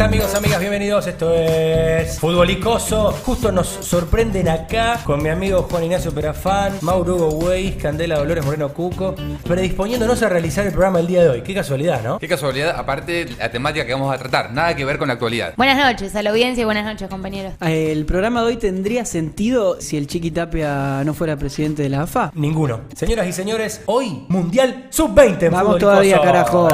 Amigos, 0.00 0.34
amigas, 0.34 0.58
bienvenidos. 0.58 1.06
Esto 1.06 1.32
es 1.32 2.18
Fútbol 2.18 2.50
Icoso. 2.50 3.12
Justo 3.24 3.52
nos 3.52 3.68
sorprenden 3.68 4.48
acá 4.48 5.00
con 5.04 5.22
mi 5.22 5.28
amigo 5.28 5.62
Juan 5.70 5.84
Ignacio 5.84 6.12
Perafán, 6.12 6.78
Mauro 6.80 7.14
Hugo 7.14 7.28
Weiss, 7.46 7.76
Candela 7.76 8.18
Dolores 8.18 8.44
Moreno 8.44 8.70
Cuco, 8.70 9.14
predisponiéndonos 9.44 10.20
a 10.22 10.28
realizar 10.28 10.66
el 10.66 10.72
programa 10.72 10.98
el 10.98 11.06
día 11.06 11.22
de 11.22 11.28
hoy. 11.28 11.42
Qué 11.42 11.54
casualidad, 11.54 12.02
¿no? 12.02 12.18
Qué 12.18 12.26
casualidad, 12.26 12.74
aparte 12.76 13.26
la 13.38 13.50
temática 13.50 13.86
que 13.86 13.92
vamos 13.92 14.12
a 14.12 14.18
tratar, 14.18 14.52
nada 14.52 14.74
que 14.74 14.84
ver 14.84 14.98
con 14.98 15.08
la 15.08 15.14
actualidad. 15.14 15.54
Buenas 15.56 15.78
noches 15.78 16.14
a 16.16 16.22
la 16.22 16.30
audiencia 16.30 16.62
y 16.62 16.64
buenas 16.64 16.84
noches, 16.84 17.08
compañeros. 17.08 17.54
El 17.60 18.04
programa 18.04 18.40
de 18.40 18.46
hoy 18.48 18.56
tendría 18.56 19.04
sentido 19.04 19.80
si 19.80 19.96
el 19.96 20.08
Chiqui 20.08 20.32
Tapia 20.32 21.02
no 21.04 21.14
fuera 21.14 21.36
presidente 21.36 21.82
de 21.82 21.88
la 21.88 22.02
AFA. 22.02 22.32
Ninguno. 22.34 22.80
Señoras 22.96 23.28
y 23.28 23.32
señores, 23.32 23.82
hoy 23.86 24.26
Mundial 24.28 24.88
Sub-20 24.90 25.42
en 25.44 25.52
Vamos 25.52 25.78
todavía, 25.78 26.20
carajo. 26.20 26.68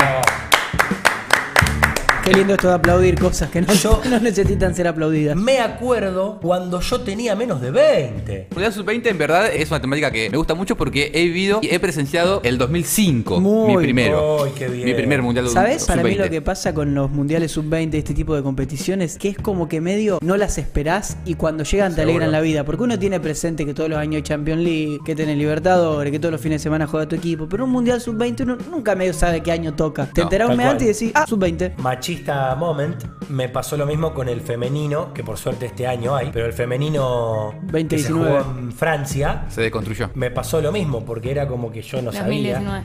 Qué 2.30 2.36
lindo 2.36 2.52
esto 2.54 2.68
de 2.68 2.74
aplaudir 2.74 3.18
cosas 3.18 3.50
que 3.50 3.60
no, 3.60 3.72
Yo- 3.74 4.00
no 4.08 4.20
necesitan 4.20 4.72
ser 4.72 4.86
aplaudidas. 4.86 5.34
Me 5.36 5.58
acuerdo 5.58 6.38
cuando 6.40 6.80
yo 6.80 7.00
tenía 7.00 7.34
menos 7.34 7.60
de 7.60 7.72
20. 7.72 8.46
Mundial 8.52 8.72
Sub-20 8.72 9.06
en 9.08 9.18
verdad 9.18 9.52
es 9.52 9.68
una 9.68 9.80
temática 9.80 10.12
que 10.12 10.30
me 10.30 10.36
gusta 10.36 10.54
mucho 10.54 10.76
porque 10.76 11.10
he 11.12 11.24
vivido 11.24 11.58
y 11.60 11.74
he 11.74 11.80
presenciado 11.80 12.40
el 12.44 12.56
2005, 12.56 13.40
Muy 13.40 13.74
mi 13.74 13.82
primero. 13.82 14.44
Ay, 14.44 14.52
qué 14.56 14.68
bien. 14.68 14.84
Mi 14.84 14.94
primer 14.94 15.22
Mundial 15.22 15.48
¿Sabes? 15.48 15.86
Para 15.86 16.04
mí 16.04 16.10
Sub-20. 16.12 16.22
lo 16.24 16.30
que 16.30 16.40
pasa 16.40 16.72
con 16.72 16.94
los 16.94 17.10
mundiales 17.10 17.50
sub-20, 17.50 17.94
este 17.94 18.14
tipo 18.14 18.36
de 18.36 18.44
competiciones, 18.44 19.18
que 19.18 19.30
es 19.30 19.36
como 19.36 19.68
que 19.68 19.80
medio 19.80 20.20
no 20.22 20.36
las 20.36 20.56
esperás 20.56 21.16
y 21.24 21.34
cuando 21.34 21.64
llegan 21.64 21.90
te 21.96 22.02
Seguro. 22.02 22.10
alegran 22.12 22.30
la 22.30 22.40
vida. 22.42 22.62
Porque 22.64 22.84
uno 22.84 22.96
tiene 22.96 23.18
presente 23.18 23.66
que 23.66 23.74
todos 23.74 23.90
los 23.90 23.98
años 23.98 24.14
hay 24.18 24.22
Champions 24.22 24.62
League, 24.62 24.98
que 25.04 25.16
tenés 25.16 25.36
Libertadores, 25.36 26.12
que 26.12 26.20
todos 26.20 26.30
los 26.30 26.40
fines 26.40 26.60
de 26.60 26.62
semana 26.62 26.86
juega 26.86 27.08
tu 27.08 27.16
equipo. 27.16 27.48
Pero 27.48 27.64
un 27.64 27.70
mundial 27.72 28.00
sub-20 28.00 28.42
uno 28.44 28.56
nunca 28.70 28.94
medio 28.94 29.14
sabe 29.14 29.42
qué 29.42 29.50
año 29.50 29.74
toca. 29.74 30.06
Te 30.06 30.20
No, 30.20 30.26
enterás 30.28 30.48
un 30.48 30.56
mes 30.58 30.66
antes 30.66 30.84
y 31.02 31.06
decís, 31.06 31.12
ah, 31.16 31.24
sub-20. 31.26 31.72
Machista 31.78 32.19
moment, 32.56 33.02
me 33.28 33.48
pasó 33.48 33.76
lo 33.76 33.86
mismo 33.86 34.12
con 34.14 34.28
el 34.28 34.40
femenino, 34.40 35.12
que 35.14 35.22
por 35.24 35.36
suerte 35.38 35.66
este 35.66 35.86
año 35.86 36.14
hay, 36.16 36.30
pero 36.32 36.46
el 36.46 36.52
femenino 36.52 37.54
que 37.72 37.98
se 37.98 38.08
2019. 38.12 38.40
jugó 38.42 38.58
en 38.58 38.72
Francia, 38.72 39.44
Se 39.48 39.62
deconstruyó. 39.62 40.10
me 40.14 40.30
pasó 40.30 40.60
lo 40.60 40.72
mismo, 40.72 41.04
porque 41.04 41.30
era 41.30 41.46
como 41.48 41.70
que 41.70 41.82
yo 41.82 41.98
no 42.02 42.10
2019. 42.12 42.64
sabía. 42.64 42.84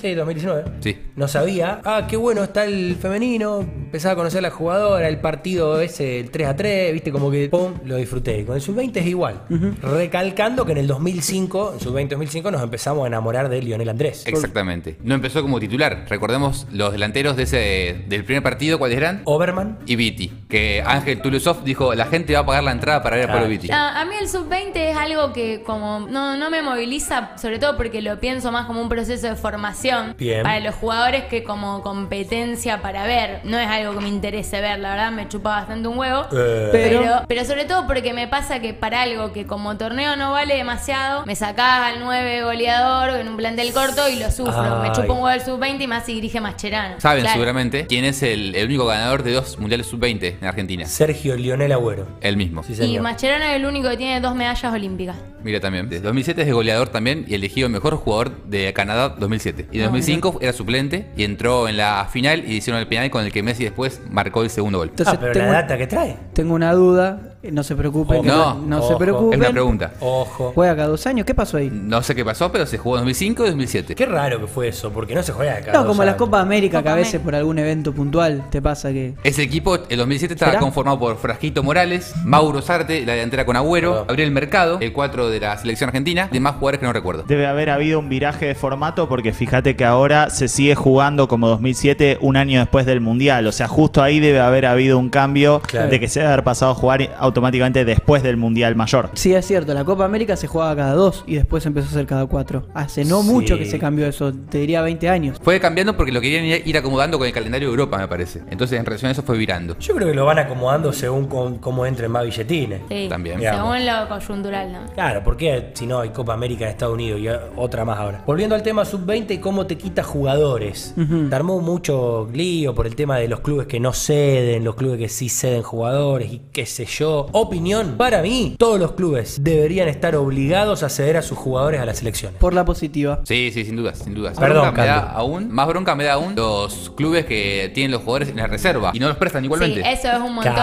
Sí, 0.00 0.14
2019. 0.14 0.64
Sí. 0.80 0.98
No 1.16 1.26
sabía. 1.26 1.80
Ah, 1.84 2.06
qué 2.08 2.16
bueno 2.18 2.42
está 2.44 2.64
el 2.66 2.96
femenino. 3.00 3.64
Empezaba 3.86 4.12
a 4.12 4.16
conocer 4.16 4.40
a 4.40 4.42
la 4.42 4.50
jugadora, 4.50 5.08
el 5.08 5.18
partido 5.18 5.80
ese, 5.80 6.20
el 6.20 6.30
3 6.30 6.48
a 6.48 6.56
3, 6.56 6.92
viste, 6.92 7.12
como 7.12 7.30
que 7.30 7.48
pum, 7.48 7.74
lo 7.84 7.96
disfruté. 7.96 8.44
Con 8.44 8.56
el 8.56 8.60
sub-20 8.60 8.96
es 8.96 9.06
igual. 9.06 9.42
Recalcando 9.80 10.66
que 10.66 10.72
en 10.72 10.78
el 10.78 10.86
2005, 10.86 11.74
en 11.74 11.80
sub-20 11.80 12.08
2005, 12.10 12.50
nos 12.50 12.62
empezamos 12.62 13.04
a 13.04 13.06
enamorar 13.06 13.48
de 13.48 13.62
Lionel 13.62 13.88
Andrés. 13.88 14.26
Exactamente. 14.26 14.96
No 15.02 15.14
empezó 15.14 15.40
como 15.40 15.60
titular. 15.60 16.04
Recordemos 16.08 16.66
los 16.72 16.92
delanteros 16.92 17.36
de 17.36 17.44
ese 17.44 18.04
del 18.08 18.24
primer 18.24 18.42
partido, 18.42 18.78
¿cuáles 18.78 18.96
eran? 18.96 19.22
Oberman. 19.24 19.78
Y 19.86 19.96
Viti. 19.96 20.32
Que 20.48 20.82
Ángel 20.84 21.22
Tulusov 21.22 21.62
dijo, 21.62 21.94
la 21.94 22.06
gente 22.06 22.34
va 22.34 22.40
a 22.40 22.46
pagar 22.46 22.64
la 22.64 22.72
entrada 22.72 23.02
para 23.02 23.16
ver 23.16 23.30
a. 23.30 23.32
Pablo 23.32 23.48
Viti. 23.48 23.68
Ya, 23.68 24.00
a 24.00 24.04
mí 24.04 24.14
el 24.20 24.28
sub-20 24.28 24.72
es 24.74 24.96
algo 24.96 25.32
que 25.32 25.62
como 25.62 26.00
no, 26.00 26.36
no 26.36 26.50
me 26.50 26.62
moviliza, 26.62 27.36
sobre 27.38 27.58
todo 27.58 27.76
porque 27.76 28.02
lo 28.02 28.18
pienso 28.18 28.50
más 28.50 28.66
como 28.66 28.80
un 28.80 28.88
proceso 28.88 29.26
de 29.26 29.36
formación 29.36 30.14
Bien. 30.18 30.42
para 30.42 30.60
los 30.60 30.74
jugadores 30.74 31.24
que 31.24 31.44
como 31.44 31.82
competencia 31.82 32.82
para 32.82 33.04
ver. 33.04 33.40
No 33.44 33.58
es 33.58 33.68
algo 33.76 33.94
que 33.94 34.00
me 34.00 34.08
interese 34.08 34.60
ver, 34.60 34.78
la 34.78 34.90
verdad 34.90 35.12
me 35.12 35.28
chupa 35.28 35.50
bastante 35.50 35.88
un 35.88 35.98
huevo. 35.98 36.22
Eh, 36.32 36.68
Pero- 36.72 37.22
Pero, 37.28 37.44
sobre 37.44 37.64
todo 37.64 37.86
porque 37.86 38.12
me 38.12 38.26
pasa 38.28 38.60
que 38.60 38.74
para 38.74 39.02
algo 39.02 39.32
que 39.32 39.46
como 39.46 39.76
torneo 39.76 40.16
no 40.16 40.32
vale 40.32 40.54
demasiado, 40.56 41.24
me 41.26 41.34
sacás 41.36 41.92
al 41.94 42.00
9 42.00 42.42
goleador 42.42 43.20
en 43.20 43.28
un 43.28 43.36
plantel 43.36 43.72
corto 43.72 44.08
y 44.08 44.16
lo 44.16 44.30
sufro. 44.30 44.80
Me 44.82 44.92
chupa 44.92 45.12
un 45.12 45.22
huevo 45.22 45.30
el 45.30 45.40
sub-20 45.42 45.82
y 45.82 45.86
más 45.86 46.04
si 46.04 46.14
dirige 46.14 46.40
Mascherano. 46.40 47.00
Saben 47.00 47.22
Claro. 47.22 47.34
seguramente 47.34 47.86
quién 47.86 48.04
es 48.04 48.22
el, 48.22 48.54
el 48.54 48.66
único 48.66 48.86
ganador 48.86 49.22
de 49.22 49.32
dos 49.32 49.58
Mundiales 49.58 49.86
Sub-20 49.86 50.36
en 50.40 50.46
Argentina. 50.46 50.86
Sergio 50.86 51.36
Lionel 51.36 51.72
Agüero. 51.72 52.06
El 52.20 52.36
mismo. 52.36 52.62
Sí, 52.62 52.74
Y. 52.82 52.98
Mascherano 53.00 53.44
es 53.44 53.56
el 53.56 53.66
único 53.66 53.88
que 53.88 53.96
tiene 53.96 54.20
dos 54.20 54.34
medallas 54.34 54.72
olímpicas. 54.72 55.16
Mira 55.42 55.60
también. 55.60 55.88
Desde 55.88 56.02
2007 56.04 56.40
es 56.40 56.46
de 56.48 56.52
goleador 56.52 56.88
también 56.88 57.24
y 57.28 57.34
elegido 57.34 57.68
mejor 57.68 57.96
jugador 57.96 58.32
de 58.46 58.72
Canadá 58.72 59.10
2007. 59.10 59.68
Y 59.70 59.76
en 59.78 59.82
Ah, 59.82 59.86
2005 59.86 60.38
era 60.40 60.52
suplente 60.52 61.06
y 61.16 61.22
entró 61.24 61.68
en 61.68 61.76
la 61.76 62.08
final 62.10 62.44
y 62.46 62.56
hicieron 62.56 62.80
el 62.80 62.88
penal 62.88 63.10
con 63.10 63.24
el 63.24 63.32
que 63.32 63.42
Messi 63.42 63.65
después 63.66 64.00
marcó 64.10 64.42
el 64.42 64.50
segundo 64.50 64.78
gol. 64.78 64.88
Entonces 64.90 65.14
ah, 65.14 65.18
pero 65.20 65.32
tengo, 65.32 65.46
la 65.46 65.62
data 65.62 65.78
que 65.78 65.86
trae. 65.86 66.16
tengo 66.32 66.54
una 66.54 66.72
duda, 66.72 67.35
no 67.52 67.62
se 67.62 67.74
preocupen. 67.76 68.24
No, 68.26 68.54
no 68.54 68.78
ojo. 68.78 68.88
se 68.88 68.96
preocupen. 68.96 69.32
Es 69.34 69.38
una 69.48 69.52
pregunta. 69.52 69.92
Ojo. 70.00 70.52
Juega 70.54 70.76
cada 70.76 70.88
dos 70.88 71.06
años, 71.06 71.26
¿qué 71.26 71.34
pasó 71.34 71.56
ahí? 71.56 71.70
No 71.72 72.02
sé 72.02 72.14
qué 72.14 72.24
pasó, 72.24 72.50
pero 72.52 72.66
se 72.66 72.78
jugó 72.78 72.96
en 72.96 73.00
2005 73.02 73.44
y 73.44 73.46
2007. 73.48 73.94
Qué 73.94 74.06
raro 74.06 74.40
que 74.40 74.46
fue 74.46 74.68
eso, 74.68 74.90
porque 74.90 75.14
no 75.14 75.22
se 75.22 75.32
juega 75.32 75.56
acá. 75.56 75.72
No, 75.72 75.86
como 75.86 76.04
las 76.04 76.16
Copas 76.16 76.42
América, 76.42 76.82
que 76.82 76.88
a 76.88 76.94
veces 76.94 77.20
por 77.20 77.34
algún 77.34 77.58
evento 77.58 77.92
puntual 77.92 78.44
te 78.50 78.60
pasa 78.62 78.92
que. 78.92 79.14
Ese 79.24 79.42
equipo, 79.42 79.76
el 79.88 79.98
2007, 79.98 80.34
estaba 80.34 80.52
¿Será? 80.52 80.60
conformado 80.60 80.98
por 80.98 81.16
Frasquito 81.18 81.62
Morales, 81.62 82.14
Mauro 82.24 82.62
Sarte, 82.62 83.04
la 83.06 83.12
delantera 83.14 83.44
con 83.46 83.56
Agüero, 83.56 83.90
Perdón. 83.90 84.06
Gabriel 84.08 84.30
Mercado, 84.30 84.78
el 84.80 84.92
4 84.92 85.28
de 85.30 85.40
la 85.40 85.56
selección 85.56 85.88
argentina, 85.88 86.28
y 86.30 86.34
demás 86.34 86.54
jugadores 86.56 86.80
que 86.80 86.86
no 86.86 86.92
recuerdo. 86.92 87.24
Debe 87.26 87.46
haber 87.46 87.70
habido 87.70 87.98
un 87.98 88.08
viraje 88.08 88.46
de 88.46 88.54
formato 88.54 89.08
porque 89.08 89.32
fíjate 89.32 89.76
que 89.76 89.84
ahora 89.84 90.30
se 90.30 90.48
sigue 90.48 90.74
jugando 90.74 91.28
como 91.28 91.48
2007 91.48 92.18
un 92.20 92.36
año 92.36 92.60
después 92.60 92.86
del 92.86 93.00
Mundial. 93.00 93.46
O 93.46 93.52
sea, 93.52 93.68
justo 93.68 94.02
ahí 94.02 94.20
debe 94.20 94.40
haber 94.40 94.66
habido 94.66 94.98
un 94.98 95.10
cambio 95.10 95.60
Claro. 95.66 95.88
de 95.90 96.00
que 96.00 96.08
se 96.08 96.20
debe 96.20 96.32
haber 96.32 96.44
pasado 96.44 96.72
a 96.72 96.74
jugar 96.74 97.10
automáticamente 97.18 97.35
después 97.40 98.22
del 98.22 98.36
Mundial 98.36 98.76
Mayor. 98.76 99.10
Sí, 99.14 99.34
es 99.34 99.46
cierto, 99.46 99.74
la 99.74 99.84
Copa 99.84 100.04
América 100.04 100.36
se 100.36 100.46
jugaba 100.46 100.74
cada 100.76 100.94
dos 100.94 101.24
y 101.26 101.34
después 101.36 101.64
empezó 101.66 101.88
a 101.88 101.92
ser 101.92 102.06
cada 102.06 102.26
cuatro. 102.26 102.66
Hace 102.74 103.04
no 103.04 103.22
Sí. 103.22 103.28
mucho 103.30 103.58
que 103.58 103.66
se 103.66 103.78
cambió 103.78 104.06
eso, 104.06 104.32
te 104.32 104.58
diría 104.58 104.82
20 104.82 105.08
años. 105.08 105.38
Fue 105.42 105.58
cambiando 105.60 105.96
porque 105.96 106.12
lo 106.12 106.20
querían 106.20 106.44
ir 106.44 106.62
ir 106.66 106.76
acomodando 106.76 107.18
con 107.18 107.26
el 107.26 107.32
calendario 107.32 107.68
de 107.68 107.72
Europa, 107.72 107.98
me 107.98 108.08
parece. 108.08 108.42
Entonces, 108.50 108.78
en 108.78 108.84
relación 108.86 109.08
a 109.08 109.12
eso, 109.12 109.22
fue 109.22 109.36
virando. 109.38 109.76
Yo 109.78 109.94
creo 109.94 110.08
que 110.08 110.14
lo 110.14 110.24
van 110.24 110.38
acomodando 110.38 110.92
según 110.92 111.26
con- 111.26 111.58
cómo 111.58 111.86
entren 111.86 112.10
más 112.10 112.24
billetines. 112.24 112.80
Sí, 112.88 113.06
También. 113.08 113.40
Según 113.40 113.84
lo 113.86 114.08
coyuntural, 114.08 114.72
¿no? 114.72 114.78
Claro, 114.94 115.22
porque 115.24 115.70
si 115.74 115.86
no 115.86 116.00
hay 116.00 116.10
Copa 116.10 116.34
América 116.34 116.64
de 116.64 116.70
Estados 116.72 116.94
Unidos 116.94 117.20
y 117.20 117.28
otra 117.56 117.84
más 117.84 117.98
ahora. 117.98 118.22
Volviendo 118.26 118.54
al 118.54 118.62
tema 118.62 118.84
sub-20 118.84 119.34
y 119.34 119.38
cómo 119.38 119.66
te 119.66 119.76
quita 119.76 120.02
jugadores. 120.02 120.94
Ujú. 120.96 121.28
Te 121.28 121.34
armó 121.36 121.60
mucho 121.60 122.28
lío 122.32 122.74
por 122.74 122.86
el 122.86 122.96
tema 122.96 123.16
de 123.18 123.28
los 123.28 123.40
clubes 123.40 123.66
que 123.66 123.80
no 123.80 123.92
ceden, 123.92 124.64
los 124.64 124.74
clubes 124.74 124.98
que 124.98 125.08
sí 125.08 125.28
ceden 125.28 125.62
jugadores 125.62 126.32
y 126.32 126.42
qué 126.52 126.66
sé 126.66 126.84
yo. 126.86 127.25
Opinión, 127.32 127.94
para 127.96 128.22
mí, 128.22 128.56
todos 128.58 128.78
los 128.80 128.92
clubes 128.92 129.36
deberían 129.42 129.88
estar 129.88 130.14
obligados 130.16 130.82
a 130.82 130.88
ceder 130.88 131.16
a 131.16 131.22
sus 131.22 131.36
jugadores 131.38 131.80
a 131.80 131.84
la 131.84 131.94
selección. 131.94 132.32
Por 132.38 132.54
la 132.54 132.64
positiva. 132.64 133.20
Sí, 133.24 133.50
sí, 133.52 133.64
sin 133.64 133.76
dudas, 133.76 133.98
sin 133.98 134.14
dudas. 134.14 134.38
Perdón, 134.38 134.62
bronca 134.74 134.82
me 134.82 134.86
da 134.88 134.98
aún, 135.12 135.50
más 135.50 135.66
bronca 135.66 135.94
me 135.94 136.04
da 136.04 136.14
aún 136.14 136.34
los 136.34 136.90
clubes 136.96 137.26
que 137.26 137.70
tienen 137.74 137.90
los 137.92 138.02
jugadores 138.02 138.28
en 138.28 138.36
la 138.36 138.46
reserva 138.46 138.90
y 138.94 138.98
no 138.98 139.08
los 139.08 139.16
prestan 139.16 139.44
igualmente. 139.44 139.82
Sí, 139.82 139.88
eso 139.88 140.08
es 140.10 140.18
un 140.18 140.34
montón. 140.34 140.54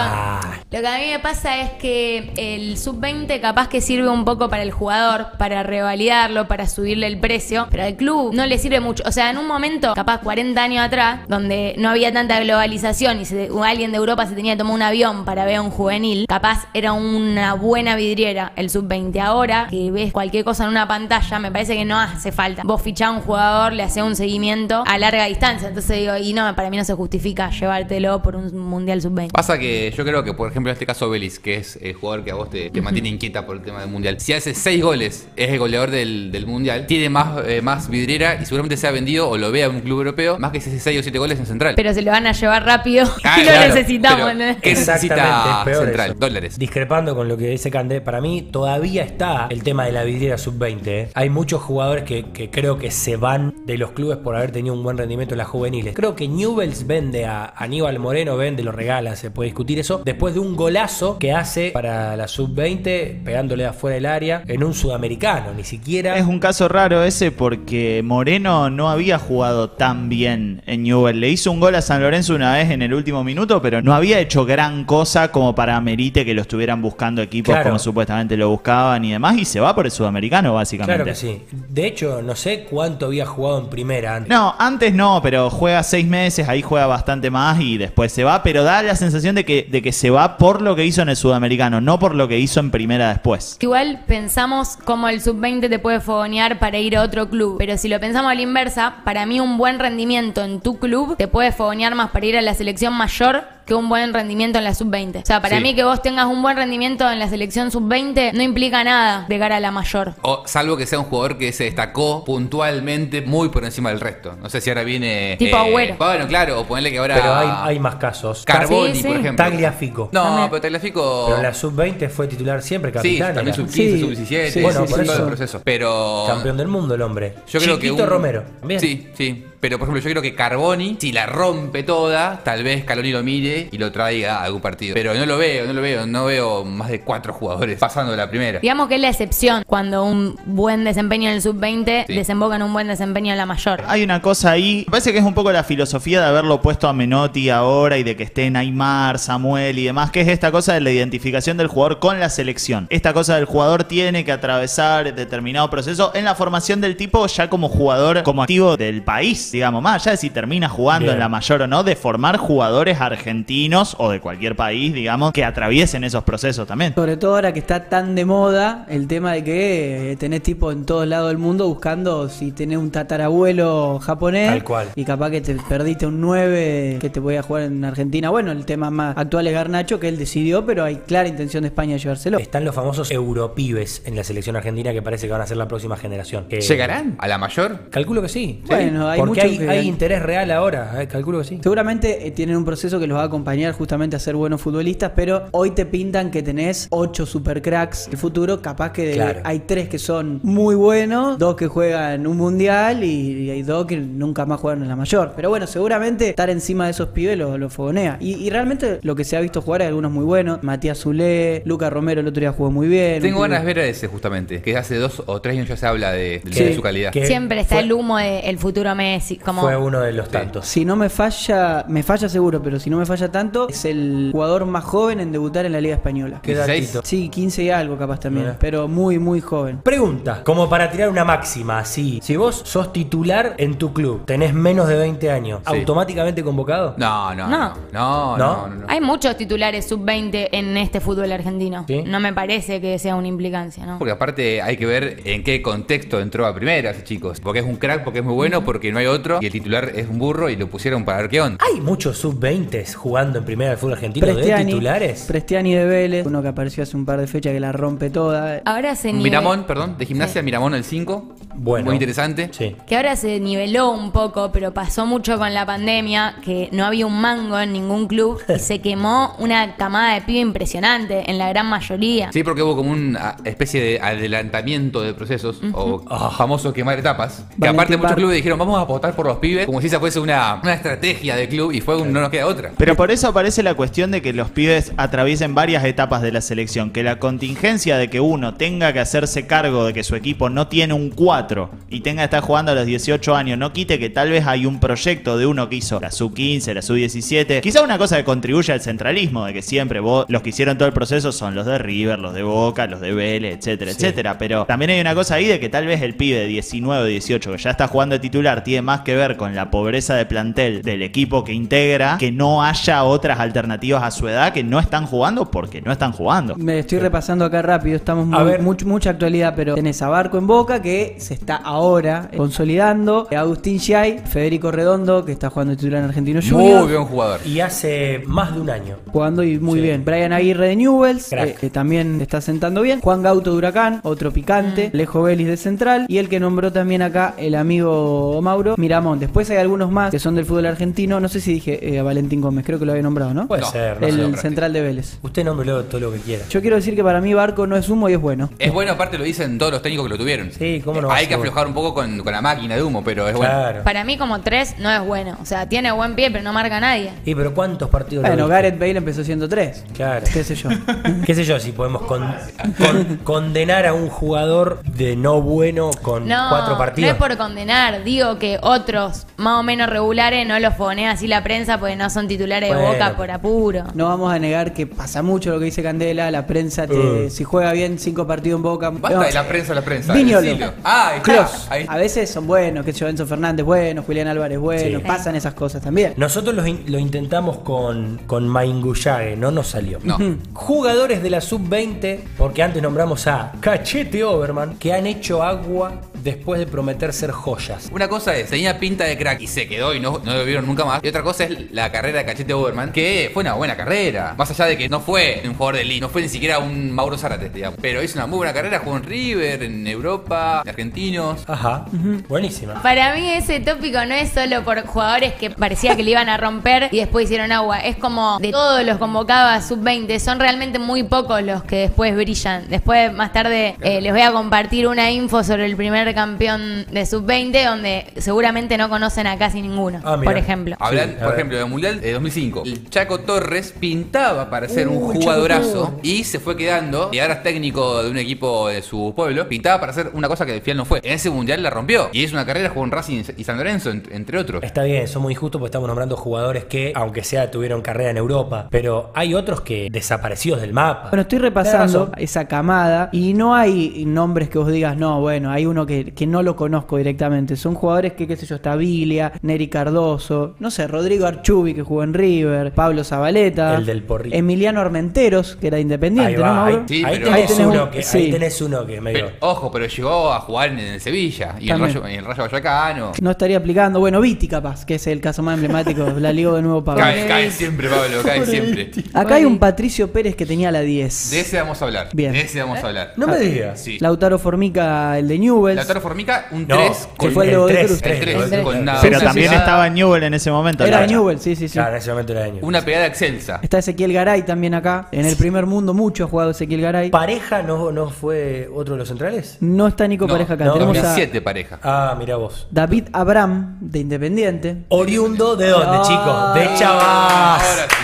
Lo 0.70 0.80
que 0.80 0.86
a 0.86 0.98
mí 0.98 1.04
me 1.10 1.18
pasa 1.20 1.60
es 1.60 1.70
que 1.72 2.32
el 2.36 2.76
sub-20 2.78 3.40
capaz 3.40 3.68
que 3.68 3.80
sirve 3.80 4.08
un 4.08 4.24
poco 4.24 4.48
para 4.48 4.62
el 4.62 4.70
jugador, 4.72 5.28
para 5.38 5.62
revalidarlo, 5.62 6.48
para 6.48 6.66
subirle 6.68 7.06
el 7.06 7.18
precio, 7.18 7.66
pero 7.70 7.84
al 7.84 7.96
club 7.96 8.32
no 8.34 8.46
le 8.46 8.58
sirve 8.58 8.80
mucho. 8.80 9.02
O 9.06 9.12
sea, 9.12 9.30
en 9.30 9.38
un 9.38 9.46
momento, 9.46 9.94
capaz 9.94 10.18
40 10.20 10.62
años 10.62 10.84
atrás, 10.84 11.20
donde 11.28 11.74
no 11.78 11.90
había 11.90 12.12
tanta 12.12 12.40
globalización 12.40 13.20
y 13.20 13.24
se- 13.24 13.48
alguien 13.64 13.90
de 13.92 13.96
Europa 13.96 14.26
se 14.26 14.34
tenía 14.34 14.54
que 14.54 14.58
tomar 14.58 14.74
un 14.74 14.82
avión 14.82 15.24
para 15.24 15.44
ver 15.44 15.56
a 15.56 15.62
un 15.62 15.70
juvenil, 15.70 16.26
capaz 16.28 16.43
era 16.74 16.92
una 16.92 17.54
buena 17.54 17.96
vidriera 17.96 18.52
el 18.56 18.68
sub-20. 18.68 19.18
Ahora 19.20 19.66
que 19.70 19.90
ves 19.90 20.12
cualquier 20.12 20.44
cosa 20.44 20.64
en 20.64 20.70
una 20.70 20.86
pantalla, 20.86 21.38
me 21.38 21.50
parece 21.50 21.74
que 21.74 21.84
no 21.84 21.98
hace 21.98 22.32
falta. 22.32 22.62
Vos 22.64 22.82
fichás 22.82 23.08
a 23.08 23.10
un 23.12 23.20
jugador, 23.20 23.72
le 23.72 23.82
hacés 23.82 24.02
un 24.02 24.16
seguimiento 24.16 24.84
a 24.86 24.98
larga 24.98 25.24
distancia. 25.26 25.68
Entonces 25.68 25.98
digo, 25.98 26.16
y 26.16 26.32
no, 26.32 26.54
para 26.54 26.70
mí 26.70 26.76
no 26.76 26.84
se 26.84 26.94
justifica 26.94 27.50
llevártelo 27.50 28.22
por 28.22 28.36
un 28.36 28.56
mundial 28.58 29.00
sub-20. 29.00 29.32
Pasa 29.32 29.58
que 29.58 29.92
yo 29.96 30.04
creo 30.04 30.22
que, 30.24 30.34
por 30.34 30.50
ejemplo, 30.50 30.70
en 30.70 30.74
este 30.74 30.86
caso 30.86 31.08
Belis, 31.08 31.38
que 31.38 31.56
es 31.56 31.78
el 31.80 31.94
jugador 31.94 32.24
que 32.24 32.30
a 32.30 32.34
vos 32.34 32.50
te, 32.50 32.70
te 32.70 32.80
mantiene 32.82 33.08
inquieta 33.08 33.46
por 33.46 33.56
el 33.56 33.62
tema 33.62 33.80
del 33.80 33.90
mundial, 33.90 34.20
si 34.20 34.32
hace 34.32 34.54
6 34.54 34.82
goles, 34.82 35.28
es 35.36 35.50
el 35.50 35.58
goleador 35.58 35.90
del, 35.90 36.30
del 36.30 36.46
mundial, 36.46 36.86
tiene 36.86 37.08
más, 37.08 37.42
eh, 37.46 37.62
más 37.62 37.88
vidriera 37.88 38.38
y 38.40 38.44
seguramente 38.44 38.76
se 38.76 38.86
ha 38.86 38.90
vendido 38.90 39.28
o 39.28 39.38
lo 39.38 39.50
vea 39.50 39.68
un 39.68 39.80
club 39.80 39.98
europeo, 39.98 40.38
más 40.38 40.52
que 40.52 40.60
si 40.60 40.70
hace 40.70 40.80
6 40.80 41.00
o 41.00 41.02
7 41.02 41.18
goles 41.18 41.38
en 41.38 41.46
Central. 41.46 41.74
Pero 41.76 41.94
se 41.94 42.02
lo 42.02 42.10
van 42.10 42.26
a 42.26 42.32
llevar 42.32 42.64
rápido 42.64 43.04
Ah, 43.24 43.36
y 43.40 43.44
lo 43.44 43.50
claro, 43.50 43.74
necesitamos. 43.74 44.30
¿entendés? 44.30 44.56
¿Qué 44.60 44.74
necesita 44.74 45.58
es 45.60 45.64
peor 45.64 45.84
Central? 45.84 46.10
eso. 46.10 46.18
Dólares. 46.34 46.58
Discrepando 46.58 47.14
con 47.14 47.28
lo 47.28 47.36
que 47.36 47.48
dice 47.48 47.70
Cande, 47.70 48.00
para 48.00 48.20
mí 48.20 48.42
todavía 48.42 49.02
está 49.02 49.46
el 49.50 49.62
tema 49.62 49.84
de 49.84 49.92
la 49.92 50.04
vidriera 50.04 50.36
sub-20. 50.36 50.86
¿eh? 50.86 51.08
Hay 51.14 51.30
muchos 51.30 51.62
jugadores 51.62 52.04
que, 52.04 52.32
que 52.32 52.50
creo 52.50 52.78
que 52.78 52.90
se 52.90 53.16
van 53.16 53.54
de 53.66 53.78
los 53.78 53.92
clubes 53.92 54.18
por 54.18 54.34
haber 54.34 54.50
tenido 54.50 54.74
un 54.74 54.82
buen 54.82 54.98
rendimiento 54.98 55.34
en 55.34 55.38
las 55.38 55.46
juveniles. 55.46 55.94
Creo 55.94 56.16
que 56.16 56.26
Newells 56.26 56.86
vende 56.86 57.24
a 57.24 57.54
Aníbal 57.56 57.98
Moreno, 57.98 58.36
vende, 58.36 58.62
lo 58.62 58.72
regala, 58.72 59.16
se 59.16 59.30
puede 59.30 59.48
discutir 59.48 59.78
eso, 59.78 60.02
después 60.04 60.34
de 60.34 60.40
un 60.40 60.56
golazo 60.56 61.18
que 61.18 61.32
hace 61.32 61.70
para 61.70 62.16
la 62.16 62.26
sub-20, 62.26 63.22
pegándole 63.22 63.64
afuera 63.64 63.94
del 63.94 64.06
área, 64.06 64.42
en 64.46 64.64
un 64.64 64.74
sudamericano, 64.74 65.54
ni 65.54 65.64
siquiera... 65.64 66.16
Es 66.16 66.26
un 66.26 66.40
caso 66.40 66.68
raro 66.68 67.04
ese 67.04 67.30
porque 67.30 68.02
Moreno 68.04 68.70
no 68.70 68.90
había 68.90 69.18
jugado 69.18 69.70
tan 69.70 70.08
bien 70.08 70.62
en 70.66 70.82
Newell. 70.82 71.20
Le 71.20 71.30
hizo 71.30 71.52
un 71.52 71.60
gol 71.60 71.74
a 71.76 71.82
San 71.82 72.02
Lorenzo 72.02 72.34
una 72.34 72.54
vez 72.54 72.70
en 72.70 72.82
el 72.82 72.92
último 72.92 73.22
minuto, 73.22 73.62
pero 73.62 73.82
no 73.82 73.94
había 73.94 74.18
hecho 74.18 74.44
gran 74.44 74.84
cosa 74.84 75.30
como 75.30 75.54
para 75.54 75.80
merite 75.80 76.23
que 76.24 76.34
lo 76.34 76.42
estuvieran 76.42 76.80
buscando 76.82 77.22
equipos 77.22 77.54
Claro. 77.54 77.70
como 77.70 77.78
supuestamente 77.78 78.36
lo 78.36 78.48
buscaban 78.50 79.04
y 79.04 79.12
demás, 79.12 79.36
y 79.36 79.44
se 79.44 79.60
va 79.60 79.74
por 79.74 79.86
el 79.86 79.92
sudamericano, 79.92 80.54
básicamente. 80.54 80.94
Claro 80.94 81.04
que 81.10 81.14
sí. 81.14 81.42
De 81.68 81.86
hecho, 81.86 82.22
no 82.22 82.34
sé 82.36 82.64
cuánto 82.70 83.06
había 83.06 83.26
jugado 83.26 83.58
en 83.60 83.68
primera 83.68 84.16
antes. 84.16 84.28
No, 84.30 84.54
antes 84.58 84.92
no, 84.94 85.20
pero 85.22 85.50
juega 85.50 85.82
seis 85.82 86.06
meses, 86.06 86.48
ahí 86.48 86.62
juega 86.62 86.86
bastante 86.86 87.30
más 87.30 87.60
y 87.60 87.76
después 87.78 88.12
se 88.12 88.24
va, 88.24 88.42
pero 88.42 88.62
da 88.64 88.82
la 88.82 88.96
sensación 88.96 89.34
de 89.34 89.44
que, 89.44 89.66
de 89.70 89.82
que 89.82 89.92
se 89.92 90.10
va 90.10 90.36
por 90.38 90.62
lo 90.62 90.74
que 90.76 90.84
hizo 90.84 91.02
en 91.02 91.08
el 91.08 91.16
sudamericano, 91.16 91.80
no 91.80 91.98
por 91.98 92.14
lo 92.14 92.28
que 92.28 92.38
hizo 92.38 92.60
en 92.60 92.70
primera 92.70 93.08
después. 93.08 93.56
Que 93.58 93.66
igual 93.66 94.02
pensamos 94.06 94.76
cómo 94.84 95.08
el 95.08 95.20
sub-20 95.20 95.68
te 95.68 95.78
puede 95.78 96.00
fogonear 96.00 96.58
para 96.58 96.78
ir 96.78 96.96
a 96.96 97.02
otro 97.02 97.28
club. 97.28 97.56
Pero 97.58 97.76
si 97.78 97.88
lo 97.88 98.00
pensamos 98.00 98.30
a 98.30 98.34
la 98.34 98.42
inversa, 98.42 98.96
para 99.04 99.26
mí 99.26 99.40
un 99.40 99.56
buen 99.58 99.78
rendimiento 99.78 100.42
en 100.44 100.60
tu 100.60 100.78
club 100.78 101.16
te 101.16 101.28
puede 101.28 101.52
fogonear 101.52 101.94
más 101.94 102.10
para 102.10 102.26
ir 102.26 102.36
a 102.36 102.42
la 102.42 102.54
selección 102.54 102.92
mayor 102.94 103.44
que 103.66 103.74
un 103.74 103.88
buen 103.88 104.12
rendimiento 104.12 104.58
en 104.58 104.64
la 104.64 104.74
sub-20. 104.74 105.22
O 105.22 105.26
sea, 105.26 105.40
para 105.40 105.56
Sí. 105.56 105.62
mí 105.62 105.74
que 105.74 105.84
vos 105.84 106.02
tengas 106.02 106.26
un 106.26 106.42
buen 106.42 106.56
rendimiento 106.56 107.10
en 107.10 107.18
la 107.18 107.28
selección 107.28 107.70
sub-20 107.70 108.32
no 108.34 108.42
implica 108.42 108.84
nada 108.84 109.24
de 109.28 109.38
cara 109.38 109.56
a 109.56 109.60
la 109.60 109.70
mayor. 109.70 110.14
O 110.22 110.42
salvo 110.46 110.76
que 110.76 110.86
sea 110.86 110.98
un 110.98 111.06
jugador 111.06 111.38
que 111.38 111.52
se 111.52 111.64
destacó 111.64 112.24
puntualmente 112.24 113.22
muy 113.22 113.48
por 113.48 113.64
encima 113.64 113.90
del 113.90 114.00
resto. 114.00 114.36
No 114.40 114.48
sé 114.48 114.60
si 114.60 114.70
ahora 114.70 114.84
viene. 114.84 115.36
Tipo 115.38 115.56
Agüero. 115.56 115.96
Bueno, 115.98 116.26
claro, 116.28 116.60
o 116.60 116.64
ponerle 116.66 116.90
que 116.90 116.98
ahora. 116.98 117.14
Pero 117.16 117.34
hay, 117.34 117.48
hay 117.74 117.78
más 117.78 117.96
casos. 117.96 118.44
Carboni, 118.44 118.94
Sí, 118.94 119.02
sí. 119.02 119.08
por 119.08 119.16
ejemplo. 119.16 119.44
Tagliafico. 119.44 120.08
No, 120.12 120.22
También. 120.22 120.48
pero 120.50 120.60
Tagliafico. 120.62 121.24
Pero 121.26 121.36
en 121.38 121.42
la 121.42 121.54
sub-20 121.54 122.08
fue 122.08 122.26
titular 122.28 122.62
siempre, 122.62 122.90
Sí, 122.92 122.94
capitán. 122.94 123.34
también 123.34 123.48
era 123.48 123.56
sub 123.56 123.66
15, 123.66 123.92
Sí, 123.94 124.00
sub 124.00 124.08
17. 124.10 124.50
sí, 124.50 124.60
Bueno, 124.62 124.80
sí, 124.80 124.86
por 124.90 124.98
sí, 124.98 125.02
eso- 125.04 125.12
todo 125.12 125.22
el 125.22 125.28
proceso. 125.28 125.60
Pero. 125.64 126.24
campeón 126.28 126.56
del 126.56 126.68
mundo 126.68 126.94
el 126.94 127.02
hombre. 127.02 127.34
Yo 127.48 127.60
creo 127.60 127.76
Chiquito 127.76 127.96
que. 127.96 128.02
un- 128.02 128.08
Romero. 128.08 128.44
Bien. 128.62 128.80
Sí, 128.80 129.08
sí. 129.14 129.44
Pero 129.60 129.78
por 129.78 129.88
ejemplo, 129.88 130.02
yo 130.02 130.10
creo 130.10 130.22
que 130.22 130.34
Carboni, 130.34 130.96
si 131.00 131.12
la 131.12 131.26
rompe 131.26 131.82
toda, 131.82 132.40
tal 132.44 132.62
vez 132.62 132.84
Caloni 132.84 133.10
lo 133.12 133.22
mire 133.22 133.68
y 133.72 133.78
lo 133.78 133.90
traiga 133.92 134.38
a 134.38 134.44
algún 134.44 134.60
partido. 134.60 134.94
Pero 134.94 135.14
no 135.14 135.24
lo 135.26 135.38
veo, 135.38 135.66
no 135.66 135.72
lo 135.72 135.80
veo. 135.82 136.06
No 136.06 136.24
veo 136.26 136.64
más 136.64 136.90
de 136.90 137.00
cuatro 137.00 137.32
jugadores 137.32 137.78
pasando 137.78 138.14
la 138.16 138.28
primera. 138.28 138.60
Digamos 138.60 138.88
que 138.88 138.96
es 138.96 139.00
la 139.00 139.08
excepción 139.08 139.62
cuando 139.66 140.04
un 140.04 140.36
buen 140.46 140.84
desempeño 140.84 141.28
en 141.28 141.36
el 141.36 141.42
sub-20 141.42 142.04
Sí. 142.06 142.14
desemboca 142.14 142.56
en 142.56 142.62
un 142.62 142.72
buen 142.72 142.88
desempeño 142.88 143.32
en 143.32 143.38
la 143.38 143.46
mayor. 143.46 143.82
Hay 143.86 144.02
una 144.02 144.20
cosa 144.20 144.50
ahí, 144.52 144.84
me 144.86 144.90
parece 144.92 145.12
que 145.12 145.18
es 145.18 145.24
un 145.24 145.34
poco 145.34 145.50
la 145.52 145.64
filosofía 145.64 146.20
de 146.20 146.26
haberlo 146.26 146.60
puesto 146.60 146.88
a 146.88 146.92
Menotti 146.92 147.50
ahora 147.50 147.96
y 147.98 148.02
de 148.02 148.16
que 148.16 148.24
estén 148.24 148.56
Aymar, 148.56 149.18
Samuel 149.18 149.78
y 149.78 149.84
demás, 149.84 150.10
que 150.10 150.20
es 150.20 150.28
esta 150.28 150.50
cosa 150.52 150.74
de 150.74 150.80
la 150.80 150.90
identificación 150.90 151.56
del 151.56 151.68
jugador 151.68 151.98
con 151.98 152.20
la 152.20 152.28
selección. 152.30 152.86
Esta 152.90 153.12
cosa 153.12 153.36
del 153.36 153.44
jugador 153.46 153.84
tiene 153.84 154.24
que 154.24 154.32
atravesar 154.32 155.14
determinado 155.14 155.70
proceso 155.70 156.12
en 156.14 156.24
la 156.24 156.34
formación 156.34 156.80
del 156.80 156.96
tipo 156.96 157.26
ya 157.26 157.48
como 157.48 157.68
jugador, 157.68 158.22
como 158.22 158.42
activo 158.42 158.76
del 158.76 159.02
país, 159.02 159.53
digamos, 159.54 159.80
más 159.82 160.02
allá 160.02 160.10
de 160.12 160.16
si 160.18 160.30
termina 160.30 160.68
jugando 160.68 161.04
Bien. 161.04 161.14
en 161.14 161.20
la 161.20 161.28
mayor 161.28 161.62
o 161.62 161.66
no, 161.68 161.84
de 161.84 161.94
formar 161.96 162.36
jugadores 162.38 163.00
argentinos 163.00 163.94
o 163.98 164.10
de 164.10 164.20
cualquier 164.20 164.56
país, 164.56 164.92
digamos, 164.92 165.32
que 165.32 165.44
atraviesen 165.44 166.02
esos 166.04 166.24
procesos 166.24 166.66
también. 166.66 166.92
Sobre 166.94 167.16
todo 167.16 167.36
ahora 167.36 167.52
que 167.52 167.60
está 167.60 167.88
tan 167.88 168.14
de 168.16 168.24
moda 168.24 168.84
el 168.88 169.06
tema 169.06 169.32
de 169.32 169.44
que 169.44 170.12
eh, 170.12 170.16
tenés 170.16 170.42
tipo 170.42 170.72
en 170.72 170.84
todos 170.84 171.06
lados 171.06 171.28
del 171.28 171.38
mundo 171.38 171.68
buscando 171.68 172.28
si 172.28 172.50
tenés 172.52 172.78
un 172.78 172.90
tatarabuelo 172.90 174.00
japonés. 174.00 174.48
Tal 174.50 174.64
cual. 174.64 174.88
Y 174.96 175.04
capaz 175.04 175.30
que 175.30 175.40
te 175.40 175.54
perdiste 175.68 176.06
un 176.06 176.20
9 176.20 176.98
que 177.00 177.10
te 177.10 177.20
voy 177.20 177.36
a 177.36 177.42
jugar 177.42 177.62
en 177.64 177.84
Argentina. 177.84 178.30
Bueno, 178.30 178.50
el 178.52 178.64
tema 178.66 178.90
más 178.90 179.16
actual 179.16 179.46
es 179.46 179.54
Garnacho, 179.54 180.00
que 180.00 180.08
él 180.08 180.18
decidió, 180.18 180.66
pero 180.66 180.84
hay 180.84 180.96
clara 180.96 181.28
intención 181.28 181.62
de 181.62 181.68
España 181.68 181.92
de 181.94 182.00
llevárselo. 182.00 182.38
Están 182.38 182.64
los 182.64 182.74
famosos 182.74 183.10
europibes 183.10 184.02
en 184.04 184.16
la 184.16 184.24
selección 184.24 184.56
argentina 184.56 184.92
que 184.92 185.02
parece 185.02 185.26
que 185.26 185.32
van 185.32 185.42
a 185.42 185.46
ser 185.46 185.56
la 185.56 185.68
próxima 185.68 185.96
generación. 185.96 186.46
Que- 186.48 186.60
¿Llegarán 186.60 187.16
a 187.18 187.28
la 187.28 187.38
mayor? 187.38 187.90
Calculo 187.90 188.22
que 188.22 188.28
sí. 188.28 188.62
Bueno, 188.66 189.08
hay 189.08 189.18
Porque 189.20 189.33
hay, 189.40 189.58
que- 189.58 189.68
hay 189.68 189.88
interés 189.88 190.22
real 190.22 190.50
ahora. 190.50 191.02
eh, 191.02 191.06
calculo 191.08 191.38
que 191.38 191.44
sí. 191.44 191.58
Seguramente 191.62 192.26
eh, 192.26 192.30
tienen 192.30 192.56
un 192.56 192.64
proceso 192.64 192.98
que 193.00 193.06
los 193.06 193.16
va 193.18 193.22
a 193.22 193.26
acompañar 193.26 193.72
justamente 193.72 194.16
a 194.16 194.18
ser 194.18 194.36
buenos 194.36 194.60
futbolistas, 194.60 195.12
pero 195.14 195.44
hoy 195.52 195.70
te 195.72 195.86
pintan 195.86 196.30
que 196.30 196.42
tenés 196.42 196.86
8 196.90 197.26
supercracks 197.26 198.08
del 198.10 198.18
futuro, 198.18 198.60
capaz 198.62 198.92
que 198.92 199.06
de- 199.06 199.14
Claro. 199.14 199.40
hay 199.44 199.60
3 199.60 199.88
que 199.88 199.98
son 199.98 200.40
muy 200.42 200.74
buenos, 200.74 201.38
dos 201.38 201.56
que 201.56 201.66
juegan 201.66 202.26
un 202.26 202.36
mundial 202.36 203.04
y, 203.04 203.44
y 203.44 203.50
hay 203.50 203.62
dos 203.62 203.86
que 203.86 203.96
nunca 203.98 204.44
más 204.46 204.60
juegan 204.60 204.82
en 204.82 204.88
la 204.88 204.96
mayor. 204.96 205.32
Pero 205.36 205.50
bueno, 205.50 205.66
seguramente 205.66 206.30
estar 206.30 206.50
encima 206.50 206.86
de 206.86 206.90
esos 206.92 207.08
pibes 207.10 207.36
lo, 207.38 207.56
lo 207.58 207.70
fogonea. 207.70 208.16
Y, 208.20 208.34
y 208.34 208.50
realmente 208.50 208.98
lo 209.02 209.14
que 209.14 209.24
se 209.24 209.36
ha 209.36 209.40
visto 209.40 209.60
jugar 209.62 209.82
hay 209.82 209.88
algunos 209.88 210.10
muy 210.12 210.24
buenos. 210.24 210.62
Matías 210.62 210.98
Zulé, 210.98 211.62
Luca 211.64 211.90
Romero 211.90 212.20
el 212.20 212.26
otro 212.28 212.40
día 212.40 212.52
jugó 212.52 212.70
muy 212.70 212.88
bien. 212.88 213.20
Tengo 213.22 213.40
ganas 213.40 213.60
de 213.60 213.66
ver 213.66 213.78
a 213.80 213.86
ese 213.86 214.06
justamente, 214.08 214.60
que 214.62 214.76
hace 214.76 214.96
dos 214.96 215.22
o 215.26 215.40
tres 215.40 215.56
años 215.56 215.68
ya 215.68 215.76
se 215.76 215.86
habla 215.86 216.12
de, 216.12 216.40
de 216.44 216.52
Sí, 216.52 216.74
su 216.74 216.82
calidad. 216.82 217.12
Siempre 217.12 217.60
está 217.60 217.76
fue- 217.76 217.84
el 217.84 217.92
humo 217.92 218.18
del 218.18 218.58
futuro 218.58 218.90
Messi. 219.24 219.36
Como 219.38 219.62
Fue 219.62 219.76
uno 219.76 220.00
de 220.00 220.12
los 220.12 220.28
tantos. 220.28 220.66
Si 220.66 220.84
no 220.84 220.96
me 220.96 221.08
falla, 221.08 221.84
me 221.88 222.02
falla 222.02 222.28
seguro, 222.28 222.62
pero 222.62 222.78
si 222.78 222.90
no 222.90 222.98
me 222.98 223.06
falla 223.06 223.30
tanto, 223.30 223.68
es 223.68 223.84
el 223.86 224.30
jugador 224.32 224.66
más 224.66 224.84
joven 224.84 225.20
en 225.20 225.32
debutar 225.32 225.64
en 225.64 225.72
la 225.72 225.80
Liga 225.80 225.94
Española. 225.94 226.40
¿Qué 226.42 226.52
16? 226.54 226.86
datito? 226.92 227.00
Sí, 227.06 227.28
15 227.30 227.62
y 227.64 227.70
algo 227.70 227.96
capaz 227.96 228.20
también, 228.20 228.56
pero 228.60 228.86
muy, 228.86 229.18
muy 229.18 229.40
joven. 229.40 229.78
Pregunta, 229.82 230.42
como 230.44 230.68
para 230.68 230.90
tirar 230.90 231.08
una 231.08 231.24
máxima, 231.24 231.78
así. 231.78 232.20
Si 232.22 232.36
vos 232.36 232.62
sos 232.64 232.92
titular 232.92 233.54
en 233.58 233.76
tu 233.78 233.92
club, 233.92 234.24
tenés 234.26 234.52
menos 234.52 234.88
de 234.88 234.96
20 234.96 235.30
años, 235.30 235.60
Sí. 235.66 235.78
¿automáticamente 235.78 236.42
convocado? 236.44 236.94
No, 236.98 237.34
no, 237.34 237.48
No. 237.48 237.58
no. 237.58 237.74
No, 237.92 238.36
¿No? 238.36 238.38
no, 238.38 238.68
no, 238.68 238.74
no. 238.82 238.86
Hay 238.88 239.00
muchos 239.00 239.36
titulares 239.36 239.86
sub-20 239.88 240.48
en 240.52 240.76
este 240.76 241.00
fútbol 241.00 241.32
argentino. 241.32 241.84
¿Sí? 241.86 242.02
No 242.06 242.20
me 242.20 242.32
parece 242.32 242.80
que 242.80 242.98
sea 242.98 243.16
una 243.16 243.28
implicancia, 243.28 243.86
¿no? 243.86 243.98
Porque 243.98 244.12
aparte 244.12 244.60
hay 244.60 244.76
que 244.76 244.86
ver 244.86 245.20
en 245.24 245.42
qué 245.42 245.62
contexto 245.62 246.20
entró 246.20 246.46
a 246.46 246.54
primera 246.54 246.92
chicos. 247.04 247.40
Porque 247.40 247.60
es 247.60 247.64
un 247.66 247.76
crack, 247.76 248.04
porque 248.04 248.18
es 248.20 248.24
muy 248.24 248.34
bueno, 248.34 248.64
porque 248.64 248.92
no 248.92 248.98
hay 248.98 249.06
otro. 249.06 249.13
Y 249.40 249.46
el 249.46 249.52
titular 249.52 249.92
es 249.94 250.08
un 250.08 250.18
burro 250.18 250.48
y 250.48 250.56
lo 250.56 250.68
pusieron 250.68 251.04
para 251.04 251.18
ver 251.18 251.30
qué 251.30 251.40
onda. 251.40 251.64
Hay 251.64 251.80
muchos 251.80 252.18
sub-20 252.18 252.94
jugando 252.94 253.38
en 253.38 253.44
primera 253.44 253.70
del 253.70 253.78
fútbol 253.78 253.94
argentino 253.94 254.26
de 254.26 254.34
Prestiani, 254.34 254.64
titulares. 254.64 255.24
Prestiani 255.26 255.74
de 255.74 255.84
Vélez, 255.84 256.26
uno 256.26 256.42
que 256.42 256.48
apareció 256.48 256.82
hace 256.82 256.96
un 256.96 257.04
par 257.04 257.20
de 257.20 257.26
fechas 257.26 257.52
que 257.52 257.60
la 257.60 257.72
rompe 257.72 258.10
toda. 258.10 258.62
Ahora 258.64 258.96
se 258.96 259.12
Miramón, 259.12 259.64
perdón, 259.64 259.96
de 259.98 260.06
gimnasia, 260.06 260.42
Miramón 260.42 260.74
el 260.74 260.84
5. 260.84 261.34
Bueno. 261.56 261.86
Muy 261.86 261.94
interesante. 261.94 262.50
Sí. 262.52 262.76
Que 262.86 262.96
ahora 262.96 263.16
se 263.16 263.38
niveló 263.40 263.92
un 263.92 264.10
poco, 264.10 264.50
pero 264.52 264.74
pasó 264.74 265.06
mucho 265.06 265.38
con 265.38 265.54
la 265.54 265.64
pandemia, 265.64 266.36
que 266.44 266.68
no 266.72 266.84
había 266.84 267.06
un 267.06 267.20
mango 267.20 267.58
en 267.58 267.72
ningún 267.72 268.08
club 268.08 268.40
y 268.48 268.58
se 268.58 268.80
quemó 268.82 269.34
una 269.38 269.76
camada 269.76 270.14
de 270.14 270.22
pibe 270.22 270.40
impresionante 270.40 271.30
en 271.30 271.38
la 271.38 271.48
gran 271.48 271.66
mayoría. 271.66 272.32
Sí, 272.32 272.42
porque 272.42 272.62
hubo 272.62 272.76
como 272.76 272.90
una 272.90 273.36
especie 273.44 273.80
de 273.80 274.00
adelantamiento 274.00 275.02
de 275.02 275.14
procesos, 275.14 275.60
o 275.72 276.00
famoso 276.30 276.72
quemar 276.72 276.98
etapas. 276.98 277.44
Que 277.50 277.66
Valentín 277.68 277.68
aparte 277.68 277.96
muchos 277.96 278.16
clubes 278.16 278.36
dijeron, 278.36 278.58
vamos 278.58 278.78
a 278.78 278.82
apostar 278.82 279.03
por 279.12 279.26
los 279.26 279.38
pibes, 279.38 279.66
como 279.66 279.80
si 279.80 279.88
esa 279.88 280.00
fuese 280.00 280.18
una, 280.20 280.60
una 280.62 280.74
estrategia 280.74 281.36
de 281.36 281.48
club, 281.48 281.72
y 281.72 281.80
fue 281.80 281.96
un 281.96 282.12
no 282.12 282.20
nos 282.20 282.30
queda 282.30 282.46
otra. 282.46 282.72
Pero 282.78 282.96
por 282.96 283.10
eso 283.10 283.28
aparece 283.28 283.62
la 283.62 283.74
cuestión 283.74 284.10
de 284.10 284.22
que 284.22 284.32
los 284.32 284.50
pibes 284.50 284.92
atraviesen 284.96 285.54
varias 285.54 285.84
etapas 285.84 286.22
de 286.22 286.32
la 286.32 286.40
selección. 286.40 286.90
Que 286.90 287.02
la 287.02 287.18
contingencia 287.18 287.98
de 287.98 288.08
que 288.08 288.20
uno 288.20 288.54
tenga 288.54 288.92
que 288.92 289.00
hacerse 289.00 289.46
cargo 289.46 289.84
de 289.86 289.92
que 289.92 290.02
su 290.04 290.14
equipo 290.16 290.48
no 290.48 290.68
tiene 290.68 290.94
un 290.94 291.10
4 291.10 291.70
y 291.90 292.00
tenga 292.00 292.22
que 292.22 292.24
estar 292.24 292.40
jugando 292.42 292.72
a 292.72 292.74
los 292.74 292.86
18 292.86 293.34
años, 293.36 293.58
no 293.58 293.72
quite 293.72 293.98
que 293.98 294.10
tal 294.10 294.30
vez 294.30 294.46
hay 294.46 294.66
un 294.66 294.80
proyecto 294.80 295.36
de 295.36 295.46
uno 295.46 295.68
que 295.68 295.76
hizo 295.76 296.00
la 296.00 296.10
sub-15, 296.10 296.72
la 296.74 296.82
sub-17. 296.82 297.60
Quizá 297.60 297.82
una 297.82 297.98
cosa 297.98 298.16
que 298.16 298.24
contribuye 298.24 298.72
al 298.72 298.80
centralismo, 298.80 299.44
de 299.46 299.52
que 299.52 299.62
siempre 299.62 300.00
vos, 300.00 300.26
los 300.28 300.42
que 300.42 300.50
hicieron 300.50 300.78
todo 300.78 300.86
el 300.88 300.94
proceso 300.94 301.32
son 301.32 301.54
los 301.54 301.66
de 301.66 301.78
River, 301.78 302.18
los 302.18 302.34
de 302.34 302.42
Boca, 302.42 302.86
los 302.86 303.00
de 303.00 303.12
Vélez, 303.12 303.58
etcétera, 303.58 303.90
Sí. 303.92 303.96
etcétera. 303.98 304.38
Pero 304.38 304.64
también 304.66 304.90
hay 304.92 305.00
una 305.00 305.14
cosa 305.14 305.34
ahí 305.36 305.46
de 305.46 305.58
que 305.60 305.68
tal 305.68 305.86
vez 305.86 306.02
el 306.02 306.14
pibe 306.14 306.38
de 306.38 306.46
19 306.46 307.02
o 307.02 307.06
18 307.06 307.52
que 307.52 307.58
ya 307.58 307.70
está 307.70 307.88
jugando 307.88 308.14
de 308.14 308.18
titular 308.20 308.62
tiene 308.64 308.82
más 308.82 308.93
que 309.00 309.14
ver 309.14 309.36
con 309.36 309.54
la 309.54 309.70
pobreza 309.70 310.14
de 310.14 310.26
plantel 310.26 310.82
del 310.82 311.02
equipo 311.02 311.44
que 311.44 311.52
integra, 311.52 312.16
que 312.18 312.32
no 312.32 312.62
haya 312.62 313.04
otras 313.04 313.38
alternativas 313.40 314.02
a 314.02 314.10
su 314.10 314.28
edad 314.28 314.52
que 314.52 314.62
no 314.64 314.78
están 314.78 315.06
jugando 315.06 315.50
porque 315.50 315.80
no 315.82 315.92
están 315.92 316.12
jugando. 316.12 316.54
Me 316.56 316.78
estoy 316.80 316.98
repasando 316.98 317.44
acá 317.44 317.62
rápido, 317.62 317.96
estamos 317.96 318.24
A 318.32 318.42
muy, 318.42 318.50
ver. 318.52 318.62
much- 318.62 318.84
mucha 318.84 319.10
actualidad, 319.10 319.54
pero 319.56 319.74
tenés 319.74 320.00
a 320.02 320.08
Barco 320.08 320.38
en 320.38 320.46
Boca 320.46 320.80
que 320.82 321.16
se 321.18 321.34
está 321.34 321.56
ahora 321.56 322.28
eh, 322.32 322.36
consolidando, 322.36 323.28
Agustín 323.36 323.78
Giai, 323.78 324.18
Federico 324.26 324.70
Redondo 324.70 325.24
que 325.24 325.32
está 325.32 325.50
jugando 325.50 325.72
de 325.72 325.76
titular 325.76 326.00
en 326.00 326.04
Argentino 326.08 326.40
Junior. 326.40 326.84
Muy 326.84 326.92
buen 326.92 327.04
jugador. 327.06 327.40
Y 327.46 327.60
hace 327.60 328.22
más 328.26 328.54
de 328.54 328.60
un 328.60 328.70
año. 328.70 328.96
Jugando 329.12 329.42
y 329.42 329.58
muy 329.58 329.78
Sí. 329.80 329.82
bien. 329.86 330.04
Brian 330.04 330.32
Aguirre 330.32 330.68
de 330.68 330.76
Newells, 330.76 331.32
eh, 331.32 331.54
que 331.60 331.70
también 331.70 332.20
está 332.20 332.40
sentando 332.40 332.82
bien. 332.82 333.00
Juan 333.00 333.22
Gauto 333.22 333.50
de 333.52 333.56
Huracán, 333.58 334.00
otro 334.02 334.32
picante. 334.32 334.90
Lejo 334.92 335.22
Vélez 335.22 335.46
de 335.46 335.56
Central. 335.56 336.06
Y 336.08 336.18
el 336.18 336.28
que 336.28 336.40
nombró 336.40 336.72
también 336.72 337.02
acá 337.02 337.34
el 337.36 337.54
amigo 337.54 338.40
Mauro, 338.42 338.74
Miramón. 338.84 339.18
Después 339.18 339.48
hay 339.50 339.56
algunos 339.56 339.90
más 339.90 340.10
que 340.10 340.18
son 340.18 340.34
del 340.34 340.44
fútbol 340.44 340.66
argentino. 340.66 341.20
No 341.20 341.28
sé 341.28 341.40
si 341.40 341.54
dije 341.54 341.94
eh, 341.94 341.98
a 341.98 342.02
Valentín 342.02 342.40
Gómez, 342.40 342.64
creo 342.66 342.78
que 342.78 342.84
lo 342.84 342.92
había 342.92 343.02
nombrado, 343.02 343.32
¿no? 343.32 343.46
Puede 343.48 343.62
No, 343.62 343.70
ser, 343.70 344.00
no 344.00 344.06
el 344.06 344.36
central 344.36 344.72
de 344.72 344.82
Vélez. 344.82 345.18
Usted 345.22 345.44
nómbrelo 345.44 345.84
todo 345.84 346.00
lo 346.00 346.12
que 346.12 346.18
quiera. 346.18 346.44
Yo 346.50 346.60
quiero 346.60 346.76
decir 346.76 346.94
que 346.94 347.02
para 347.02 347.20
mí 347.20 347.32
Barco 347.34 347.66
no 347.66 347.76
es 347.76 347.88
humo 347.88 348.08
y 348.08 348.12
es 348.12 348.20
bueno. 348.20 348.50
Es 348.58 348.72
bueno, 348.72 348.92
aparte 348.92 349.16
lo 349.18 349.24
dicen 349.24 349.56
todos 349.58 349.72
los 349.72 349.80
técnicos 349.82 350.06
que 350.06 350.10
lo 350.10 350.18
tuvieron. 350.18 350.50
Sí, 350.52 350.82
cómo 350.84 351.00
no 351.00 351.10
Hay 351.10 351.26
que 351.26 351.36
bueno. 351.36 351.50
aflojar 351.50 351.66
un 351.66 351.74
poco 351.74 351.94
con, 351.94 352.18
con 352.20 352.32
la 352.32 352.42
máquina 352.42 352.76
de 352.76 352.82
humo, 352.82 353.02
pero 353.02 353.26
es 353.28 353.34
bueno. 353.36 353.50
Claro. 353.52 353.82
Para 353.84 354.04
mí 354.04 354.18
como 354.18 354.40
tres 354.42 354.74
no 354.78 354.90
es 354.90 355.00
bueno. 355.06 355.36
O 355.40 355.46
sea, 355.46 355.68
tiene 355.68 355.90
buen 355.92 356.14
pie, 356.14 356.30
pero 356.30 356.44
no 356.44 356.52
marca 356.52 356.76
a 356.76 356.80
nadie. 356.80 357.10
Y 357.24 357.34
pero 357.34 357.54
¿cuántos 357.54 357.88
partidos 357.90 358.24
Bueno? 358.26 358.46
Gareth 358.48 358.78
Bale 358.78 358.98
empezó 358.98 359.24
siendo 359.24 359.48
tres. 359.48 359.84
Claro. 359.94 360.26
Qué 360.32 360.44
sé 360.44 360.54
yo. 360.54 360.68
¿Qué 361.26 361.34
sé 361.34 361.44
yo? 361.44 361.58
Si 361.58 361.72
podemos 361.72 362.02
con- 362.02 362.34
con- 362.78 363.16
condenar 363.24 363.86
a 363.86 363.94
un 363.94 364.08
jugador 364.08 364.82
de 364.84 365.16
no 365.16 365.40
bueno 365.40 365.90
con 366.02 366.26
No, 366.28 366.46
cuatro 366.50 366.72
no 366.72 366.78
partidos. 366.78 367.12
es 367.12 367.16
por 367.16 367.36
condenar. 367.36 368.04
Digo 368.04 368.38
que 368.38 368.58
hoy 368.62 368.73
otros 368.74 369.26
más 369.36 369.60
o 369.60 369.62
menos 369.62 369.88
regulares 369.88 370.46
no 370.46 370.58
los 370.58 370.74
fogonea 370.74 371.12
así 371.12 371.26
la 371.26 371.42
prensa 371.42 371.78
porque 371.78 371.96
no 371.96 372.08
son 372.10 372.28
titulares 372.28 372.70
de 372.70 372.74
Bueno. 372.76 372.92
boca 372.92 373.16
por 373.16 373.30
apuro. 373.30 373.84
No 373.94 374.06
vamos 374.08 374.32
a 374.32 374.38
negar 374.38 374.72
que 374.72 374.86
pasa 374.86 375.22
mucho 375.22 375.50
lo 375.50 375.58
que 375.58 375.66
dice 375.66 375.82
Candela, 375.82 376.30
la 376.30 376.46
prensa, 376.46 376.86
te- 376.86 376.94
Uh. 376.94 377.30
si 377.30 377.44
juega 377.44 377.72
bien 377.72 377.98
cinco 377.98 378.26
partidos 378.26 378.58
en 378.58 378.62
Boca... 378.62 378.90
Basta 378.90 379.18
no, 379.18 379.24
de 379.24 379.32
la 379.32 379.46
prensa, 379.46 379.74
la 379.74 379.82
prensa. 379.82 380.12
Viñolo. 380.12 380.40
decilo. 380.42 380.72
Ah, 380.84 381.10
ahí 381.12 381.16
está. 381.18 381.50
Ahí- 381.70 381.86
A 381.88 381.96
veces 381.96 382.30
son 382.30 382.46
buenos, 382.46 382.84
que 382.84 382.92
yo 382.92 383.08
Enzo 383.08 383.26
Fernández 383.26 383.64
bueno, 383.66 384.02
Julián 384.02 384.28
Álvarez 384.28 384.58
bueno, 384.58 384.98
Sí. 385.00 385.04
pasan 385.06 385.34
esas 385.36 385.54
cosas 385.54 385.82
también. 385.82 386.14
Nosotros 386.16 386.54
lo, 386.54 386.66
in- 386.66 386.84
lo 386.88 386.98
intentamos 386.98 387.58
con, 387.58 388.20
con 388.26 388.48
Mainguyague, 388.48 389.36
no 389.36 389.50
nos 389.50 389.68
salió. 389.68 389.98
No. 390.02 390.18
Jugadores 390.52 391.22
de 391.22 391.30
la 391.30 391.40
sub-20, 391.40 392.20
porque 392.38 392.62
antes 392.62 392.82
nombramos 392.82 393.26
a 393.26 393.52
Cachete 393.60 394.24
Overman, 394.24 394.76
que 394.78 394.92
han 394.92 395.06
hecho 395.06 395.42
agua 395.42 395.92
después 396.22 396.58
de 396.58 396.66
prometer 396.66 397.12
ser 397.12 397.30
joyas. 397.32 397.90
Una 397.92 398.08
cosa 398.08 398.34
es, 398.34 398.48
tenía 398.64 398.80
pinta 398.80 399.04
de 399.04 399.18
crack 399.18 399.42
y 399.42 399.46
se 399.46 399.68
quedó 399.68 399.94
y 399.94 400.00
no, 400.00 400.22
no 400.24 400.32
lo 400.32 400.42
vieron 400.42 400.64
nunca 400.64 400.86
más. 400.86 401.04
Y 401.04 401.08
otra 401.08 401.22
cosa 401.22 401.44
es 401.44 401.70
la 401.70 401.92
carrera 401.92 402.20
de 402.20 402.24
Cachete 402.24 402.54
Overman, 402.54 402.92
que 402.92 403.30
fue 403.34 403.42
una 403.42 403.52
buena 403.52 403.76
carrera. 403.76 404.34
Más 404.38 404.50
allá 404.50 404.64
de 404.64 404.78
que 404.78 404.88
no 404.88 405.00
fue 405.00 405.42
un 405.44 405.52
jugador 405.52 405.74
de 405.76 405.82
elite, 405.82 406.00
no 406.00 406.08
fue 406.08 406.22
ni 406.22 406.30
siquiera 406.30 406.60
un 406.60 406.90
Mauro 406.90 407.18
Zárate, 407.18 407.50
digamos. 407.50 407.78
Pero 407.82 408.02
hizo 408.02 408.18
una 408.18 408.26
muy 408.26 408.38
buena 408.38 408.54
carrera, 408.54 408.78
jugó 408.78 408.96
en 408.96 409.02
River, 409.02 409.64
en 409.64 409.86
Europa, 409.86 410.62
en 410.64 410.70
Argentinos. 410.70 411.44
Ajá, 411.46 411.84
buenísima. 412.26 412.80
Para 412.82 413.14
mí 413.14 413.28
ese 413.28 413.60
tópico 413.60 414.02
no 414.06 414.14
es 414.14 414.30
solo 414.30 414.64
por 414.64 414.80
jugadores 414.86 415.34
que 415.34 415.50
parecía 415.50 415.94
que 415.94 416.02
le 416.02 416.12
iban 416.12 416.30
a 416.30 416.38
romper 416.38 416.88
y 416.90 417.00
después 417.00 417.26
hicieron 417.26 417.52
agua. 417.52 417.80
Es 417.80 417.96
como 417.96 418.38
de 418.38 418.50
todos 418.50 418.82
los 418.82 418.96
convocados 418.96 419.58
a 419.58 419.68
sub-20, 419.68 420.18
son 420.20 420.40
realmente 420.40 420.78
muy 420.78 421.02
pocos 421.02 421.42
los 421.42 421.64
que 421.64 421.76
después 421.76 422.16
brillan. 422.16 422.70
Después, 422.70 423.12
más 423.12 423.34
tarde, 423.34 423.76
eh, 423.82 424.00
les 424.00 424.12
voy 424.12 424.22
a 424.22 424.32
compartir 424.32 424.88
una 424.88 425.10
info 425.10 425.44
sobre 425.44 425.66
el 425.66 425.76
primer 425.76 426.14
campeón 426.14 426.86
de 426.90 427.04
sub-20 427.04 427.64
donde 427.64 428.06
seguramente 428.18 428.43
no 428.52 428.88
conocen 428.88 429.26
a 429.26 429.38
casi 429.38 429.62
ninguno, 429.62 430.00
Ah, 430.04 430.16
mira. 430.16 430.30
por 430.30 430.38
ejemplo. 430.38 430.76
Hablan, 430.78 431.10
Sí, 431.10 431.14
a 431.16 431.18
por 431.20 431.28
ver. 431.28 431.34
ejemplo, 431.36 431.58
del 431.58 431.66
Mundial 431.68 432.00
de 432.00 432.12
2005. 432.12 432.62
El 432.66 432.88
Chaco 432.90 433.20
Torres 433.20 433.74
pintaba 433.78 434.50
para 434.50 434.68
ser 434.68 434.88
Uh, 434.88 434.92
un 434.92 435.08
Chaco 435.08 435.20
jugadorazo 435.22 435.84
Torres. 435.86 436.00
y 436.02 436.24
se 436.24 436.38
fue 436.40 436.56
quedando. 436.56 437.10
Y 437.12 437.18
ahora 437.20 437.34
es 437.34 437.42
técnico 437.42 438.02
de 438.02 438.10
un 438.10 438.18
equipo 438.18 438.68
de 438.68 438.82
su 438.82 439.12
pueblo. 439.16 439.48
Pintaba 439.48 439.80
para 439.80 439.92
hacer 439.92 440.10
una 440.12 440.28
cosa 440.28 440.44
que 440.46 440.52
al 440.52 440.60
final 440.60 440.78
no 440.78 440.84
fue. 440.84 441.00
En 441.02 441.12
ese 441.12 441.30
Mundial 441.30 441.62
la 441.62 441.70
rompió. 441.70 442.08
Y 442.12 442.22
hizo 442.22 442.34
una 442.34 442.44
carrera, 442.46 442.68
jugó 442.70 442.84
en 442.84 442.90
Racing 442.90 443.22
y 443.36 443.44
San 443.44 443.56
Lorenzo, 443.56 443.90
ent- 443.92 444.08
entre 444.12 444.38
otros. 444.38 444.62
Está 444.62 444.82
bien, 444.84 445.08
son 445.08 445.22
muy 445.22 445.32
injustos 445.32 445.58
porque 445.58 445.68
estamos 445.70 445.88
nombrando 445.88 446.16
jugadores 446.16 446.64
que, 446.64 446.92
aunque 446.94 447.22
sea, 447.24 447.50
tuvieron 447.50 447.82
carrera 447.82 448.10
en 448.10 448.16
Europa, 448.16 448.68
pero 448.70 449.10
hay 449.14 449.34
otros 449.34 449.60
que 449.62 449.88
desaparecidos 449.90 450.60
del 450.60 450.72
mapa. 450.72 451.08
Bueno, 451.10 451.22
estoy 451.22 451.38
repasando 451.38 452.12
esa 452.16 452.46
camada 452.46 453.08
y 453.12 453.34
no 453.34 453.54
hay 453.54 454.04
nombres 454.06 454.48
que 454.48 454.58
vos 454.58 454.70
digas, 454.70 454.96
no, 454.96 455.20
bueno, 455.20 455.50
hay 455.50 455.66
uno 455.66 455.86
que, 455.86 456.12
que 456.14 456.26
no 456.26 456.42
lo 456.42 456.56
conozco 456.56 456.96
directamente. 456.96 457.56
Son 457.56 457.74
jugadores 457.74 458.12
que, 458.14 458.26
qué 458.26 458.33
sé 458.36 458.46
yo, 458.46 458.56
Stabilia, 458.56 459.32
Neri 459.42 459.68
Cardoso, 459.68 460.54
no 460.58 460.70
sé, 460.70 460.86
Rodrigo 460.86 461.26
Archubi 461.26 461.74
que 461.74 461.82
jugó 461.82 462.02
en 462.02 462.14
River, 462.14 462.72
Pablo 462.72 463.04
Zabaleta, 463.04 463.76
El 463.76 463.86
del 463.86 464.02
Porri. 464.02 464.30
Emiliano 464.32 464.80
Armenteros, 464.80 465.56
que 465.60 465.66
era 465.68 465.78
independiente, 465.78 466.34
Ahí 466.34 466.40
va, 466.40 466.66
ahí, 466.66 466.78
Sí, 466.88 467.04
ahí 467.04 467.18
pero- 467.18 467.24
tenés 467.26 467.34
Ahí 467.34 467.46
tenés 467.56 467.66
uno 467.66 467.84
un- 467.84 467.90
que, 467.90 468.02
sí. 468.02 468.18
ahí 468.18 468.30
tenés 468.32 468.60
uno 468.60 468.86
que 468.86 468.94
es 468.96 469.02
medio... 469.02 469.24
Pero, 469.26 469.36
ojo, 469.40 469.70
pero 469.70 469.86
llegó 469.86 470.32
a 470.32 470.40
jugar 470.40 470.70
en 470.70 470.78
el 470.78 471.00
Sevilla 471.00 471.54
y 471.60 471.70
en. 471.70 471.78
Rayo, 471.80 472.06
en 472.06 472.18
el 472.18 472.24
Rayo 472.24 472.42
Vallecano. 472.42 473.12
No 473.20 473.30
estaría 473.30 473.56
aplicando, 473.58 474.00
bueno, 474.00 474.20
Viti 474.20 474.48
capaz, 474.48 474.84
que 474.84 474.94
es 474.96 475.06
el 475.06 475.20
caso 475.20 475.42
más 475.42 475.54
emblemático, 475.54 476.06
la 476.18 476.32
ligo 476.32 476.54
de 476.56 476.62
nuevo 476.62 476.82
Pablo. 476.84 477.02
Cae, 477.02 477.26
cae 477.26 477.50
siempre, 477.50 477.88
Pablo, 477.88 478.18
cae 478.24 478.44
siempre. 478.46 478.90
Acá 479.12 479.36
hay 479.36 479.44
un 479.44 479.58
Patricio 479.58 480.10
Pérez 480.12 480.34
que 480.36 480.46
tenía 480.46 480.70
la 480.70 480.80
10. 480.80 481.30
De 481.30 481.40
ese 481.40 481.58
vamos 481.60 481.80
a 481.80 481.84
hablar. 481.84 482.08
Bien. 482.12 482.32
De 482.32 482.40
ese 482.42 482.60
vamos 482.60 482.82
a 482.82 482.86
hablar. 482.88 483.12
No 483.16 483.26
me 483.26 483.38
digas. 483.38 483.80
Sí. 483.80 483.98
Lautaro 484.00 484.38
Formica, 484.38 485.18
el 485.18 485.28
de 485.28 485.38
Newell's. 485.38 485.76
Lautaro 485.76 486.00
Formica, 486.00 486.46
un 486.52 486.66
No, 486.66 486.76
3 486.76 487.08
que 487.18 487.30
fue 487.30 487.44
el 487.44 487.50
de 487.50 487.56
el 487.56 487.66
3, 487.66 487.86
Cruz. 487.86 488.02
el 488.02 488.20
tres, 488.24 488.52
El 488.52 488.62
con 488.62 488.76
una 488.78 489.00
Pero 489.00 489.16
una 489.18 489.24
también 489.26 489.48
pegada- 489.48 489.64
estaba 489.64 489.88
Newell 489.88 490.22
en 490.24 490.34
ese 490.34 490.50
momento. 490.50 490.84
Era. 490.84 491.06
Newell, 491.06 491.38
sí, 491.40 491.54
sí, 491.56 491.68
sí. 491.68 491.74
Claro, 491.74 491.92
en 491.92 491.96
ese 491.98 492.10
momento 492.10 492.32
era 492.32 492.42
de. 492.44 492.58
Una 492.62 492.82
pegada 492.82 493.06
excelsa. 493.06 493.60
Está 493.62 493.78
Ezequiel 493.78 494.12
Garay 494.12 494.42
también 494.42 494.74
acá. 494.74 495.08
En 495.12 495.24
el 495.26 495.36
primer 495.36 495.66
mundo 495.66 495.94
mucho 495.94 496.24
ha 496.24 496.26
jugado 496.28 496.50
Ezequiel 496.50 496.80
Garay. 496.80 497.10
¿Pareja 497.10 497.62
no, 497.62 497.92
no 497.92 498.10
fue 498.10 498.68
otro 498.74 498.94
de 498.94 498.98
los 498.98 499.08
centrales? 499.08 499.58
No 499.60 499.86
está 499.88 500.06
Nico 500.08 500.26
No, 500.26 500.32
Pareja 500.34 500.54
acá. 500.54 500.64
no, 500.64 500.72
Tenemos 500.74 500.96
a 500.98 501.02
2007 501.02 501.40
pareja. 501.42 501.78
Ah, 501.82 502.14
mira 502.18 502.36
vos. 502.36 502.66
David 502.70 503.04
Abram 503.12 503.76
de 503.80 503.98
Independiente. 504.00 504.84
¿Oriundo 504.88 505.56
de 505.56 505.68
dónde, 505.68 505.98
Ah. 506.00 506.02
chicos? 506.02 506.54
De 506.54 506.78
Chavas. 506.78 507.62
Ahora 507.62 507.86
sí. 507.88 508.03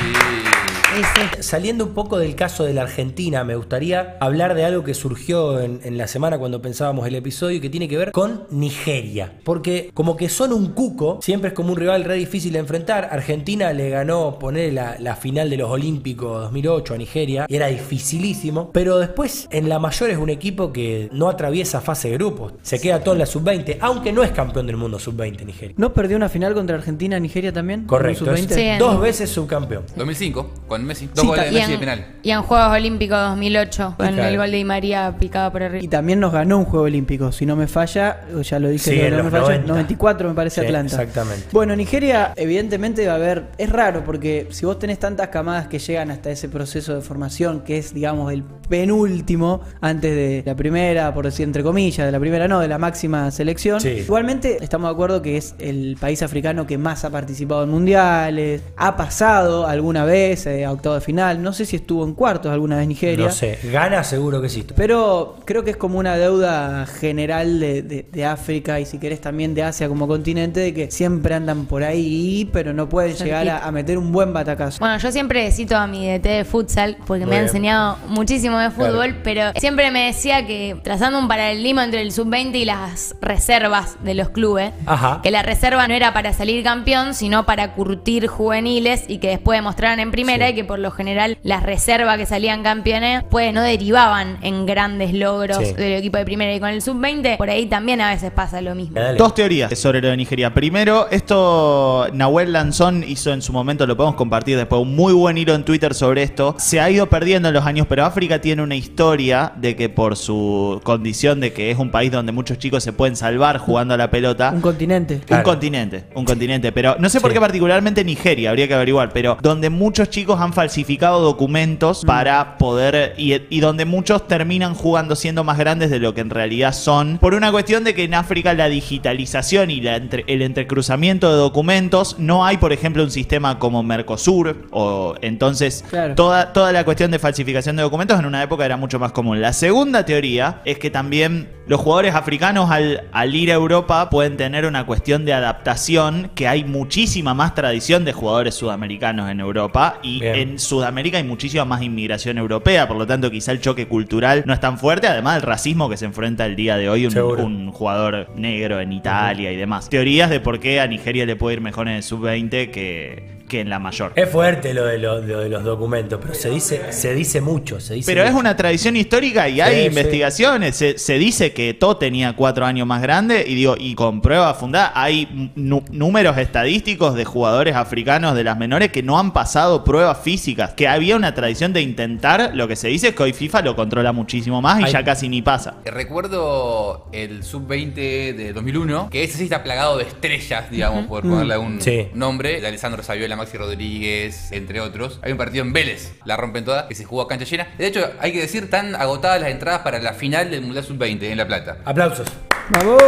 Saliendo 1.41 1.85
un 1.85 1.95
poco 1.95 2.19
del 2.19 2.35
caso 2.35 2.65
de 2.65 2.75
la 2.75 2.83
Argentina, 2.83 3.45
me 3.45 3.57
gustaría 3.57 4.17
hablar 4.21 4.55
de 4.55 4.65
algo 4.65 4.85
que 4.85 4.95
surgió 4.95 5.61
en, 5.61 5.81
en 5.85 5.99
la 5.99 6.07
semana 6.07 6.39
cuando 6.39 6.61
pensábamos 6.63 7.07
el 7.07 7.15
episodio 7.15 7.57
y 7.57 7.61
que 7.61 7.71
tiene 7.71 7.89
que 7.89 7.97
ver 7.97 8.13
con 8.13 8.45
Nigeria. 8.51 9.39
Porque 9.45 9.91
como 9.95 10.17
que 10.17 10.29
son 10.29 10.53
un 10.53 10.73
cuco, 10.73 11.19
siempre 11.23 11.49
es 11.49 11.55
como 11.55 11.73
un 11.73 11.77
rival 11.77 12.05
re 12.05 12.15
difícil 12.15 12.53
de 12.53 12.59
enfrentar. 12.59 13.09
Argentina 13.11 13.73
le 13.73 13.91
ganó 13.91 14.39
poner 14.39 14.73
la, 14.73 14.97
la 14.99 15.17
final 15.17 15.51
de 15.51 15.57
los 15.57 15.71
Olímpicos 15.71 16.43
2008 16.43 16.95
a 16.95 16.99
Nigeria 16.99 17.47
y 17.49 17.57
era 17.57 17.67
dificilísimo. 17.69 18.71
Pero 18.73 18.99
después 18.99 19.49
en 19.51 19.69
la 19.69 19.79
mayor 19.79 20.11
es 20.11 20.19
un 20.19 20.31
equipo 20.31 20.73
que 20.73 21.09
no 21.13 21.29
atraviesa 21.29 21.81
fase 21.81 22.11
de 22.11 22.15
grupos. 22.15 22.55
Se 22.63 22.81
queda 22.81 23.03
todo 23.03 23.15
en 23.15 23.21
la 23.21 23.27
sub-20, 23.27 23.79
aunque 23.81 24.13
no 24.13 24.23
es 24.23 24.31
campeón 24.31 24.67
del 24.67 24.77
mundo 24.77 24.99
sub-20 24.99 25.45
Nigeria. 25.45 25.75
¿No 25.79 25.93
perdió 25.93 26.17
una 26.17 26.29
final 26.29 26.55
contra 26.55 26.77
Argentina 26.77 27.19
Nigeria 27.19 27.53
también? 27.53 27.87
Correcto. 27.87 28.25
¿En 28.25 28.31
un 28.31 28.37
es 28.37 28.43
sub-20? 28.43 28.55
Sí. 28.55 28.79
Dos 28.79 29.01
veces 29.01 29.31
subcampeón. 29.31 29.85
2005, 29.97 30.51
con 30.69 30.85
Messi. 30.91 31.07
Dos 31.15 31.23
Sí, 31.23 31.27
goles 31.27 31.45
de 31.45 31.51
Y 31.51 31.55
Messi 31.55 31.69
de 31.69 31.75
en, 31.75 31.81
penal. 31.81 32.07
y 32.23 32.31
en 32.31 32.43
Juegos 32.43 32.69
Olímpicos 32.73 33.19
2008, 33.31 33.95
con 33.97 34.07
Claro. 34.09 34.25
el 34.29 34.37
gol 34.37 34.51
de 34.51 34.57
Di 34.59 34.65
María 34.65 35.15
picado 35.19 35.51
por 35.53 35.63
Y 35.63 35.65
arriba. 35.65 35.91
también 35.91 36.21
nos 36.21 36.33
ganó 36.33 36.59
un 36.59 36.65
Juego 36.65 36.85
Olímpico. 36.87 37.33
Si 37.33 37.47
no 37.47 37.57
me 37.57 37.67
falla, 37.67 38.21
ya 38.43 38.59
lo 38.59 38.69
dije, 38.69 38.91
Sí, 38.91 38.97
no, 38.99 39.05
en 39.05 39.11
no 39.11 39.17
los 39.19 39.25
me 39.27 39.31
falla, 39.31 39.43
90. 39.47 39.67
94 39.73 40.29
me 40.29 40.35
parece 40.35 40.61
Sí, 40.61 40.67
Atlanta. 40.67 40.95
exactamente. 41.03 41.47
Bueno, 41.53 41.75
Nigeria 41.77 42.33
evidentemente 42.37 43.07
va 43.07 43.13
a 43.13 43.17
haber, 43.17 43.45
es 43.59 43.71
raro 43.71 44.05
porque 44.05 44.49
si 44.51 44.67
vos 44.67 44.79
tenés 44.79 44.99
tantas 44.99 45.29
camadas 45.29 45.69
que 45.69 45.79
llegan 45.79 46.11
hasta 46.11 46.31
ese 46.31 46.49
proceso 46.49 46.95
de 46.95 47.01
formación, 47.01 47.61
que 47.61 47.79
es 47.79 47.95
digamos 47.95 48.33
el 48.33 48.43
penúltimo 48.69 49.61
antes 49.81 50.11
de 50.15 50.43
la 50.45 50.55
primera, 50.57 51.13
por 51.15 51.25
decir 51.25 51.45
entre 51.45 51.63
comillas, 51.63 52.07
de 52.07 52.13
la 52.13 52.19
primera 52.21 52.49
no, 52.49 52.61
de 52.61 52.69
la 52.69 52.79
máxima 52.79 53.31
selección. 53.31 53.81
Sí. 53.81 53.89
Igualmente 53.89 54.59
estamos 54.61 54.89
de 54.89 54.93
acuerdo 54.95 55.23
que 55.23 55.37
es 55.37 55.55
el 55.59 55.97
país 56.01 56.23
africano 56.23 56.67
que 56.67 56.77
más 56.79 57.05
ha 57.05 57.11
participado 57.11 57.65
en 57.65 57.71
mundiales, 57.71 58.63
ha 58.77 58.97
pasado 58.97 59.67
alguna 59.67 60.05
vez 60.05 60.47
eh, 60.47 60.65
octavo 60.81 60.95
de 60.97 61.01
final, 61.01 61.43
no 61.43 61.53
sé 61.53 61.65
si 61.67 61.77
estuvo 61.77 62.05
en 62.05 62.15
cuartos 62.15 62.51
alguna 62.53 62.77
vez 62.79 62.89
Nigeria. 62.89 63.27
No 63.27 63.31
sé, 63.33 63.59
gana 63.71 64.03
seguro 64.03 64.41
que 64.43 64.49
sí. 64.49 64.65
Pero 64.75 65.37
creo 65.45 65.63
que 65.63 65.71
es 65.71 65.77
como 65.77 65.99
una 65.99 66.17
deuda 66.17 66.87
general 66.87 67.61
de, 67.61 67.83
de- 67.83 68.07
de 68.11 68.25
África 68.25 68.81
y 68.81 68.87
si 68.87 68.99
querés 68.99 69.21
también 69.21 69.55
de 69.55 69.63
Asia 69.63 69.89
como 69.89 70.09
continente, 70.09 70.61
de 70.61 70.75
que 70.75 70.91
siempre 70.91 71.35
andan 71.35 71.67
por 71.67 71.85
ahí, 71.85 72.49
pero 72.53 72.73
no 72.73 72.89
pueden 72.89 73.15
llegar 73.15 73.49
a, 73.49 73.59
a 73.67 73.71
meter 73.71 73.99
un 73.99 74.11
buen 74.13 74.33
batacazo. 74.33 74.79
Bueno, 74.81 74.99
yo 74.99 75.13
siempre 75.13 75.51
cito 75.53 75.77
a 75.77 75.87
mi 75.87 76.07
DT 76.09 76.23
de 76.29 76.45
futsal 76.45 76.97
porque 77.07 77.25
Muy 77.27 77.31
me 77.35 77.41
ha 77.41 77.43
enseñado 77.43 77.99
muchísimo 78.09 78.59
de 78.59 78.71
fútbol, 78.71 78.91
Claro. 78.91 79.21
pero 79.23 79.43
siempre 79.57 79.91
me 79.91 80.07
decía 80.07 80.47
que 80.47 80.77
trazando 80.83 81.19
un 81.19 81.29
paralelismo 81.29 81.83
entre 81.83 82.01
el 82.03 82.13
sub-20 82.13 82.55
y 82.57 82.65
las 82.65 83.15
reservas 83.21 83.97
de 84.03 84.15
los 84.15 84.31
clubes, 84.31 84.73
Ajá. 84.87 85.21
que 85.23 85.31
la 85.31 85.43
reserva 85.43 85.87
no 85.89 85.95
era 85.95 86.13
para 86.13 86.33
salir 86.33 86.63
campeón, 86.65 87.15
sino 87.15 87.45
para 87.47 87.75
curtir 87.75 88.27
juveniles 88.27 89.05
y 89.09 89.19
que 89.19 89.29
después 89.29 89.59
demostraran 89.59 90.01
en 90.01 90.11
primera 90.11 90.47
Sí. 90.47 90.53
y 90.53 90.55
que 90.57 90.65
por 90.71 90.79
lo 90.79 90.93
general 90.93 91.37
las 91.43 91.65
reservas 91.65 92.17
que 92.17 92.27
salían 92.27 92.63
campeones 92.63 93.25
pues 93.29 93.53
no 93.53 93.61
derivaban 93.61 94.39
en 94.43 94.67
grandes 94.67 95.13
logros 95.13 95.59
Sí. 95.59 95.73
del 95.73 95.95
equipo 95.95 96.17
de 96.17 96.25
primera 96.25 96.55
y 96.55 96.61
con 96.61 96.69
el 96.69 96.81
sub-20 96.81 97.39
por 97.39 97.51
ahí 97.51 97.67
también 97.67 98.01
a 98.01 98.11
veces 98.11 98.31
pasa 98.31 98.61
lo 98.61 98.77
mismo. 98.77 98.95
Dale. 99.01 99.19
Dos 99.19 99.35
teorías 99.35 99.77
sobre 99.77 100.01
lo 100.01 100.07
de 100.11 100.17
Nigeria. 100.17 100.55
Primero, 100.55 101.09
esto 101.11 102.07
Nahuel 102.13 102.53
Lanzón 102.53 103.03
hizo 103.05 103.33
en 103.33 103.43
su 103.43 103.53
momento, 103.53 103.85
lo 103.85 103.97
podemos 103.97 104.15
compartir 104.15 104.57
después, 104.57 104.81
un 104.81 104.95
muy 104.95 105.13
buen 105.13 105.39
hilo 105.39 105.55
en 105.57 105.65
Twitter 105.65 105.93
sobre 105.93 106.23
esto. 106.23 106.55
Se 106.59 106.79
ha 106.79 106.89
ido 106.89 107.09
perdiendo 107.09 107.49
en 107.49 107.55
los 107.55 107.67
años, 107.67 107.87
pero 107.89 108.05
África 108.05 108.41
tiene 108.41 108.63
una 108.63 108.77
historia 108.77 109.53
de 109.57 109.75
que 109.75 109.89
por 109.89 110.17
su 110.17 110.81
condición 110.85 111.41
de 111.41 111.53
que 111.53 111.73
es 111.73 111.79
un 111.79 111.91
país 111.91 112.13
donde 112.13 112.31
muchos 112.31 112.59
chicos 112.59 112.85
se 112.85 112.93
pueden 112.93 113.17
salvar 113.17 113.59
jugando 113.59 113.95
a 113.95 113.97
la 113.97 114.09
pelota. 114.11 114.53
Un 114.55 114.61
continente. 114.61 115.19
Claro. 115.27 115.41
Un 115.43 115.45
continente, 115.45 116.05
un 116.15 116.25
continente, 116.25 116.71
pero 116.71 116.95
no 117.01 117.09
sé 117.09 117.21
por 117.21 117.31
Sí. 117.31 117.35
qué 117.35 117.41
particularmente 117.41 118.05
Nigeria, 118.05 118.51
habría 118.51 118.69
que 118.69 118.75
averiguar, 118.75 119.11
pero 119.13 119.37
donde 119.43 119.69
muchos 119.69 120.11
chicos 120.11 120.41
han 120.41 120.50
falsificado 120.53 121.21
documentos 121.21 122.05
para 122.05 122.59
poder 122.59 123.15
y, 123.17 123.35
y 123.51 123.61
donde 123.61 123.85
muchos 123.85 124.27
terminan 124.29 124.75
jugando 124.75 125.17
siendo 125.17 125.45
más 125.45 125.59
grandes 125.59 125.91
de 125.91 125.99
lo 125.99 126.15
que 126.15 126.21
en 126.21 126.31
realidad 126.31 126.73
son, 126.73 127.19
por 127.19 127.35
una 127.35 127.51
cuestión 127.51 127.85
de 127.85 127.95
que 127.95 128.05
en 128.05 128.15
África 128.15 128.55
la 128.55 128.69
digitalización 128.69 129.71
y 129.71 129.81
la 129.81 129.97
entre- 129.97 130.25
el 130.27 130.43
entrecruzamiento 130.43 131.31
de 131.31 131.37
documentos 131.37 132.17
no 132.19 132.45
hay, 132.45 132.57
por 132.59 132.73
ejemplo, 132.73 133.03
un 133.03 133.11
sistema 133.11 133.59
como 133.59 133.83
Mercosur 133.83 134.69
o 134.71 135.15
entonces 135.21 135.85
Claro. 135.89 136.15
toda 136.15 136.53
toda 136.53 136.73
la 136.73 136.85
cuestión 136.85 137.11
de 137.11 137.19
falsificación 137.19 137.77
de 137.77 137.83
documentos 137.83 138.19
en 138.19 138.27
una 138.27 138.43
época 138.43 138.65
era 138.65 138.77
mucho 138.77 138.99
más 138.99 139.13
común. 139.13 139.41
La 139.41 139.53
segunda 139.53 140.05
teoría 140.05 140.61
es 140.65 140.79
que 140.79 140.91
también 140.91 141.49
los 141.67 141.81
jugadores 141.81 142.15
africanos 142.15 142.71
al, 142.71 143.05
al 143.13 143.35
ir 143.35 143.51
a 143.51 143.55
Europa 143.55 144.11
pueden 144.11 144.37
tener 144.37 144.67
una 144.67 144.85
cuestión 144.87 145.25
de 145.25 145.33
adaptación, 145.33 146.31
que 146.35 146.49
hay 146.49 146.65
muchísima 146.65 147.35
más 147.35 147.55
tradición 147.55 148.05
de 148.05 148.13
jugadores 148.13 148.55
sudamericanos 148.55 149.31
en 149.31 149.41
Europa 149.41 149.99
y 150.03 150.21
Bien. 150.21 150.35
En 150.41 150.59
Sudamérica 150.59 151.19
hay 151.19 151.25
muchísima 151.25 151.65
más 151.65 151.83
inmigración 151.83 152.39
europea, 152.39 152.89
por 152.89 152.97
lo 152.97 153.07
tanto 153.07 153.31
quizá 153.31 153.53
el 153.53 153.61
choque 153.61 153.87
cultural 153.87 154.45
no 154.47 154.53
es 154.53 154.61
tan 154.61 154.79
fuerte, 154.79 155.07
además 155.07 155.35
del 155.35 155.43
racismo 155.43 155.89
que 155.89 155.97
se 155.97 156.05
enfrenta 156.05 156.47
el 156.47 156.57
día 156.57 156.77
de 156.77 156.89
hoy 156.89 157.07
un, 157.07 157.19
un 157.19 157.73
jugador 157.73 158.29
negro 158.37 158.81
en 158.81 158.93
Italia 158.93 159.53
y 159.53 159.57
demás. 159.57 159.89
Teorías 159.89 160.31
de 160.31 160.41
por 160.41 160.61
qué 160.61 160.81
a 160.81 160.87
Nigeria 160.87 161.27
le 161.27 161.37
puede 161.37 161.57
ir 161.57 161.61
mejor 161.61 161.89
en 161.89 161.95
el 161.95 162.03
sub-20 162.03 162.71
que, 162.71 163.40
que 163.51 163.61
en 163.61 163.69
la 163.69 163.79
mayor. 163.79 164.13
Es 164.17 164.31
fuerte 164.31 164.73
lo 164.73 164.87
de, 164.87 164.97
lo- 164.99 165.21
lo 165.21 165.41
de 165.41 165.49
los 165.51 165.65
documentos, 165.65 166.19
pero 166.23 166.33
se 166.35 166.49
dice, 166.51 166.93
se 166.93 167.15
dice 167.15 167.41
mucho. 167.43 167.81
Se 167.81 167.95
dice 167.95 168.11
Pero 168.11 168.25
es 168.27 168.33
una 168.33 168.57
tradición 168.57 168.97
histórica 168.97 169.49
y 169.49 169.61
hay 169.61 169.81
Sí, 169.83 169.87
investigaciones. 169.89 170.77
Se, 170.77 170.97
se 170.99 171.19
dice 171.19 171.53
que 171.53 171.75
To 171.75 171.97
tenía 171.97 172.35
cuatro 172.35 172.65
años 172.65 172.87
más 172.87 173.03
grande 173.03 173.45
y 173.47 173.55
digo, 173.55 173.75
y 173.79 173.95
con 173.95 174.21
prueba 174.23 174.55
fundada, 174.55 174.93
hay 174.95 175.51
números 175.57 176.39
estadísticos 176.39 177.15
de 177.15 177.25
jugadores 177.25 177.75
africanos 177.75 178.35
de 178.35 178.45
las 178.45 178.57
menores 178.57 178.91
que 178.93 179.03
no 179.03 179.19
han 179.19 179.33
pasado 179.33 179.83
pruebas 179.85 180.19
físicas. 180.23 180.73
Que 180.75 180.89
había 180.89 181.17
una 181.17 181.35
tradición 181.35 181.73
de 181.73 181.81
intentar, 181.83 182.53
lo 182.55 182.69
que 182.69 182.77
se 182.77 182.89
dice 182.89 183.09
es 183.09 183.15
que 183.15 183.23
hoy 183.25 183.33
FIFA 183.33 183.63
lo 183.63 183.77
controla 183.77 184.13
muchísimo 184.13 184.63
más 184.63 184.81
y 184.81 184.85
Hay- 184.85 184.93
ya 184.93 185.05
casi 185.05 185.29
ni 185.29 185.43
pasa. 185.43 185.75
Recuerdo 185.85 187.07
el 187.13 187.43
sub-20 187.43 187.95
de 188.35 188.53
2001, 188.53 189.09
que 189.11 189.25
ese 189.25 189.39
sí 189.39 189.45
está 189.45 189.63
plagado 189.63 189.97
de 189.99 190.05
estrellas, 190.05 190.71
digamos, 190.71 191.07
por 191.07 191.23
ponerle 191.23 191.57
un 191.59 191.81
Sí. 191.81 192.09
nombre. 192.15 192.61
De 192.61 192.67
Alessandro 192.69 193.03
Saviola, 193.03 193.37
Maxi 193.41 193.57
Rodríguez, 193.57 194.53
entre 194.53 194.81
otros. 194.81 195.19
Hay 195.23 195.33
un 195.33 195.39
partido 195.39 195.65
en 195.65 195.73
Vélez, 195.73 196.13
la 196.25 196.37
rompen 196.37 196.65
todas, 196.65 196.85
que 196.85 196.95
se 196.95 197.05
jugó 197.05 197.23
a 197.23 197.29
cancha 197.29 197.45
llena. 197.45 197.69
De 197.79 197.87
hecho, 197.87 198.13
hay 198.21 198.33
que 198.33 198.41
decir, 198.41 198.69
tan 198.69 198.95
agotadas 198.95 199.41
las 199.41 199.51
entradas 199.51 199.81
para 199.81 199.99
la 199.99 200.13
final 200.13 200.51
del 200.51 200.63
Mundial 200.63 200.85
Sub-20 200.85 201.23
en 201.23 201.39
La 201.39 201.47
Plata. 201.47 201.79
Aplausos. 201.85 202.27
¡Vamos! 202.71 203.01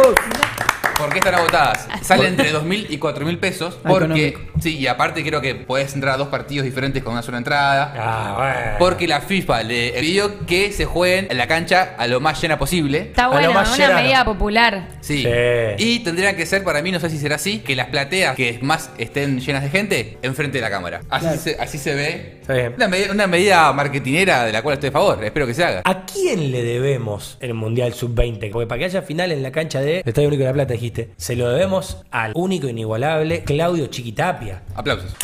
¿Por 0.97 1.09
qué 1.11 1.19
están 1.19 1.35
agotadas? 1.35 1.87
Sale 2.01 2.27
entre 2.27 2.53
2.000 2.53 2.87
y 2.89 2.97
4.000 2.99 3.39
pesos. 3.39 3.75
Porque, 3.83 4.27
económico. 4.27 4.59
sí, 4.61 4.77
y 4.77 4.87
aparte 4.87 5.23
creo 5.23 5.41
que 5.41 5.55
podés 5.55 5.93
entrar 5.95 6.13
a 6.15 6.17
dos 6.17 6.27
partidos 6.29 6.65
diferentes 6.65 7.03
con 7.03 7.13
una 7.13 7.21
sola 7.21 7.37
entrada. 7.39 7.93
Ah, 7.97 8.35
bueno. 8.37 8.77
Porque 8.79 9.07
la 9.07 9.21
FIFA 9.21 9.63
le 9.63 9.91
pidió 9.99 10.45
que 10.45 10.71
se 10.71 10.85
jueguen 10.85 11.27
en 11.29 11.37
la 11.37 11.47
cancha 11.47 11.95
a 11.97 12.07
lo 12.07 12.19
más 12.19 12.41
llena 12.41 12.57
posible. 12.57 12.99
Está 12.99 13.23
A 13.25 13.27
lo 13.27 13.33
bueno, 13.33 13.53
más 13.53 13.75
una 13.77 13.89
medida 13.95 14.23
popular. 14.25 14.87
Sí. 15.01 15.23
Sí. 15.23 15.27
Y 15.77 15.99
tendrían 15.99 16.35
que 16.35 16.45
ser, 16.45 16.63
para 16.63 16.81
mí, 16.81 16.91
no 16.91 16.99
sé 16.99 17.09
si 17.09 17.17
será 17.17 17.35
así, 17.35 17.59
que 17.59 17.75
las 17.75 17.87
plateas 17.87 18.35
que 18.35 18.59
más 18.61 18.91
estén 18.97 19.39
llenas 19.39 19.63
de 19.63 19.69
gente, 19.69 20.17
enfrente 20.21 20.57
de 20.59 20.61
la 20.61 20.69
cámara. 20.69 21.01
Así, 21.09 21.23
Claro. 21.25 21.39
se, 21.41 21.57
así 21.59 21.77
se 21.77 21.95
ve. 21.95 22.37
Está 22.41 22.53
bien. 22.53 22.73
Una, 22.75 22.87
medida, 22.87 23.11
una 23.11 23.27
medida 23.27 23.73
marketinera 23.73 24.45
de 24.45 24.51
la 24.51 24.61
cual 24.61 24.73
estoy 24.75 24.89
a 24.89 24.91
favor. 24.91 25.23
Espero 25.23 25.47
que 25.47 25.53
se 25.53 25.63
haga. 25.63 25.81
¿A 25.85 26.05
quién 26.05 26.51
le 26.51 26.63
debemos 26.63 27.37
el 27.39 27.53
Mundial 27.53 27.93
Sub-20? 27.93 28.51
Porque 28.51 28.67
para 28.67 28.79
que 28.79 28.85
haya 28.85 29.01
final 29.01 29.31
en 29.31 29.41
la 29.43 29.51
cancha 29.51 29.79
de 29.81 30.01
Estadio 30.05 30.27
Único 30.27 30.41
de 30.41 30.47
La 30.49 30.53
Plata, 30.53 30.73
dijiste, 30.83 31.13
se 31.17 31.35
lo 31.35 31.49
debemos 31.49 32.03
al 32.11 32.31
único 32.35 32.67
inigualable 32.67 33.43
Claudio 33.43 33.87
Chiquitapia. 33.87 34.61
Aplausos. 34.75 35.15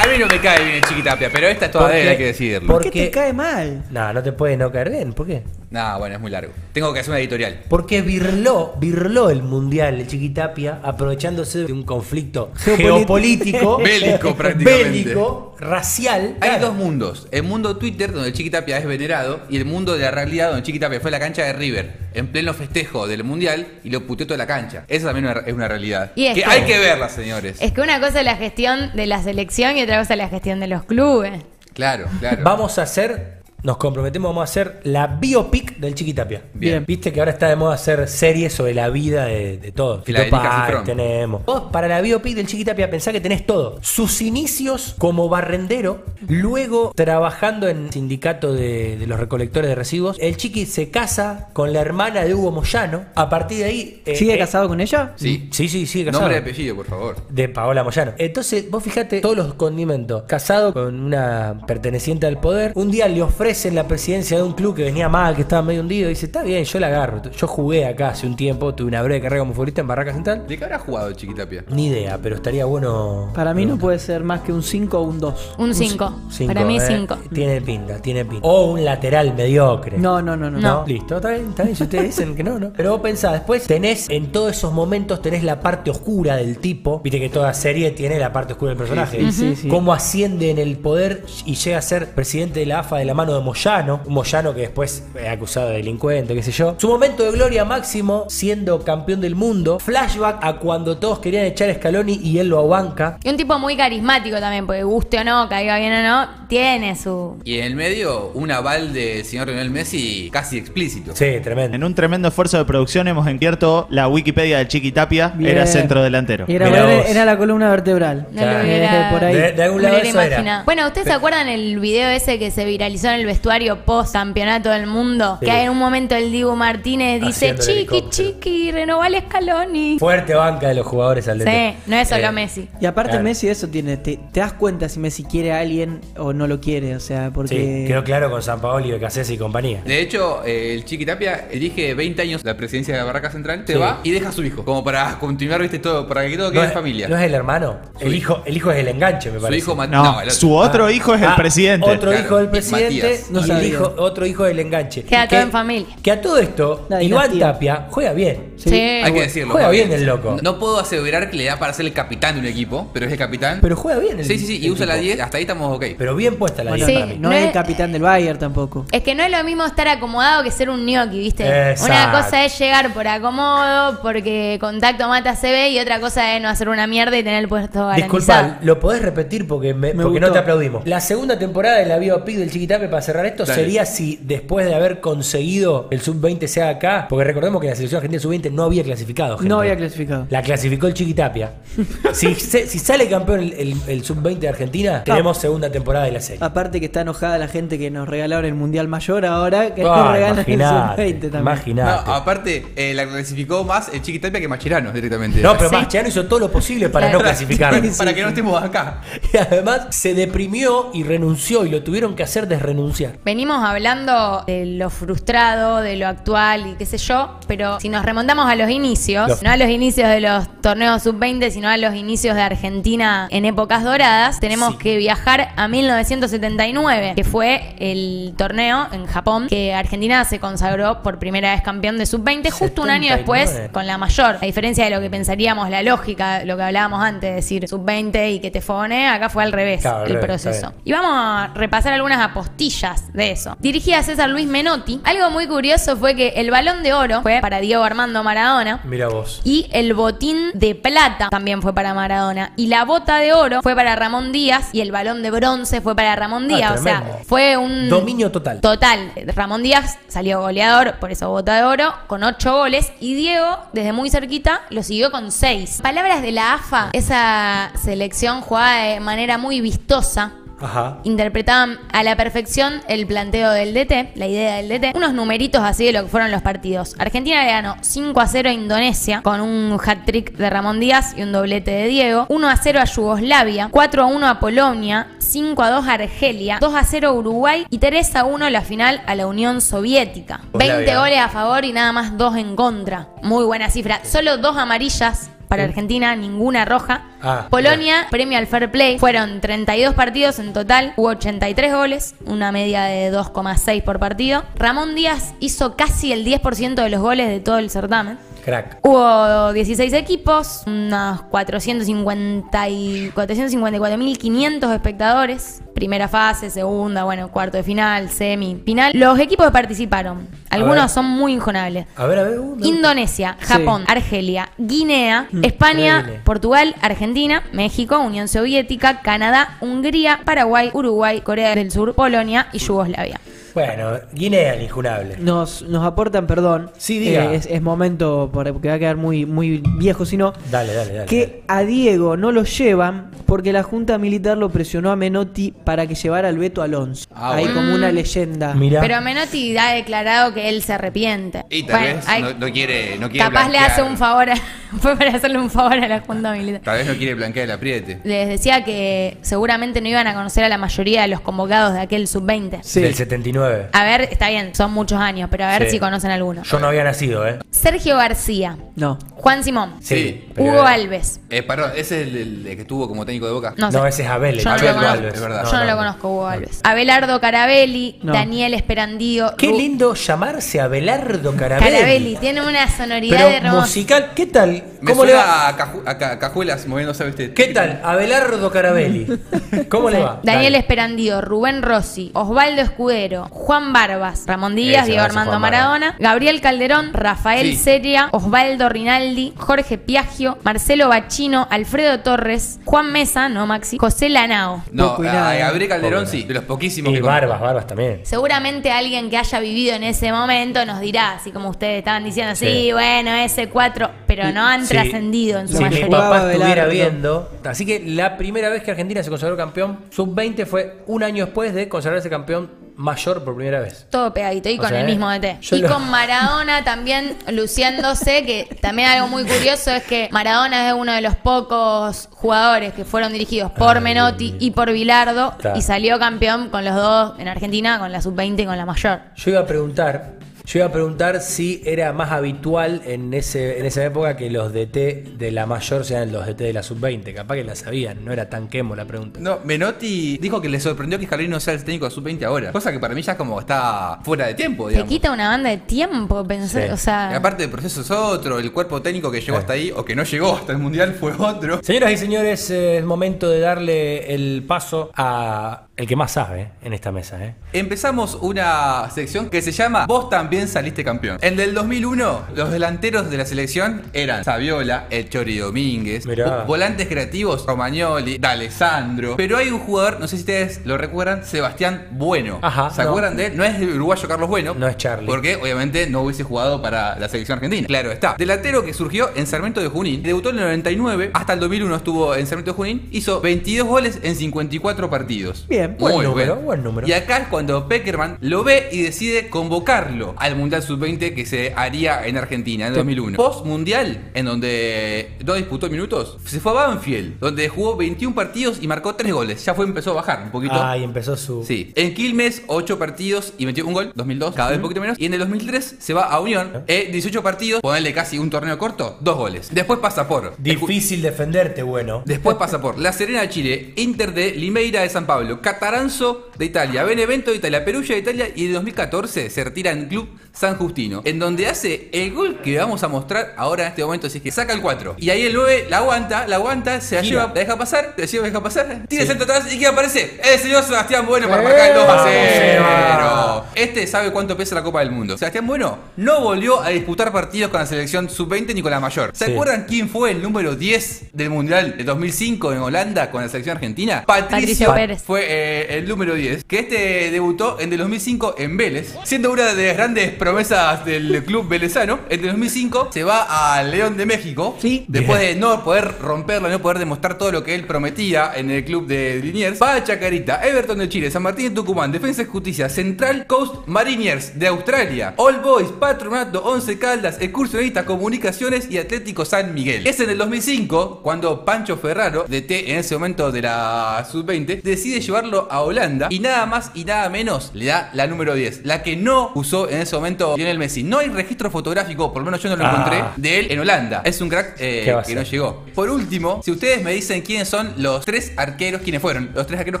A 0.00 0.06
mí 0.06 0.16
no 0.18 0.26
me 0.28 0.38
cae 0.40 0.62
bien 0.62 0.76
el 0.76 0.82
Chiquitapia, 0.82 1.28
pero 1.32 1.48
esta 1.48 1.66
es 1.66 1.70
toda 1.72 1.88
de 1.88 2.02
él, 2.02 2.08
hay 2.10 2.16
que 2.16 2.26
decidirlo. 2.26 2.68
¿Por 2.68 2.82
qué 2.82 2.88
Porque- 2.90 3.04
te 3.06 3.10
cae 3.10 3.32
mal? 3.32 3.82
No, 3.90 4.12
no 4.12 4.22
te 4.22 4.32
puede 4.32 4.56
no 4.56 4.70
caer 4.70 4.90
bien. 4.90 5.12
¿Por 5.12 5.26
qué? 5.26 5.42
No, 5.70 5.98
bueno, 5.98 6.14
es 6.14 6.20
muy 6.20 6.30
largo. 6.30 6.52
Tengo 6.72 6.94
que 6.94 7.00
hacer 7.00 7.10
una 7.10 7.20
editorial. 7.20 7.60
Porque 7.68 8.00
virló, 8.00 8.74
virló 8.80 9.28
el 9.28 9.42
Mundial 9.42 10.00
el 10.00 10.06
Chiquitapia 10.06 10.80
aprovechándose 10.82 11.58
de 11.66 11.72
un 11.74 11.82
conflicto 11.82 12.52
Geopolítico. 12.56 13.76
Bélico, 13.82 14.34
prácticamente. 14.34 14.88
bélico, 14.90 15.56
racial. 15.60 16.36
Hay 16.40 16.48
Claro. 16.50 16.66
dos 16.68 16.74
mundos. 16.74 17.28
El 17.30 17.42
mundo 17.42 17.76
Twitter, 17.76 18.12
donde 18.12 18.28
el 18.28 18.34
Chiquitapia 18.34 18.78
es 18.78 18.86
venerado, 18.86 19.40
y 19.50 19.56
el 19.58 19.64
mundo 19.66 19.92
de 19.94 20.04
la 20.04 20.10
realidad, 20.10 20.46
donde 20.46 20.60
el 20.60 20.64
Chiquitapia 20.64 21.00
fue 21.00 21.10
a 21.10 21.12
la 21.12 21.18
cancha 21.20 21.44
de 21.44 21.52
River, 21.52 21.92
en 22.14 22.28
pleno 22.28 22.54
festejo 22.54 23.06
del 23.06 23.24
Mundial, 23.24 23.66
y 23.84 23.90
lo 23.90 24.06
puteó 24.06 24.26
toda 24.26 24.38
la 24.38 24.46
cancha. 24.46 24.84
Esa 24.88 25.06
también 25.06 25.26
es 25.26 25.32
una- 25.36 25.46
es 25.46 25.52
una 25.54 25.68
realidad. 25.68 26.12
Y 26.14 26.26
es 26.26 26.34
que 26.34 26.42
que- 26.42 26.46
hay 26.46 26.62
que 26.62 26.78
verla, 26.78 27.08
señores. 27.08 27.58
Es 27.60 27.72
que 27.72 27.80
una 27.82 28.00
cosa 28.00 28.20
es 28.20 28.24
la 28.24 28.36
gestión 28.36 28.90
de 28.94 29.06
la 29.06 29.22
selección 29.22 29.76
y 29.76 29.82
otra 29.82 29.98
cosa 29.98 30.14
es 30.14 30.18
la 30.18 30.28
gestión 30.28 30.60
de 30.60 30.68
los 30.68 30.84
clubes. 30.84 31.42
Claro, 31.74 32.06
claro. 32.18 32.42
Vamos 32.42 32.78
a 32.78 32.82
hacer, 32.82 33.37
nos 33.68 33.76
comprometemos, 33.76 34.30
vamos 34.30 34.40
a 34.40 34.44
hacer 34.44 34.80
la 34.84 35.06
biopic 35.06 35.76
del 35.76 35.94
Chiquitapia. 35.94 36.40
Bien. 36.54 36.86
Viste 36.86 37.12
que 37.12 37.20
ahora 37.20 37.32
está 37.32 37.50
de 37.50 37.56
moda 37.56 37.74
hacer 37.74 38.08
series 38.08 38.54
sobre 38.54 38.72
la 38.72 38.88
vida 38.88 39.26
de, 39.26 39.58
de 39.58 39.72
todos. 39.72 40.08
Y 40.08 40.12
la 40.12 40.20
de 40.22 40.30
Páez 40.30 40.84
tenemos. 40.84 41.44
Vos, 41.44 41.64
para 41.70 41.86
la 41.86 42.00
biopic 42.00 42.34
del 42.34 42.46
Chiquitapia, 42.46 42.88
pensá 42.88 43.12
que 43.12 43.20
tenés 43.20 43.44
todo. 43.44 43.78
Sus 43.82 44.22
inicios 44.22 44.94
como 44.96 45.28
barrendero, 45.28 46.02
luego 46.26 46.92
trabajando 46.96 47.68
en 47.68 47.84
el 47.88 47.92
sindicato 47.92 48.54
de, 48.54 48.96
de 48.96 49.06
los 49.06 49.20
recolectores 49.20 49.68
de 49.68 49.74
residuos. 49.74 50.16
El 50.18 50.38
Chiqui 50.38 50.64
se 50.64 50.90
casa 50.90 51.50
con 51.52 51.74
la 51.74 51.82
hermana 51.82 52.24
de 52.24 52.34
Hugo 52.34 52.50
Moyano. 52.50 53.02
A 53.16 53.28
partir 53.28 53.58
de 53.58 53.64
ahí. 53.64 54.02
eh, 54.06 54.16
¿Sigue 54.16 54.32
eh, 54.32 54.38
casado 54.38 54.66
con 54.68 54.80
ella? 54.80 55.12
Sí. 55.16 55.50
Sí, 55.52 55.68
sí, 55.68 55.86
sigue 55.86 56.06
casado. 56.06 56.22
Nombre 56.22 56.38
y 56.38 56.40
apellido, 56.40 56.74
por 56.74 56.86
favor. 56.86 57.16
De 57.28 57.50
Paola 57.50 57.84
Moyano. 57.84 58.12
Entonces, 58.16 58.70
vos 58.70 58.82
fijate 58.82 59.20
todos 59.20 59.36
los 59.36 59.52
condimentos. 59.52 60.22
Casado 60.22 60.72
con 60.72 60.98
una 60.98 61.60
perteneciente 61.66 62.26
al 62.26 62.40
poder. 62.40 62.72
Un 62.74 62.90
día 62.90 63.06
le 63.08 63.20
ofrecen 63.58 63.74
la 63.74 63.88
presidencia 63.88 64.36
de 64.36 64.44
un 64.44 64.52
club 64.52 64.76
que 64.76 64.84
venía 64.84 65.08
mal, 65.08 65.34
que 65.34 65.42
estaba 65.42 65.62
medio 65.62 65.80
hundido. 65.80 66.06
Y 66.06 66.10
dice, 66.10 66.26
está 66.26 66.44
bien, 66.44 66.62
yo 66.62 66.78
la 66.78 66.86
agarro. 66.86 67.20
Yo 67.22 67.46
jugué 67.48 67.86
acá 67.86 68.10
hace 68.10 68.24
un 68.24 68.36
tiempo, 68.36 68.72
tuve 68.72 68.86
una 68.86 69.02
breve 69.02 69.20
carrera 69.20 69.40
como 69.40 69.52
futbolista 69.52 69.80
en 69.80 69.88
Barraca 69.88 70.12
Central. 70.12 70.46
¿De 70.46 70.56
qué 70.56 70.64
habrá 70.64 70.78
jugado 70.78 71.12
Chiquitapia? 71.12 71.64
Ni 71.70 71.88
idea, 71.88 72.20
pero 72.22 72.36
estaría 72.36 72.66
bueno. 72.66 73.32
Para 73.34 73.54
mí 73.54 73.66
no 73.66 73.76
puede 73.76 73.98
ser 73.98 74.22
más 74.22 74.42
que 74.42 74.52
un 74.52 74.62
5 74.62 74.96
o 74.96 75.02
un 75.02 75.18
2. 75.18 75.54
Un 75.58 75.74
5. 75.74 76.14
Cinco, 76.30 76.54
Para 76.54 76.64
mí 76.64 76.76
eh. 76.76 76.84
5. 76.86 77.18
Tiene 77.32 77.60
pinta, 77.60 78.00
tiene 78.00 78.24
pinta. 78.24 78.46
O 78.46 78.70
un 78.70 78.84
lateral 78.84 79.34
mediocre. 79.34 79.98
No, 79.98 80.22
no, 80.22 80.36
no, 80.36 80.48
no. 80.48 80.60
No. 80.60 80.84
Listo, 80.86 81.16
está 81.16 81.30
bien, 81.30 81.48
está 81.48 81.64
bien. 81.64 81.74
Si 81.74 81.82
ustedes 81.82 82.04
dicen 82.04 82.36
que 82.36 82.44
no, 82.44 82.60
no. 82.60 82.72
Pero 82.76 82.92
vos 82.92 83.00
pensás, 83.00 83.32
después 83.32 83.66
tenés 83.66 84.08
en 84.08 84.30
todos 84.30 84.56
esos 84.56 84.72
momentos, 84.72 85.20
tenés 85.20 85.42
la 85.42 85.58
parte 85.58 85.90
oscura 85.90 86.36
del 86.36 86.58
tipo. 86.58 87.00
Viste 87.00 87.18
que 87.18 87.28
toda 87.28 87.52
serie 87.54 87.90
tiene 87.90 88.20
la 88.20 88.32
parte 88.32 88.52
oscura 88.52 88.70
del 88.70 88.78
personaje. 88.78 89.18
Sí, 89.18 89.32
sí, 89.32 89.56
sí. 89.56 89.68
Cómo 89.68 89.92
asciende 89.92 90.50
en 90.50 90.58
el 90.58 90.76
poder 90.76 91.24
y 91.44 91.56
llega 91.56 91.78
a 91.78 91.82
ser 91.82 92.14
presidente 92.14 92.60
de 92.60 92.66
la 92.66 92.80
AFA 92.80 92.98
de 92.98 93.04
la 93.04 93.14
mano 93.14 93.34
de 93.34 93.37
Moyano. 93.42 94.00
Un 94.04 94.14
Moyano 94.14 94.54
que 94.54 94.62
después 94.62 95.04
es 95.14 95.28
acusado 95.28 95.68
de 95.68 95.76
delincuente, 95.76 96.34
qué 96.34 96.42
sé 96.42 96.52
yo. 96.52 96.74
Su 96.78 96.88
momento 96.88 97.22
de 97.24 97.32
gloria 97.32 97.64
máximo 97.64 98.26
siendo 98.28 98.82
campeón 98.84 99.20
del 99.20 99.34
mundo. 99.34 99.78
Flashback 99.78 100.38
a 100.42 100.58
cuando 100.58 100.98
todos 100.98 101.18
querían 101.18 101.44
echar 101.44 101.70
a 101.70 101.74
Scaloni 101.74 102.20
y 102.22 102.38
él 102.38 102.48
lo 102.48 102.58
abanca. 102.58 103.18
Y 103.22 103.30
un 103.30 103.36
tipo 103.36 103.58
muy 103.58 103.76
carismático 103.76 104.38
también, 104.40 104.66
porque 104.66 104.82
guste 104.82 105.18
o 105.18 105.24
no, 105.24 105.48
caiga 105.48 105.78
bien 105.78 105.92
o 105.92 106.02
no, 106.02 106.28
tiene 106.48 106.96
su. 106.96 107.36
Y 107.44 107.58
en 107.58 107.64
el 107.64 107.76
medio, 107.76 108.30
un 108.34 108.50
aval 108.50 108.92
del 108.92 109.24
señor 109.24 109.48
Lionel 109.48 109.70
Messi 109.70 110.28
casi 110.32 110.58
explícito. 110.58 111.14
Sí, 111.14 111.26
tremendo. 111.42 111.76
En 111.76 111.84
un 111.84 111.94
tremendo 111.94 112.28
esfuerzo 112.28 112.58
de 112.58 112.64
producción 112.64 113.06
hemos 113.08 113.26
encubierto 113.26 113.86
la 113.90 114.08
Wikipedia 114.08 114.58
del 114.58 114.68
Chiquitapia. 114.68 115.32
Bien. 115.36 115.50
Era 115.52 115.66
centro 115.66 116.02
delantero. 116.02 116.44
Era, 116.48 117.24
la 117.24 117.36
columna 117.38 117.68
vertebral. 117.70 118.26
No 118.32 118.42
Claro. 118.42 118.58
Eh, 118.68 118.88
por 119.12 119.24
ahí. 119.24 119.34
De- 119.34 119.52
de 119.52 119.62
algún 119.62 119.82
lado 119.82 119.96
eso 119.98 120.20
era. 120.20 120.62
Bueno, 120.64 120.86
¿ustedes 120.86 121.06
se 121.08 121.12
acuerdan 121.12 121.48
el 121.48 121.78
video 121.80 122.08
ese 122.08 122.38
que 122.38 122.50
se 122.50 122.64
viralizó 122.64 123.08
en 123.08 123.14
el 123.20 123.26
vestuario 123.26 123.84
post 123.84 124.12
campeonato 124.12 124.70
del 124.70 124.86
mundo? 124.86 125.36
Sí. 125.40 125.46
Que 125.46 125.62
en 125.64 125.70
un 125.70 125.78
momento 125.78 126.14
el 126.14 126.32
Dibu 126.32 126.54
Martínez 126.56 127.20
dice, 127.20 127.50
el 127.50 127.58
chiqui, 127.58 128.04
chiqui, 128.08 128.70
renovale 128.72 129.20
Scaloni. 129.22 129.98
Fuerte 129.98 130.34
banca 130.34 130.68
de 130.68 130.74
los 130.74 130.86
jugadores 130.86 131.28
al 131.28 131.38
Sí, 131.42 131.74
no 131.86 131.96
es 131.96 132.08
solo 132.08 132.28
Eh, 132.28 132.32
Messi. 132.32 132.68
Y 132.80 132.86
aparte 132.86 133.10
Claro. 133.10 133.24
Messi 133.24 133.48
eso 133.48 133.68
tiene, 133.68 133.96
te, 133.96 134.18
te 134.32 134.40
das 134.40 134.52
cuenta 134.54 134.88
si 134.88 134.98
Messi 134.98 135.24
quiere 135.24 135.52
a 135.52 135.60
alguien 135.60 136.00
o 136.16 136.32
no 136.32 136.37
lo 136.46 136.60
quiere, 136.60 136.94
o 136.96 137.00
sea, 137.00 137.30
porque... 137.32 137.54
Sí, 137.82 137.84
quedó 137.88 138.04
claro 138.04 138.30
con 138.30 138.42
San 138.42 138.60
Paolo 138.60 138.86
y 138.86 138.90
Becasés 138.92 139.28
y 139.30 139.36
compañía. 139.38 139.82
De 139.84 140.00
hecho, 140.00 140.42
eh, 140.44 140.74
el 140.74 140.84
Chiquitapia 140.84 141.48
elige 141.50 141.94
20 141.94 142.22
años 142.22 142.44
la 142.44 142.56
presidencia 142.56 142.94
de 142.94 143.00
la 143.00 143.06
Barraca 143.06 143.30
Central, 143.30 143.64
se 143.66 143.72
Sí. 143.74 143.78
va 143.78 144.00
y 144.04 144.10
deja 144.10 144.28
a 144.28 144.32
su 144.32 144.44
hijo. 144.44 144.64
Como 144.64 144.84
para 144.84 145.18
continuar, 145.18 145.60
viste, 145.60 145.78
todo, 145.78 146.06
para 146.06 146.26
que 146.28 146.36
todo 146.36 146.50
quede 146.50 146.60
no, 146.62 146.66
en 146.68 146.72
familia. 146.72 147.08
no 147.08 147.16
es 147.16 147.22
el 147.22 147.34
hermano. 147.34 147.78
El 148.00 148.14
hijo, 148.14 148.42
el 148.44 148.56
hijo 148.56 148.70
es 148.70 148.78
el 148.78 148.88
enganche, 148.88 149.30
me 149.30 149.36
su 149.38 149.42
parece. 149.42 149.58
hijo 149.58 149.74
Mat- 149.74 149.90
No, 149.90 150.20
el 150.20 150.28
otro. 150.28 150.30
su 150.30 150.54
otro 150.54 150.90
hijo 150.90 151.14
es 151.14 151.22
el 151.22 151.28
Ah, 151.28 151.36
presidente. 151.36 151.88
Otro 151.90 152.10
Claro, 152.10 152.24
hijo 152.24 152.36
del 152.38 152.48
presidente 152.48 153.02
Matías. 153.02 153.30
No 153.30 153.46
y 153.46 153.50
el 153.50 153.66
hijo, 153.66 153.94
otro 153.98 154.26
hijo 154.26 154.44
del 154.44 154.58
enganche. 154.60 155.02
Queda 155.02 155.26
todo 155.28 155.40
en 155.40 155.50
familia. 155.50 155.96
Que 156.02 156.10
a 156.12 156.20
todo 156.20 156.38
esto, 156.38 156.86
Iván. 157.00 157.38
Tapia 157.38 157.86
juega 157.90 158.12
bien. 158.12 158.52
Sí. 158.56 158.70
Sí. 158.70 158.76
Hay 158.80 159.12
que 159.12 159.20
decirlo. 159.22 159.52
Juega 159.52 159.70
bien 159.70 159.92
el 159.92 160.04
loco. 160.04 160.36
No, 160.36 160.42
no 160.52 160.58
puedo 160.58 160.78
aseverar 160.78 161.30
que 161.30 161.36
le 161.36 161.44
da 161.44 161.58
para 161.58 161.72
ser 161.72 161.86
el 161.86 161.92
capitán 161.92 162.34
de 162.34 162.40
un 162.40 162.46
equipo, 162.46 162.90
pero 162.92 163.06
es 163.06 163.12
el 163.12 163.18
capitán. 163.18 163.58
Pero 163.62 163.76
juega 163.76 163.98
bien 164.00 164.18
el 164.18 164.24
sí, 164.24 164.38
sí, 164.38 164.46
sí, 164.46 164.58
y 164.64 164.70
usa 164.70 164.86
la 164.86 164.94
tipo. 164.94 165.04
10, 165.04 165.20
hasta 165.20 165.36
ahí 165.38 165.42
estamos 165.44 165.76
ok. 165.76 165.84
Pero 165.96 166.14
bien 166.16 166.27
puesta 166.36 166.62
la 166.64 166.70
Bueno, 166.72 166.86
10 166.86 166.96
Sí, 166.98 167.02
para 167.02 167.12
mí. 167.14 167.18
no, 167.20 167.28
no 167.30 167.34
es 167.36 167.44
el 167.46 167.52
capitán 167.52 167.92
del 167.92 168.02
Bayern 168.02 168.38
tampoco. 168.38 168.84
Es 168.92 169.02
que 169.02 169.14
no 169.14 169.22
es 169.22 169.30
lo 169.30 169.42
mismo 169.44 169.64
estar 169.64 169.88
acomodado 169.88 170.42
que 170.42 170.50
ser 170.50 170.70
un 170.70 170.84
gnocchi, 170.86 171.18
¿viste? 171.18 171.44
Exacto. 171.70 171.84
Una 171.92 172.12
cosa 172.22 172.44
es 172.44 172.58
llegar 172.58 172.92
por 172.92 173.06
acomodo, 173.06 174.00
porque 174.02 174.58
contacto 174.60 175.08
mata 175.08 175.34
se 175.36 175.50
ve, 175.50 175.70
y 175.70 175.78
otra 175.78 176.00
cosa 176.00 176.34
es 176.36 176.42
no 176.42 176.48
hacer 176.48 176.68
una 176.68 176.86
mierda 176.86 177.16
y 177.16 177.22
tener 177.22 177.42
el 177.42 177.48
puesto 177.48 177.86
garantizado. 177.86 178.18
Disculpa, 178.18 178.58
¿lo 178.62 178.80
podés 178.80 179.02
repetir 179.02 179.46
porque, 179.46 179.74
me- 179.74 179.94
Me 179.94 180.02
porque 180.02 180.20
no 180.20 180.30
te 180.32 180.38
aplaudimos? 180.38 180.86
La 180.86 181.00
segunda 181.00 181.38
temporada 181.38 181.76
de 181.78 181.86
la 181.86 181.98
biopic 181.98 182.36
del 182.36 182.50
Chiquitape 182.50 182.88
para 182.88 183.02
cerrar 183.02 183.26
esto 183.26 183.44
Dale. 183.44 183.60
sería 183.62 183.84
si 183.86 184.18
después 184.22 184.66
de 184.66 184.74
haber 184.74 185.00
conseguido 185.00 185.88
el 185.90 186.00
sub-20 186.00 186.46
sea 186.46 186.68
acá, 186.70 187.06
porque 187.08 187.24
recordemos 187.24 187.60
que 187.60 187.68
la 187.68 187.74
selección 187.74 187.98
argentina 187.98 188.20
sub-20 188.20 188.50
no 188.52 188.64
había 188.64 188.82
clasificado. 188.82 189.36
gente. 189.38 189.48
No 189.48 189.60
había 189.60 189.76
clasificado. 189.76 190.26
La 190.30 190.42
clasificó 190.42 190.86
el 190.86 190.94
Chiquitapia. 190.94 191.52
si, 192.12 192.34
se- 192.34 192.66
si 192.66 192.78
sale 192.78 193.08
campeón 193.08 193.40
el, 193.40 193.52
el- 193.54 193.76
el 193.88 194.04
sub-20 194.04 194.38
de 194.38 194.48
Argentina, 194.48 195.04
tenemos 195.04 195.38
segunda 195.38 195.70
temporada 195.70 196.04
de 196.06 196.12
la 196.12 196.17
serie. 196.20 196.44
Aparte 196.44 196.80
que 196.80 196.86
está 196.86 197.00
enojada 197.02 197.38
la 197.38 197.48
gente 197.48 197.78
que 197.78 197.90
nos 197.90 198.08
regalaron 198.08 198.44
el 198.44 198.54
Mundial 198.54 198.88
Mayor 198.88 199.24
ahora, 199.26 199.74
que 199.74 199.82
nos 199.82 199.96
Ah, 199.98 200.12
regalan 200.12 200.38
el 200.38 200.54
imaginate, 200.54 201.02
Sub-20 201.02 201.20
también. 201.20 201.32
No, 201.32 201.40
imaginate. 201.40 202.10
aparte, 202.10 202.66
eh, 202.76 202.94
la 202.94 203.06
clasificó 203.06 203.64
más 203.64 203.90
el 203.92 204.02
Chiquitapia 204.02 204.40
que 204.40 204.48
Macheranos 204.48 204.92
directamente. 204.94 205.40
No, 205.40 205.56
pero 205.56 205.70
Sí. 205.70 205.76
Mascherano 205.76 206.08
hizo 206.08 206.26
todo 206.26 206.38
lo 206.40 206.50
posible 206.50 206.88
para 206.88 207.06
Claro. 207.06 207.18
no 207.18 207.24
clasificar. 207.24 207.74
Para 207.98 208.14
que 208.14 208.22
no 208.22 208.28
estemos 208.28 208.62
acá. 208.62 209.00
Y 209.32 209.36
además 209.36 209.86
se 209.90 210.14
deprimió 210.14 210.90
y 210.94 211.02
renunció 211.02 211.64
y 211.64 211.70
lo 211.70 211.82
tuvieron 211.82 212.14
que 212.16 212.22
hacer 212.22 212.46
desrenunciar. 212.48 213.14
Venimos 213.24 213.62
hablando 213.64 214.44
de 214.46 214.64
lo 214.66 214.90
frustrado, 214.90 215.78
de 215.80 215.96
lo 215.96 216.06
actual 216.06 216.66
y 216.66 216.74
qué 216.74 216.86
sé 216.86 216.98
yo, 216.98 217.38
pero 217.46 217.80
si 217.80 217.88
nos 217.88 218.04
remontamos 218.04 218.48
a 218.48 218.54
los 218.56 218.70
inicios, 218.70 219.28
Los- 219.28 219.42
no 219.42 219.50
a 219.50 219.56
los 219.56 219.68
inicios 219.68 220.08
de 220.08 220.20
los 220.20 220.48
torneos 220.60 221.02
sub-20, 221.02 221.50
sino 221.50 221.68
a 221.68 221.76
los 221.76 221.94
inicios 221.94 222.34
de 222.36 222.42
Argentina 222.42 223.26
en 223.30 223.44
épocas 223.44 223.84
doradas, 223.84 224.40
tenemos 224.40 224.72
Sí. 224.72 224.78
que 224.78 224.96
viajar 224.96 225.48
a 225.56 225.68
1979, 226.16 227.12
que 227.16 227.24
fue 227.24 227.74
el 227.78 228.34
torneo 228.36 228.88
en 228.92 229.06
Japón 229.06 229.46
que 229.48 229.74
Argentina 229.74 230.24
se 230.24 230.38
consagró 230.40 231.02
por 231.02 231.18
primera 231.18 231.52
vez 231.52 231.62
campeón 231.62 231.98
de 231.98 232.06
sub-20, 232.06 232.50
justo 232.50 232.82
un 232.82 232.90
año 232.90 233.08
79. 233.08 233.16
después 233.18 233.70
con 233.72 233.86
la 233.86 233.98
mayor. 233.98 234.36
A 234.36 234.46
diferencia 234.46 234.84
de 234.84 234.90
lo 234.90 235.00
que 235.00 235.10
pensaríamos, 235.10 235.68
la 235.70 235.82
lógica, 235.82 236.44
lo 236.44 236.56
que 236.56 236.62
hablábamos 236.62 237.02
antes, 237.02 237.34
decir 237.34 237.68
sub-20 237.68 238.32
y 238.32 238.40
que 238.40 238.50
te 238.50 238.60
fone, 238.60 239.08
acá 239.08 239.28
fue 239.28 239.42
al 239.42 239.52
revés 239.52 239.82
Claro, 239.82 240.06
el 240.06 240.18
proceso. 240.18 240.72
Y 240.84 240.92
vamos 240.92 241.12
a 241.12 241.52
repasar 241.54 241.92
algunas 241.92 242.20
apostillas 242.20 243.12
de 243.12 243.32
eso. 243.32 243.56
Dirigida 243.58 243.98
a 243.98 244.02
César 244.02 244.30
Luis 244.30 244.46
Menotti. 244.46 245.00
Algo 245.04 245.30
muy 245.30 245.46
curioso 245.46 245.96
fue 245.96 246.14
que 246.14 246.28
el 246.36 246.50
balón 246.50 246.82
de 246.82 246.92
oro 246.92 247.22
fue 247.22 247.38
para 247.40 247.60
Diego 247.60 247.82
Armando 247.82 248.22
Maradona. 248.22 248.80
Mira 248.84 249.08
vos. 249.08 249.40
Y 249.44 249.68
el 249.72 249.94
botín 249.94 250.50
de 250.54 250.74
plata 250.74 251.28
también 251.30 251.62
fue 251.62 251.74
para 251.74 251.94
Maradona. 251.94 252.52
Y 252.56 252.66
la 252.66 252.84
bota 252.84 253.18
de 253.18 253.32
oro 253.32 253.62
fue 253.62 253.74
para 253.74 253.94
Ramón 253.96 254.32
Díaz. 254.32 254.70
Y 254.72 254.80
el 254.80 254.92
balón 254.92 255.22
de 255.22 255.30
bronce 255.30 255.80
fue 255.80 255.94
para 255.98 256.14
Ramón 256.14 256.44
Ah, 256.44 256.56
Díaz. 256.56 256.78
o 256.78 256.82
sea, 256.84 257.02
fue 257.26 257.56
un. 257.56 257.88
Dominio 257.88 258.30
total. 258.30 258.60
Total. 258.60 259.10
Ramón 259.34 259.64
Díaz 259.64 259.98
salió 260.06 260.40
goleador, 260.40 260.94
por 261.00 261.10
eso 261.10 261.28
bota 261.28 261.56
de 261.56 261.64
oro, 261.64 261.92
con 262.06 262.22
ocho 262.22 262.56
goles. 262.56 262.92
Y 263.00 263.14
Diego, 263.14 263.58
desde 263.72 263.92
muy 263.92 264.08
cerquita, 264.08 264.60
lo 264.70 264.84
siguió 264.84 265.10
con 265.10 265.32
seis. 265.32 265.80
Palabras 265.82 266.22
de 266.22 266.30
la 266.30 266.54
AFA, 266.54 266.90
esa 266.92 267.72
selección 267.82 268.42
jugada 268.42 268.84
de 268.84 269.00
manera 269.00 269.38
muy 269.38 269.60
vistosa. 269.60 270.34
Ajá. 270.60 270.98
Interpretaban 271.04 271.78
a 271.92 272.02
la 272.02 272.16
perfección 272.16 272.80
el 272.88 273.06
planteo 273.06 273.50
del 273.50 273.74
DT, 273.74 274.16
la 274.16 274.26
idea 274.26 274.56
del 274.56 274.68
DT. 274.68 274.96
Unos 274.96 275.14
numeritos 275.14 275.62
así 275.62 275.86
de 275.86 275.92
lo 275.92 276.02
que 276.02 276.08
fueron 276.08 276.30
los 276.30 276.42
partidos. 276.42 276.94
Argentina 276.98 277.44
le 277.44 277.50
ganó 277.50 277.76
5 277.80 278.20
a 278.20 278.26
0 278.26 278.48
a 278.48 278.52
Indonesia 278.52 279.22
con 279.22 279.40
un 279.40 279.78
hat-trick 279.84 280.36
de 280.36 280.50
Ramón 280.50 280.80
Díaz 280.80 281.14
y 281.16 281.22
un 281.22 281.32
doblete 281.32 281.70
de 281.70 281.86
Diego. 281.86 282.26
1 282.28 282.48
a 282.48 282.56
0 282.56 282.80
a 282.80 282.84
Yugoslavia, 282.84 283.68
4 283.70 284.02
a 284.02 284.06
1 284.06 284.28
a 284.28 284.40
Polonia, 284.40 285.08
5 285.18 285.62
a 285.62 285.70
2 285.70 285.88
a 285.88 285.92
Argelia, 285.92 286.58
2 286.60 286.74
a 286.74 286.84
0 286.84 287.08
a 287.08 287.12
Uruguay 287.12 287.66
y 287.70 287.78
3 287.78 288.16
a 288.16 288.24
1 288.24 288.50
la 288.50 288.62
final 288.62 289.02
a 289.06 289.14
la 289.14 289.26
Unión 289.26 289.60
Soviética. 289.60 290.40
20 290.52 290.66
Yugoslavia. 290.66 290.98
goles 290.98 291.18
a 291.18 291.28
favor 291.28 291.64
y 291.64 291.72
nada 291.72 291.92
más 291.92 292.16
2 292.16 292.36
en 292.36 292.56
contra. 292.56 293.08
Muy 293.22 293.44
buena 293.44 293.70
cifra. 293.70 294.00
Solo 294.04 294.38
2 294.38 294.56
amarillas 294.56 295.30
para 295.48 295.64
Argentina, 295.64 296.14
ninguna 296.14 296.64
roja. 296.64 297.02
Ah, 297.22 297.46
Polonia, 297.50 298.06
premio 298.10 298.38
al 298.38 298.46
fair 298.46 298.70
play. 298.70 298.98
Fueron 298.98 299.40
32 299.40 299.94
partidos 299.94 300.38
en 300.38 300.52
total, 300.52 300.92
hubo 300.96 301.08
83 301.08 301.74
goles, 301.74 302.14
una 302.26 302.52
media 302.52 302.84
de 302.84 303.12
2,6 303.12 303.82
por 303.82 303.98
partido. 303.98 304.44
Ramón 304.54 304.94
Díaz 304.94 305.34
hizo 305.40 305.76
casi 305.76 306.12
el 306.12 306.24
10% 306.24 306.74
de 306.74 306.88
los 306.88 307.00
goles 307.00 307.28
de 307.28 307.40
todo 307.40 307.58
el 307.58 307.70
certamen. 307.70 308.18
Crack. 308.48 308.78
Hubo 308.82 309.52
16 309.52 309.92
equipos, 309.92 310.62
unos 310.66 311.20
450 311.24 312.68
y 312.70 313.10
454.500 313.14 314.74
espectadores. 314.74 315.60
Primera 315.74 316.08
fase, 316.08 316.48
segunda, 316.48 317.04
bueno, 317.04 317.28
cuarto 317.30 317.58
de 317.58 317.62
final, 317.62 318.08
semi, 318.08 318.60
final. 318.64 318.92
Los 318.94 319.18
equipos 319.20 319.44
que 319.44 319.52
participaron, 319.52 320.26
algunos 320.48 320.90
son 320.90 321.04
muy 321.04 321.34
injonables. 321.34 321.86
A 321.94 322.06
ver, 322.06 322.18
a 322.18 322.22
ver. 322.22 322.38
uh, 322.40 322.56
no. 322.56 322.66
Indonesia, 322.66 323.36
Sí. 323.40 323.46
Japón, 323.48 323.84
Argelia, 323.86 324.48
Guinea, 324.56 325.28
España, 325.42 325.98
increíble. 325.98 326.22
Portugal, 326.24 326.74
Argentina, 326.80 327.42
México, 327.52 327.98
Unión 328.00 328.28
Soviética, 328.28 329.02
Canadá, 329.02 329.58
Hungría, 329.60 330.20
Paraguay, 330.24 330.70
Uruguay, 330.72 331.20
Corea 331.20 331.54
del 331.54 331.70
Sur, 331.70 331.94
Polonia 331.94 332.48
y 332.54 332.58
Yugoslavia. 332.58 333.20
Bueno, 333.58 333.98
Guinea, 334.12 334.54
el 334.54 334.62
injunable. 334.62 335.16
Nos, 335.18 335.62
nos 335.62 335.84
aportan, 335.84 336.26
perdón. 336.26 336.70
Sí, 336.78 336.98
diga. 336.98 337.24
eh, 337.32 337.34
es, 337.36 337.46
es 337.46 337.60
momento, 337.60 338.30
por- 338.32 338.52
porque 338.52 338.68
va 338.68 338.74
a 338.74 338.78
quedar 338.78 338.96
muy, 338.96 339.26
muy 339.26 339.62
viejo, 339.78 340.04
sino 340.06 340.32
Dale, 340.50 340.72
dale, 340.74 340.92
dale. 340.92 341.06
que 341.06 341.42
a 341.48 341.62
Diego 341.62 342.16
no 342.16 342.30
lo 342.30 342.44
llevan 342.44 343.10
porque 343.26 343.52
la 343.52 343.62
Junta 343.62 343.98
Militar 343.98 344.38
lo 344.38 344.48
presionó 344.50 344.90
a 344.90 344.96
Menotti 344.96 345.52
para 345.64 345.86
que 345.86 345.94
llevara 345.94 346.28
al 346.28 346.38
Beto 346.38 346.62
Alonso. 346.62 347.06
Ah, 347.14 347.34
Ahí 347.34 347.44
bueno. 347.46 347.60
como 347.60 347.74
una 347.74 347.90
leyenda. 347.92 348.54
Mira. 348.54 348.80
Pero 348.80 349.00
Menotti 349.00 349.56
ha 349.58 349.72
declarado 349.74 350.32
que 350.34 350.48
él 350.48 350.62
se 350.62 350.74
arrepiente. 350.74 351.44
Y 351.50 351.64
tal 351.64 351.80
Bueno, 351.80 351.96
vez 351.96 352.08
hay- 352.08 352.22
no, 352.22 352.34
no 352.34 352.52
quiere, 352.52 352.96
no 352.98 353.10
quiere 353.10 353.24
capaz 353.28 353.48
le 353.50 353.58
hace 353.58 353.82
un 353.82 353.96
favor, 353.96 354.30
a- 354.30 354.34
fue 354.80 354.96
para 354.96 355.10
hacerle 355.16 355.38
un 355.38 355.50
favor 355.50 355.72
a 355.74 355.88
la 355.88 356.00
Junta 356.00 356.32
Militar. 356.32 356.60
Tal 356.62 356.78
vez 356.78 356.86
no 356.86 356.94
quiere 356.94 357.14
blanquear 357.14 357.44
el 357.46 357.50
apriete. 357.52 358.00
Les 358.04 358.28
decía 358.28 358.64
que 358.64 359.18
seguramente 359.22 359.80
no 359.80 359.88
iban 359.88 360.06
a 360.06 360.14
conocer 360.14 360.44
a 360.44 360.48
la 360.48 360.58
mayoría 360.58 361.02
de 361.02 361.08
los 361.08 361.20
convocados 361.20 361.72
de 361.74 361.80
aquel 361.80 362.06
sub-20. 362.08 362.60
Sí. 362.62 362.80
Del 362.80 362.94
79. 362.94 363.68
A 363.72 363.84
ver, 363.84 364.02
está 364.10 364.28
bien, 364.28 364.54
son 364.54 364.72
muchos 364.72 364.98
años, 365.00 365.28
pero 365.30 365.44
a 365.44 365.48
ver 365.58 365.64
Sí. 365.66 365.72
si 365.72 365.78
conocen 365.78 366.10
alguno. 366.10 366.42
Yo 366.42 366.58
no 366.58 366.68
había 366.68 366.84
nacido, 366.84 367.26
¿eh? 367.26 367.38
Sergio 367.50 367.96
García, 367.96 368.56
No. 368.76 368.98
Juan 369.16 369.42
Simón, 369.42 369.74
Sí. 369.80 370.26
pero- 370.34 370.48
Hugo 370.52 370.62
Alves. 370.62 371.20
Eh, 371.30 371.42
perdón, 371.42 371.72
ese 371.76 372.02
es 372.02 372.08
el, 372.08 372.16
el- 372.16 372.46
el 372.46 372.54
que 372.56 372.62
estuvo 372.62 372.86
como 372.88 373.04
técnico 373.04 373.26
de 373.26 373.32
Boca. 373.32 373.54
No, 373.56 373.70
No, 373.70 373.82
sé. 373.82 373.88
ese 373.88 374.02
es 374.04 374.08
Abel. 374.08 374.38
el 374.38 374.44
Yo 374.44 374.50
no 374.50 374.54
Abel 374.54 374.66
lo 374.66 374.74
conozco. 374.74 374.92
Alves. 374.98 375.14
Es 375.14 375.20
verdad. 375.20 375.44
Yo 375.50 375.56
no, 375.58 375.64
lo 375.64 375.76
conozco, 375.76 376.08
Hugo 376.08 376.26
Alves. 376.28 376.60
Abelardo 376.64 377.20
Carabelli, 377.20 377.98
No. 378.02 378.12
Daniel 378.12 378.54
Esperandío. 378.54 379.34
Qué 379.36 379.48
Ru- 379.48 379.56
lindo 379.58 379.94
llamarse 379.94 380.60
Abelardo 380.60 381.34
Carabelli. 381.34 381.72
Carabelli, 381.72 382.16
tiene 382.16 382.46
una 382.46 382.68
sonoridad 382.70 383.16
Pero 383.18 383.28
hermosa. 383.36 383.60
musical, 383.60 384.10
¿qué 384.14 384.26
tal? 384.26 384.57
Me 384.80 384.90
¿Cómo 384.92 385.04
le 385.04 385.12
va? 385.14 385.48
a, 385.48 385.56
caju- 385.56 385.82
a 385.86 385.98
ca- 385.98 386.18
cajuelas 386.18 386.66
moviéndose, 386.66 387.04
¿viste? 387.04 387.32
¿Qué 387.34 387.48
tal? 387.48 387.80
Abelardo 387.84 388.50
Carabelli. 388.50 389.06
¿Cómo 389.68 389.90
le 389.90 389.98
va? 390.00 390.20
Daniel 390.22 390.52
Dale. 390.52 390.58
Esperandío, 390.58 391.20
Rubén 391.20 391.62
Rossi, 391.62 392.10
Osvaldo 392.14 392.62
Escudero, 392.62 393.26
Juan 393.30 393.72
Barbas, 393.72 394.24
Ramón 394.26 394.54
Díaz, 394.54 394.82
Ese, 394.82 394.92
Diego 394.92 395.04
Armando 395.04 395.30
Juan 395.32 395.40
Maradona, 395.42 395.96
Gabriel 395.98 396.40
Calderón, 396.40 396.92
Rafael 396.92 397.48
Sí. 397.48 397.56
Seria, 397.56 398.08
Osvaldo 398.12 398.68
Rinaldi, 398.68 399.32
Jorge 399.36 399.78
Piaggio, 399.78 400.38
Marcelo 400.42 400.88
Bachino, 400.88 401.46
Alfredo 401.50 402.00
Torres, 402.00 402.60
Juan 402.64 402.92
Mesa, 402.92 403.28
no 403.28 403.46
Maxi, 403.46 403.78
José 403.78 404.08
Lanao. 404.08 404.62
No, 404.72 404.90
Poco 404.90 405.04
y 405.04 405.08
a 405.08 405.12
nada. 405.12 405.34
Gabriel 405.34 405.68
Calderón 405.68 406.04
Poco 406.04 406.16
y 406.16 406.20
sí, 406.22 406.26
de 406.26 406.34
los 406.34 406.44
poquísimos 406.44 406.90
Y 406.92 406.94
que 406.96 407.00
conozco. 407.00 407.20
Barbas, 407.20 407.40
Barbas 407.40 407.66
también. 407.66 408.00
Seguramente 408.04 408.70
alguien 408.70 409.10
que 409.10 409.16
haya 409.18 409.38
vivido 409.40 409.74
en 409.74 409.84
ese 409.84 410.12
momento 410.12 410.64
nos 410.64 410.80
dirá, 410.80 411.12
así 411.12 411.30
como 411.32 411.48
ustedes 411.50 411.78
estaban 411.78 412.04
diciendo, 412.04 412.34
sí, 412.34 412.46
Sí. 412.48 412.72
bueno, 412.72 413.12
ese 413.14 413.48
4, 413.48 413.90
pero 414.06 414.30
no 414.32 414.46
han 414.48 414.66
Sí. 414.66 414.74
trascendido 414.74 415.38
en 415.40 415.48
su 415.48 415.54
Si 415.56 415.58
mi 415.62 415.64
mayoría. 415.70 415.86
Jugaba 415.86 416.10
papá 416.18 416.32
estuviera 416.32 416.66
viendo. 416.66 417.30
Así 417.44 417.64
que 417.66 417.80
la 417.86 418.16
primera 418.16 418.48
vez 418.48 418.62
que 418.62 418.70
Argentina 418.72 419.02
se 419.02 419.10
consagró 419.10 419.36
campeón 419.36 419.78
sub-20 419.90 420.46
fue 420.46 420.82
un 420.86 421.02
año 421.02 421.26
después 421.26 421.54
de 421.54 421.68
consagrarse 421.68 422.08
campeón 422.10 422.50
mayor 422.76 423.24
por 423.24 423.34
primera 423.34 423.58
vez. 423.60 423.86
Todo 423.90 424.14
pegadito 424.14 424.48
y 424.48 424.54
O 424.54 424.58
con 424.58 424.68
sea, 424.68 424.78
el 424.78 424.84
eh, 424.84 424.88
mismo 424.90 425.10
DT. 425.10 425.38
Y 425.56 425.58
lo- 425.62 425.68
con 425.68 425.90
Maradona 425.90 426.62
también 426.62 427.16
luciéndose, 427.28 428.24
que 428.24 428.56
también 428.60 428.88
algo 428.88 429.08
muy 429.08 429.24
curioso 429.24 429.72
es 429.72 429.82
que 429.82 430.08
Maradona 430.12 430.68
es 430.68 430.74
uno 430.74 430.92
de 430.92 431.00
los 431.00 431.16
pocos 431.16 432.08
jugadores 432.12 432.72
que 432.74 432.84
fueron 432.84 433.12
dirigidos 433.12 433.50
por 433.50 433.78
Ay, 433.78 433.82
Menotti 433.82 434.36
y 434.38 434.52
por 434.52 434.70
Bilardo 434.70 435.34
y 435.56 435.62
salió 435.62 435.98
campeón 435.98 436.50
con 436.50 436.64
los 436.64 436.74
dos 436.76 437.14
en 437.18 437.26
Argentina, 437.26 437.80
con 437.80 437.90
la 437.90 438.00
sub-20 438.00 438.42
y 438.42 438.46
con 438.46 438.56
la 438.56 438.64
mayor. 438.66 439.00
Yo 439.16 439.30
iba 439.32 439.40
a 439.40 439.46
preguntar, 439.46 440.12
yo 440.50 440.60
iba 440.60 440.66
a 440.66 440.72
preguntar 440.72 441.20
si 441.20 441.60
era 441.66 441.92
más 441.92 442.10
habitual 442.10 442.80
en 442.86 443.12
ese 443.12 443.58
en 443.58 443.66
esa 443.66 443.84
época 443.84 444.16
que 444.16 444.30
los 444.30 444.52
DT 444.54 445.16
de 445.18 445.30
la 445.30 445.44
mayor 445.44 445.84
sean 445.84 446.10
los 446.10 446.24
DT 446.26 446.38
de 446.44 446.52
la 446.54 446.62
sub-20. 446.62 447.12
Capaz 447.14 447.34
que 447.34 447.44
la 447.44 447.54
sabían, 447.54 448.02
no 448.02 448.12
era 448.14 448.30
tan 448.30 448.48
quemo 448.48 448.74
la 448.74 448.86
pregunta. 448.86 449.20
No, 449.20 449.40
Menotti 449.44 450.16
dijo 450.16 450.40
que 450.40 450.48
le 450.48 450.58
sorprendió 450.58 450.98
que 450.98 451.04
Scaloni 451.04 451.28
no 451.28 451.38
sea 451.38 451.52
el 451.52 451.62
técnico 451.64 451.84
de 451.84 451.90
sub-20 451.90 452.22
ahora. 452.24 452.50
Cosa 452.52 452.72
que 452.72 452.80
para 452.80 452.94
mí 452.94 453.02
ya 453.02 453.12
es 453.12 453.18
como 453.18 453.38
está 453.40 454.00
fuera 454.02 454.26
de 454.26 454.34
tiempo, 454.34 454.64
Te 454.64 454.70
digamos. 454.70 454.88
quita 454.88 455.12
una 455.12 455.28
banda 455.28 455.50
de 455.50 455.58
tiempo 455.58 456.26
pensar, 456.26 456.62
Sí. 456.66 456.70
o 456.72 456.76
sea... 456.78 457.10
Y 457.12 457.14
aparte 457.14 457.44
el 457.44 457.50
proceso 457.50 457.82
es 457.82 457.90
otro, 457.90 458.38
el 458.38 458.50
cuerpo 458.50 458.80
técnico 458.80 459.10
que 459.10 459.20
llegó 459.20 459.36
Sí. 459.36 459.40
hasta 459.40 459.52
ahí 459.52 459.70
o 459.76 459.84
que 459.84 459.94
no 459.94 460.04
llegó 460.04 460.34
hasta 460.34 460.52
el 460.52 460.58
mundial 460.58 460.94
fue 460.98 461.12
otro. 461.18 461.60
Señoras 461.62 461.92
y 461.92 461.96
señores, 461.98 462.48
es 462.50 462.82
momento 462.84 463.28
de 463.28 463.40
darle 463.40 464.14
el 464.14 464.42
paso 464.48 464.90
a 464.96 465.67
el 465.78 465.86
que 465.86 465.94
más 465.96 466.10
sabe 466.10 466.40
eh, 466.42 466.48
en 466.62 466.72
esta 466.72 466.90
mesa. 466.90 467.24
¿eh? 467.24 467.34
Empezamos 467.52 468.18
una 468.20 468.90
sección 468.90 469.30
que 469.30 469.40
se 469.40 469.52
llama 469.52 469.86
Vos 469.86 470.10
también 470.10 470.48
saliste 470.48 470.82
campeón. 470.82 471.18
En 471.22 471.38
el 471.38 471.54
2001, 471.54 472.22
los 472.34 472.50
delanteros 472.50 473.08
de 473.10 473.16
la 473.16 473.24
selección 473.24 473.82
eran 473.92 474.24
Saviola, 474.24 474.86
El 474.90 475.08
Chori 475.08 475.38
Domínguez, 475.38 476.04
Mirá. 476.04 476.42
volantes 476.42 476.88
creativos, 476.88 477.46
Romagnoli, 477.46 478.18
D'Alessandro. 478.18 479.16
Pero 479.16 479.36
hay 479.36 479.50
un 479.50 479.60
jugador, 479.60 480.00
no 480.00 480.08
sé 480.08 480.16
si 480.16 480.22
ustedes 480.22 480.60
lo 480.64 480.76
recuerdan, 480.76 481.24
Sebastián 481.24 481.86
Bueno. 481.92 482.40
Ajá, 482.42 482.70
¿Se 482.70 482.82
no. 482.82 482.90
acuerdan 482.90 483.16
de 483.16 483.26
él? 483.26 483.36
No 483.36 483.44
es 483.44 483.54
el 483.60 483.70
uruguayo 483.76 484.08
Carlos 484.08 484.28
Bueno. 484.28 484.54
No 484.54 484.66
es 484.66 484.76
Charlie. 484.76 485.06
Porque 485.06 485.36
obviamente 485.36 485.88
no 485.88 486.02
hubiese 486.02 486.24
jugado 486.24 486.60
para 486.60 486.98
la 486.98 487.08
selección 487.08 487.36
argentina. 487.36 487.68
Claro 487.68 487.92
está. 487.92 488.16
Delantero 488.18 488.64
que 488.64 488.74
surgió 488.74 489.10
en 489.14 489.28
Sarmiento 489.28 489.60
de 489.60 489.68
Junín. 489.68 490.02
Debutó 490.02 490.30
en 490.30 490.38
el 490.38 490.44
99. 490.46 491.10
Hasta 491.14 491.34
el 491.34 491.40
2001 491.40 491.76
estuvo 491.76 492.16
en 492.16 492.26
Sarmiento 492.26 492.50
de 492.50 492.56
Junín. 492.56 492.88
Hizo 492.90 493.20
22 493.20 493.68
goles 493.68 494.00
en 494.02 494.16
54 494.16 494.90
partidos. 494.90 495.46
Bien. 495.48 495.67
Buen 495.78 495.96
Muy 495.96 496.04
número, 496.06 496.34
bueno. 496.34 496.46
buen 496.46 496.62
número. 496.62 496.86
Y 496.88 496.92
acá 496.92 497.18
es 497.18 497.28
cuando 497.28 497.68
Peckerman 497.68 498.18
lo 498.20 498.44
ve 498.44 498.68
y 498.72 498.82
decide 498.82 499.28
convocarlo 499.28 500.14
al 500.16 500.36
Mundial 500.36 500.62
Sub-20 500.62 501.14
que 501.14 501.26
se 501.26 501.52
haría 501.56 502.06
en 502.06 502.16
Argentina 502.16 502.66
en 502.68 502.74
2001. 502.74 503.16
Post 503.16 503.44
Mundial, 503.46 504.10
en 504.14 504.26
donde 504.26 505.12
no 505.24 505.34
disputó 505.34 505.68
minutos, 505.68 506.18
se 506.24 506.40
fue 506.40 506.52
a 506.52 506.66
Banfield, 506.68 507.18
donde 507.20 507.48
jugó 507.48 507.76
21 507.76 508.14
partidos 508.14 508.58
y 508.60 508.68
marcó 508.68 508.94
3 508.94 509.12
goles. 509.12 509.44
Ya 509.44 509.54
fue, 509.54 509.64
empezó 509.66 509.90
a 509.90 509.94
bajar 509.94 510.22
un 510.24 510.30
poquito. 510.30 510.54
Ah, 510.54 510.76
y 510.76 510.84
empezó 510.84 511.16
su. 511.16 511.44
Sí. 511.44 511.72
En 511.74 511.94
Quilmes, 511.94 512.42
8 512.46 512.78
partidos 512.78 513.34
y 513.38 513.46
metió 513.46 513.66
un 513.66 513.74
gol, 513.74 513.92
2002, 513.94 514.34
cada 514.34 514.50
vez 514.50 514.56
un 514.58 514.62
poquito 514.62 514.80
menos. 514.80 514.98
Y 514.98 515.06
en 515.06 515.14
el 515.14 515.20
2003 515.20 515.76
se 515.78 515.94
va 515.94 516.02
a 516.04 516.20
Unión, 516.20 516.64
eh, 516.66 516.88
18 516.90 517.22
partidos, 517.22 517.60
ponerle 517.60 517.92
casi 517.92 518.18
un 518.18 518.30
torneo 518.30 518.58
corto, 518.58 518.96
2 519.00 519.16
goles. 519.16 519.48
Después 519.52 519.78
pasa 519.78 520.08
por. 520.08 520.36
Difícil 520.38 521.02
defenderte, 521.02 521.62
bueno. 521.62 522.02
Después 522.04 522.36
pasa 522.36 522.60
por 522.60 522.78
La 522.78 522.92
Serena 522.92 523.22
de 523.22 523.28
Chile, 523.28 523.72
Inter 523.76 524.12
de 524.12 524.32
Limeira 524.32 524.82
de 524.82 524.88
San 524.88 525.06
Pablo, 525.06 525.40
Cataranzo 525.62 526.28
de 526.38 526.44
Italia, 526.44 526.84
Benevento 526.84 527.32
de 527.32 527.38
Italia, 527.38 527.64
Perugia 527.64 527.96
de 527.96 528.00
Italia 528.02 528.28
y 528.34 528.46
en 528.46 528.52
2014 528.52 529.28
se 529.28 529.42
retira 529.44 529.72
en 529.72 529.88
Club 529.88 530.08
San 530.32 530.56
Justino, 530.56 531.02
en 531.04 531.18
donde 531.18 531.48
hace 531.48 531.88
el 531.92 532.12
gol 532.14 532.40
que 532.42 532.56
vamos 532.58 532.84
a 532.84 532.88
mostrar 532.88 533.34
ahora 533.36 533.64
en 533.64 533.68
este 533.70 533.82
momento, 533.84 534.06
es 534.06 534.14
que 534.20 534.30
saca 534.30 534.52
el 534.52 534.60
4. 534.60 534.94
Y 534.98 535.10
ahí 535.10 535.26
el 535.26 535.34
9 535.34 535.66
la 535.68 535.78
aguanta, 535.78 536.28
la 536.28 536.36
aguanta, 536.36 536.80
se 536.80 536.94
la 536.94 537.02
Gira. 537.02 537.20
lleva, 537.22 537.34
la 537.34 537.40
deja 537.40 537.58
pasar, 537.58 537.94
la 537.96 538.04
lleva, 538.06 538.22
la 538.22 538.28
deja 538.28 538.40
pasar, 538.42 538.66
tira 538.88 539.02
el 539.02 539.08
Sí. 539.08 539.14
centro 539.16 539.24
atrás 539.34 539.52
y 539.52 539.58
¿quién 539.58 539.72
aparece? 539.72 540.20
El 540.22 540.38
señor 540.38 540.62
Sebastián 540.62 541.06
Bueno 541.06 541.28
para 541.28 541.42
marcar 541.42 541.70
el 541.70 541.74
2 541.74 541.82
a 541.82 541.86
Vamos, 541.88 542.04
0. 542.08 542.64
Seba. 542.64 543.44
Este 543.56 543.86
sabe 543.88 544.12
cuánto 544.12 544.36
pesa 544.36 544.54
la 544.54 544.62
Copa 544.62 544.78
del 544.78 544.92
Mundo. 544.92 545.18
Sebastián 545.18 545.44
Bueno 545.44 545.76
no 545.96 546.20
volvió 546.20 546.60
a 546.62 546.68
disputar 546.68 547.10
partidos 547.12 547.50
con 547.50 547.58
la 547.58 547.66
selección 547.66 548.08
sub-20 548.08 548.54
ni 548.54 548.62
con 548.62 548.70
la 548.70 548.78
mayor. 548.78 549.10
¿Se 549.14 549.24
Sí. 549.26 549.32
acuerdan 549.32 549.66
quién 549.68 549.88
fue 549.88 550.12
el 550.12 550.22
número 550.22 550.54
10 550.54 551.06
del 551.14 551.30
Mundial 551.30 551.74
de 551.76 551.82
2005 551.82 552.52
en 552.52 552.58
Holanda 552.58 553.10
con 553.10 553.22
la 553.22 553.28
selección 553.28 553.56
argentina? 553.56 554.04
Patricio, 554.06 554.38
Patricio 554.68 554.74
Pérez. 554.74 555.02
Fue 555.02 555.26
eh, 555.28 555.47
el 555.68 555.88
número 555.88 556.14
10. 556.14 556.44
Que 556.44 556.60
este 556.60 557.10
debutó 557.10 557.58
en 557.60 557.72
el 557.72 557.78
2005 557.78 558.36
en 558.38 558.56
Vélez, 558.56 558.94
siendo 559.04 559.30
una 559.30 559.54
de 559.54 559.66
las 559.66 559.76
grandes 559.76 560.10
promesas 560.12 560.84
del 560.84 561.24
club 561.24 561.48
velezano. 561.48 562.00
En 562.08 562.20
el 562.20 562.26
2005 562.26 562.90
se 562.92 563.04
va 563.04 563.56
a 563.56 563.62
León 563.62 563.96
de 563.96 564.06
México. 564.06 564.56
Sí. 564.60 564.84
Después 564.88 565.20
de 565.20 565.34
no 565.34 565.64
poder 565.64 565.94
romperla, 566.00 566.48
no 566.48 566.60
poder 566.60 566.78
demostrar 566.78 567.18
todo 567.18 567.32
lo 567.32 567.44
que 567.44 567.54
él 567.54 567.64
prometía 567.64 568.32
en 568.34 568.50
el 568.50 568.64
club 568.64 568.86
de 568.86 569.20
Liniers, 569.22 569.60
va 569.60 569.74
a 569.74 569.84
Chacarita, 569.84 570.40
Everton 570.46 570.78
de 570.78 570.88
Chile, 570.88 571.10
San 571.10 571.22
Martín 571.22 571.48
de 571.48 571.54
Tucumán, 571.54 571.92
Defensa 571.92 572.22
y 572.22 572.26
Justicia, 572.26 572.68
Central 572.68 573.26
Coast 573.26 573.66
Mariners 573.66 574.38
de 574.38 574.46
Australia, 574.46 575.14
All 575.16 575.40
Boys, 575.40 575.68
Patronato, 575.68 576.42
Once 576.44 576.78
Caldas, 576.78 577.18
Excursionistas, 577.20 577.84
Comunicaciones 577.84 578.70
y 578.70 578.78
Atlético 578.78 579.24
San 579.24 579.54
Miguel. 579.54 579.86
Es 579.86 580.00
en 580.00 580.10
el 580.10 580.18
2005 580.18 581.00
cuando 581.02 581.44
Pancho 581.44 581.76
Ferraro, 581.76 582.24
DT 582.28 582.70
en 582.70 582.78
ese 582.78 582.94
momento 582.94 583.30
de 583.30 583.42
la 583.42 584.06
Sub-20, 584.10 584.62
decide 584.62 585.00
llevarlo 585.00 585.27
a 585.50 585.60
Holanda 585.62 586.08
y 586.10 586.18
nada 586.20 586.46
más 586.46 586.70
y 586.74 586.84
nada 586.84 587.08
menos 587.08 587.50
le 587.54 587.66
da 587.66 587.90
la 587.92 588.06
número 588.06 588.34
10, 588.34 588.62
la 588.64 588.82
que 588.82 588.96
no 588.96 589.32
usó 589.34 589.68
en 589.68 589.80
ese 589.82 589.94
momento 589.96 590.36
Lionel 590.36 590.58
Messi. 590.58 590.82
No 590.82 590.98
hay 590.98 591.08
registro 591.08 591.50
fotográfico, 591.50 592.12
por 592.12 592.22
lo 592.22 592.26
menos 592.26 592.42
yo 592.42 592.48
no 592.48 592.56
lo 592.56 592.64
Ah. 592.66 592.70
encontré, 592.70 593.04
de 593.16 593.38
él 593.40 593.46
en 593.50 593.60
Holanda. 593.60 594.02
Es 594.04 594.20
un 594.20 594.28
crack 594.28 594.56
eh, 594.58 594.82
¿Qué 594.84 594.92
va 594.92 595.00
a 595.00 595.04
que 595.04 595.14
no 595.14 595.22
llegó. 595.22 595.64
Por 595.74 595.90
último, 595.90 596.40
si 596.44 596.50
ustedes 596.50 596.82
me 596.82 596.92
dicen 596.92 597.20
quiénes 597.22 597.48
son 597.48 597.72
los 597.76 598.04
tres 598.04 598.32
arqueros, 598.36 598.82
quiénes 598.82 599.00
fueron 599.02 599.30
los 599.34 599.46
tres 599.46 599.58
arqueros 599.58 599.80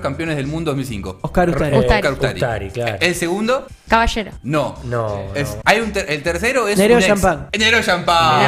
campeones 0.00 0.36
del 0.36 0.46
mundo 0.46 0.70
2005. 0.72 1.18
Oscar 1.22 1.50
Ustari. 1.50 1.76
Eh, 1.76 1.78
Ustari. 1.80 2.06
Oscar 2.08 2.34
Ustari, 2.34 2.70
claro. 2.70 2.96
El 3.00 3.14
segundo, 3.14 3.66
Caballero. 3.88 4.32
no. 4.42 4.76
No, 4.84 5.22
Es- 5.34 5.56
no. 5.56 5.62
Hay 5.64 5.80
un 5.80 5.92
ter- 5.92 6.06
el 6.08 6.22
tercero 6.22 6.68
es 6.68 6.78
Nereo 6.78 6.96
un 6.98 7.02
ex. 7.02 7.08
Champán. 7.08 7.48
Nereo 7.58 7.82
Champán. 7.82 8.42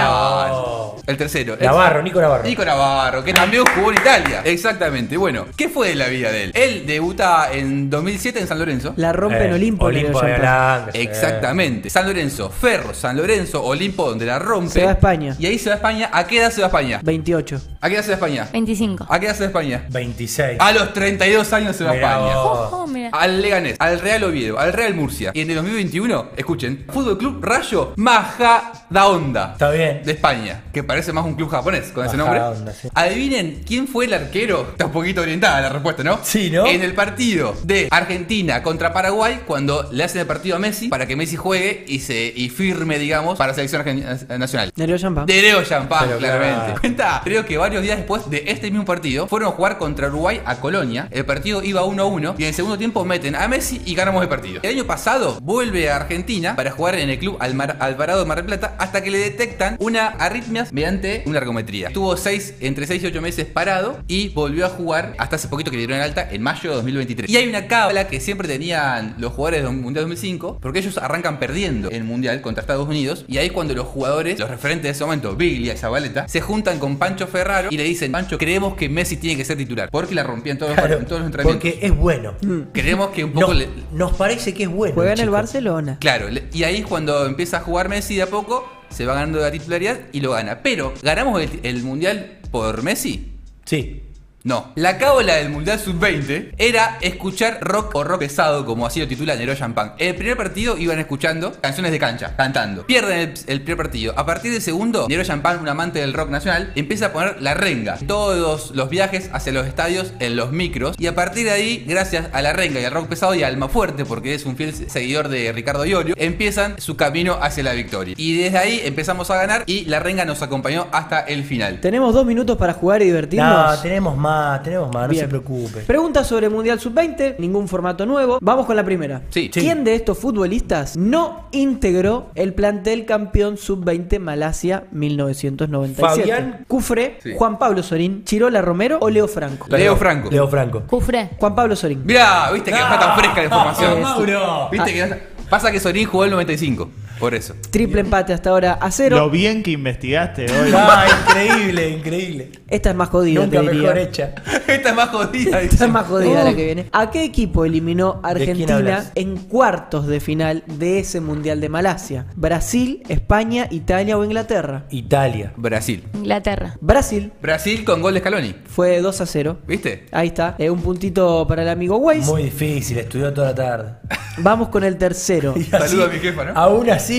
El 1.07 1.16
tercero. 1.16 1.57
Navarro, 1.61 2.03
Nico 2.03 2.20
Navarro. 2.20 2.44
Nico 2.44 2.64
Navarro, 2.64 3.24
que 3.24 3.33
también 3.33 3.64
jugó 3.74 3.90
en 3.90 3.98
Italia. 3.98 4.42
Exactamente. 4.44 5.16
Bueno, 5.16 5.46
¿qué 5.57 5.68
fue 5.68 5.88
de 5.88 5.94
la 5.96 6.07
vida 6.09 6.31
de 6.31 6.44
él? 6.44 6.53
Él 6.55 6.85
debuta 6.87 7.48
en 7.53 7.90
2007 7.90 8.38
en 8.40 8.46
San 8.46 8.59
Lorenzo. 8.59 8.92
La 8.96 9.12
rompe 9.12 9.44
en 9.44 9.50
Eh, 9.50 9.55
Olimpo. 9.55 9.87
Olimpo 9.87 10.22
Nereo 10.22 10.31
de 10.37 10.37
Champán. 10.37 10.72
Holanda, 10.76 10.92
sí. 10.92 10.98
Exactamente. 11.00 11.90
San 11.90 12.07
Lorenzo, 12.07 12.50
Ferro, 12.50 12.94
San 12.94 13.16
Lorenzo, 13.16 13.62
Olimpo, 13.64 14.09
donde 14.09 14.26
la 14.26 14.38
rompe. 14.38 14.70
Se 14.72 14.85
va 14.85 14.90
a 14.90 14.94
España. 14.94 15.35
Y 15.38 15.46
ahí 15.46 15.59
se 15.59 15.70
va 15.70 15.74
a 15.74 15.76
España. 15.76 16.11
¿A 16.12 16.26
qué 16.26 16.38
edad 16.38 16.50
se 16.50 16.61
va 16.61 16.66
a 16.66 16.68
España? 16.68 17.00
28. 17.03 17.61
¿A 17.81 17.88
qué 17.88 17.94
edad 17.96 18.03
se 18.03 18.09
va 18.09 18.14
a 18.14 18.16
España? 18.16 18.48
25. 18.53 19.07
¿A 19.09 19.18
qué 19.20 19.26
edad 19.26 19.35
se 19.35 19.40
va 19.40 19.46
a 19.46 19.48
España? 19.48 19.85
26. 19.88 20.57
A 20.61 20.72
los 20.72 20.92
32 20.92 21.53
años 21.53 21.74
se 21.76 21.85
va 21.85 21.90
a 21.90 21.94
Mirá 21.94 22.11
España. 22.18 22.35
vos. 22.37 22.68
Oh, 22.72 22.87
mira. 22.87 23.11
Al 23.12 23.42
Leganés, 23.42 23.76
al 23.81 23.98
Real 24.00 24.22
Oviedo, 24.24 24.59
al 24.61 24.72
Real 24.72 24.94
Murcia. 24.94 25.30
Y 25.35 25.40
en 25.40 25.51
el 25.51 25.57
2021, 25.57 26.27
escuchen, 26.37 26.85
Fútbol 26.93 27.19
Club 27.19 27.45
Rayo 27.45 27.93
Majadahonda. 27.97 29.51
Está 29.53 29.71
bien. 29.71 30.03
De 30.05 30.12
España, 30.12 30.62
que 30.73 30.83
parece 30.83 31.12
más 31.12 31.25
un 31.25 31.35
club 31.35 31.49
japonés 31.51 31.88
con 31.93 32.05
ese 32.07 32.16
Majadahonda, 32.16 32.55
nombre. 32.57 32.75
sí. 32.81 32.88
Adivinen 32.95 33.62
quién 33.66 33.87
fue 33.88 34.07
el 34.07 34.14
arquero. 34.14 34.69
Está 34.73 34.87
un 34.87 34.93
poquito 34.93 35.21
orientada 35.23 35.61
la 35.61 35.69
respuesta, 35.69 36.03
¿no? 36.03 36.19
Sí, 36.23 36.51
¿no? 36.51 36.66
En 36.66 36.83
el 36.83 36.95
partido 36.95 37.55
de 37.64 37.88
Argentina 37.90 38.62
contra 38.62 38.93
Paraguay, 38.93 39.40
cuando 39.47 39.88
le 39.93 40.05
hacen 40.05 40.21
el 40.21 40.27
partido 40.27 40.57
a 40.57 40.59
Messi 40.59 40.88
para 40.88 41.07
que 41.07 41.16
Messi 41.16 41.37
juegue 41.37 41.85
y 41.87 42.01
se 42.01 42.33
y 42.35 42.49
firme, 42.49 42.99
digamos, 42.99 43.37
para 43.38 43.49
la 43.53 43.55
selección 43.55 43.83
argen- 43.83 44.38
nacional. 44.38 44.73
Nereo 44.77 44.99
Champán. 44.99 45.27
De 45.27 45.43
Leo 45.43 45.62
Champán, 45.64 46.09
claramente. 46.19 46.64
claro. 46.64 46.81
Cuenta, 46.81 47.21
creo 47.25 47.45
que 47.45 47.57
varios 47.59 47.83
días 47.83 47.97
después 47.99 48.29
de 48.31 48.45
este 48.47 48.71
mismo 48.71 48.85
partido, 48.85 49.27
fueron 49.27 49.49
a 49.49 49.53
jugar 49.53 49.79
contra 49.79 50.09
Uruguay 50.09 50.40
a 50.45 50.57
Colonia. 50.57 51.09
El 51.11 51.25
partido 51.25 51.62
iba 51.62 51.85
1 51.85 52.03
a 52.03 52.07
1 52.07 52.35
y 52.38 52.43
en 52.43 52.49
el 52.49 52.55
segundo 52.55 52.79
tiempo 52.79 53.05
meten 53.05 53.35
a 53.37 53.47
Messi 53.49 53.81
y 53.85 53.95
ganamos 53.95 54.23
el 54.23 54.29
partido. 54.29 54.61
El 54.62 54.71
año 54.77 54.85
pasado 54.85 55.19
vuelve 55.42 55.90
a 55.90 55.96
Argentina 55.96 56.56
para 56.56 56.70
jugar 56.70 56.94
en 56.96 57.11
el 57.11 57.18
club 57.18 57.37
Almar- 57.40 57.76
Alvarado 57.80 58.20
de 58.20 58.26
Mar 58.26 58.38
del 58.38 58.46
Plata 58.46 58.74
hasta 58.78 59.02
que 59.02 59.11
le 59.11 59.18
detectan 59.18 59.76
una 59.80 60.06
arritmias 60.09 60.72
mediante 60.72 61.22
una 61.26 61.38
ergometría. 61.38 61.88
Estuvo 61.88 62.16
seis, 62.16 62.54
entre 62.61 62.87
6 62.87 63.02
y 63.02 63.06
8 63.06 63.20
meses 63.20 63.46
parado 63.46 63.98
y 64.09 64.28
volvió 64.30 64.66
a 64.66 64.68
jugar 64.68 65.14
hasta 65.18 65.37
hace 65.37 65.48
poquito 65.48 65.70
que 65.70 65.76
le 65.76 65.83
dieron 65.87 65.96
el 65.98 66.02
alta 66.02 66.28
en 66.30 66.42
mayo 66.42 66.70
de 66.70 66.76
2023. 66.76 67.30
Y 67.30 67.37
hay 67.37 67.48
una 67.48 67.66
cábala 67.66 68.06
que 68.09 68.20
siempre 68.20 68.48
tenían 68.48 69.14
los 69.18 69.33
jugadores 69.33 69.62
del 69.62 69.72
Mundial 69.76 70.04
2005 70.04 70.59
porque 70.61 70.78
ellos 70.80 70.98
arrancan 70.98 71.38
perdiendo 71.38 71.88
en 71.90 71.96
el 71.96 72.04
Mundial 72.04 72.40
contra 72.40 72.61
Estados 72.62 72.88
Unidos 72.88 73.24
y 73.28 73.38
ahí 73.38 73.46
es 73.46 73.52
cuando 73.52 73.74
los 73.74 73.87
jugadores, 73.87 74.38
los 74.38 74.48
referentes 74.50 74.85
de 74.85 74.90
ese 74.90 75.04
momento, 75.04 75.37
Biglia 75.37 75.74
y 75.74 75.76
Zabaleta, 75.76 76.28
se 76.28 76.40
juntan 76.40 76.78
con 76.78 76.96
Pancho 76.98 77.26
Ferraro 77.26 77.68
y 77.70 77.76
le 77.76 77.85
dicen, 77.85 78.12
Pancho, 78.12 78.38
creemos 78.38 78.74
que 78.74 78.88
Messi 78.88 79.16
tiene 79.16 79.37
que 79.37 79.44
ser 79.44 79.56
titular 79.56 79.88
porque 79.90 80.14
la 80.14 80.22
rompían 80.22 80.59
todos, 80.59 80.70
los, 80.70 80.78
Claro, 80.78 80.98
en 81.00 81.06
todos 81.06 81.20
los 81.20 81.26
entrenamientos. 81.26 81.70
porque 81.72 81.87
es 81.87 81.96
bueno. 81.96 82.35
Creemos 82.72 83.11
que 83.11 83.24
un 83.24 83.33
poco 83.33 83.48
No- 83.48 83.54
le- 83.54 83.68
nos 83.92 84.12
parece 84.12 84.54
que 84.54 84.64
es 84.64 84.68
bueno. 84.68 84.94
Juega 85.11 85.23
en 85.23 85.29
el. 85.29 85.31
Barcelona. 85.31 85.99
Claro, 86.01 86.27
y 86.53 86.62
ahí 86.64 86.77
es 86.77 86.87
cuando 86.87 87.27
empieza 87.27 87.59
a 87.59 87.61
jugar 87.61 87.88
Messi 87.88 88.16
de 88.16 88.23
a 88.23 88.27
poco, 88.27 88.68
se 88.90 89.07
va 89.07 89.14
ganando 89.14 89.40
la 89.40 89.51
titularidad 89.51 89.99
y 90.12 90.20
lo 90.20 90.33
gana. 90.33 90.62
Pero, 90.62 90.94
¿ganamos 91.03 91.40
el, 91.40 91.61
el 91.62 91.83
Mundial 91.83 92.38
por 92.51 92.83
Messi? 92.83 93.33
Sí. 93.64 94.03
No. 94.42 94.72
La 94.74 94.96
cábala 94.96 95.35
del 95.37 95.50
Mundial 95.50 95.79
Sub-20 95.79 96.55
era 96.57 96.98
escuchar 97.00 97.59
rock 97.61 97.94
o 97.94 98.05
rock 98.05 98.20
pesado, 98.20 98.64
como 98.64 98.87
así 98.87 99.00
lo 99.00 99.07
titula 99.07 99.37
Nero 99.37 99.55
Champagne. 99.55 99.92
En 99.98 100.09
el 100.09 100.14
primer 100.14 100.37
partido 100.37 100.79
iban 100.79 100.98
escuchando 100.98 101.53
canciones 101.61 101.92
de 101.92 101.98
cancha, 101.98 102.35
cantando. 102.37 102.87
Pierden 102.87 103.18
el, 103.18 103.35
el 103.46 103.61
primer 103.62 103.76
partido. 103.76 104.14
A 104.16 104.24
partir 104.24 104.53
del 104.53 104.62
segundo, 104.62 105.07
Nero 105.09 105.24
Champagne, 105.24 105.61
un 105.61 105.68
amante 105.68 105.98
del 105.98 106.14
rock 106.14 106.31
nacional, 106.31 106.72
empieza 106.74 107.07
a 107.07 107.12
poner 107.12 107.40
la 107.42 107.55
renga. 107.55 107.98
Todos 108.07 108.70
los 108.74 108.88
viajes 108.88 109.31
hacia 109.33 109.53
los 109.53 109.66
estadios 109.66 110.12
en 110.20 110.37
los 110.37 110.53
micros. 110.53 110.96
Y 110.98 111.07
a 111.07 111.14
partir 111.14 111.44
de 111.44 111.50
ahí, 111.50 111.85
gracias 111.87 112.29
a 112.33 112.42
la 112.42 112.53
renga 112.53 112.81
y 112.81 112.85
al 112.85 112.92
rock 112.92 113.09
pesado 113.09 113.35
y 113.35 113.42
a 113.42 113.46
Alma 113.46 113.68
Fuerte, 113.68 114.05
porque 114.05 114.35
es 114.35 114.46
un 114.46 114.57
fiel 114.57 114.74
seguidor 114.74 115.29
de 115.29 115.53
Ricardo 115.53 115.85
Iorio, 115.85 116.14
empiezan 116.16 116.81
su 116.81 116.96
camino 116.96 117.38
hacia 117.40 117.62
la 117.62 117.72
victoria. 117.72 118.14
Y 118.16 118.38
desde 118.38 118.59
ahí 118.59 118.81
empezamos 118.85 119.31
a 119.31 119.37
ganar 119.37 119.64
y 119.66 119.85
la 119.85 120.00
renga 120.00 120.24
nos 120.24 120.42
acompañó 120.42 120.87
hasta 120.92 121.20
el 121.20 121.44
final. 121.44 121.81
Tenemos 121.81 122.14
dos 122.14 122.24
minutos 122.24 122.57
para 122.57 122.72
jugar 122.72 123.03
y 123.03 123.07
divertirnos. 123.07 123.76
No, 123.76 123.83
tenemos 123.83 124.16
más, 124.16 124.30
tenemos 124.62 124.93
más, 124.93 125.03
no 125.05 125.09
Bien. 125.09 125.25
se 125.25 125.29
preocupe. 125.29 125.81
Pregunta 125.81 126.25
sobre 126.25 126.49
Mundial 126.49 126.79
Sub-20, 126.81 127.37
ningún 127.38 127.69
formato 127.69 128.07
nuevo. 128.07 128.38
Vamos 128.40 128.66
con 128.66 128.77
la 128.77 128.85
primera. 128.85 129.23
Sí. 129.31 129.51
Sí. 129.53 129.61
¿Quién 129.61 129.85
de 129.85 129.95
estos 129.95 130.19
futbolistas 130.19 130.97
no 130.97 131.47
integró 131.53 132.31
el 132.35 132.55
plantel 132.55 133.07
campeón 133.07 133.57
Sub-20 133.57 134.19
Malasia 134.19 134.85
1997? 134.90 136.21
Fabián. 136.21 136.64
Cufre, 136.69 137.19
Sí. 137.23 137.33
Juan 137.37 137.59
Pablo 137.59 137.83
Sorín, 137.83 138.25
Chirola 138.25 138.62
Romero 138.62 138.99
o 139.01 139.11
Leo 139.11 139.29
Franco. 139.29 139.66
Leo 139.69 139.97
Franco. 139.97 140.31
Leo 140.31 140.49
Franco. 140.49 140.83
Cufre. 140.87 141.31
Juan 141.38 141.55
Pablo 141.55 141.77
Sorín. 141.77 142.03
Mirá, 142.05 142.51
viste 142.53 142.71
que 142.71 142.79
no 142.79 142.85
está 142.85 142.99
tan 142.99 143.16
fresca 143.19 143.37
la 143.38 143.45
información. 143.45 144.03
Mauro. 144.03 144.69
Viste 144.71 144.93
que 144.93 144.99
no 145.01 145.05
está- 145.07 145.19
Pasa 145.51 145.73
que 145.73 145.81
Sorín 145.81 146.07
jugó 146.07 146.25
el 146.25 146.31
95. 146.31 146.88
Por 147.20 147.35
eso. 147.35 147.54
Triple 147.70 148.00
empate 148.00 148.33
hasta 148.33 148.50
ahora 148.50 148.72
a 148.80 148.90
cero. 148.90 149.16
Lo 149.18 149.30
bien 149.30 149.62
que 149.62 149.72
investigaste 149.72 150.46
hoy. 150.46 150.72
Ah, 150.74 151.06
increíble, 151.28 151.90
increíble. 151.90 152.52
Esta 152.68 152.90
es 152.90 152.96
más 152.96 153.11
jodida, 153.11 153.40
Nunca 153.42 153.61
te 153.61 153.66
diría. 153.66 153.83
mejor 153.83 153.98
hecha. 153.98 154.35
Esta 154.66 154.88
es 154.90 154.94
más 154.96 155.09
jodida. 155.11 155.61
Esta 155.61 155.85
es 155.85 155.90
más 155.90 156.06
jodida 156.06 156.44
la 156.44 156.50
Uh. 156.50 156.56
que 156.56 156.64
viene. 156.64 156.87
¿A 156.92 157.11
qué 157.11 157.24
equipo 157.24 157.64
eliminó 157.64 158.20
¿De 158.24 158.35
quién 158.44 158.50
Argentina 158.50 159.04
en 159.14 159.37
cuartos 159.37 160.06
de 160.06 160.20
final 160.20 160.62
de 160.66 161.00
ese 161.00 161.20
Mundial 161.20 161.61
de 161.61 161.68
Malasia? 161.68 162.26
¿Brasil, 162.37 163.02
España, 163.09 163.66
Italia 163.70 164.16
o 164.16 164.24
Inglaterra? 164.24 164.85
Italia. 164.90 165.52
Brasil. 165.56 166.04
Inglaterra. 166.14 166.76
Brasil 166.80 167.33
Brasil 167.42 167.85
con 167.85 168.00
gol 168.00 168.14
de 168.14 168.20
Scaloni. 168.20 168.54
fue 168.66 169.00
2 169.00 169.20
a 169.20 169.26
0. 169.26 169.59
¿Viste? 169.66 170.06
Ahí 170.12 170.28
está, 170.28 170.54
eh, 170.59 170.70
un 170.70 170.80
puntito 170.80 171.46
para 171.46 171.62
el 171.62 171.68
amigo 171.68 171.96
Weiss. 171.98 172.26
Muy 172.26 172.44
difícil, 172.44 172.98
estudió 172.98 173.33
toda 173.35 173.48
la 173.48 173.54
tarde. 173.54 173.92
Vamos 174.38 174.68
con 174.68 174.85
el 174.85 174.96
tercero. 174.96 175.52
Y 175.61 175.64
Saludo 175.64 176.04
a 176.06 176.09
mi 176.09 176.18
jefa, 176.18 176.44
¿no? 176.44 176.52
Aún 176.59 176.88
así, 176.90 177.10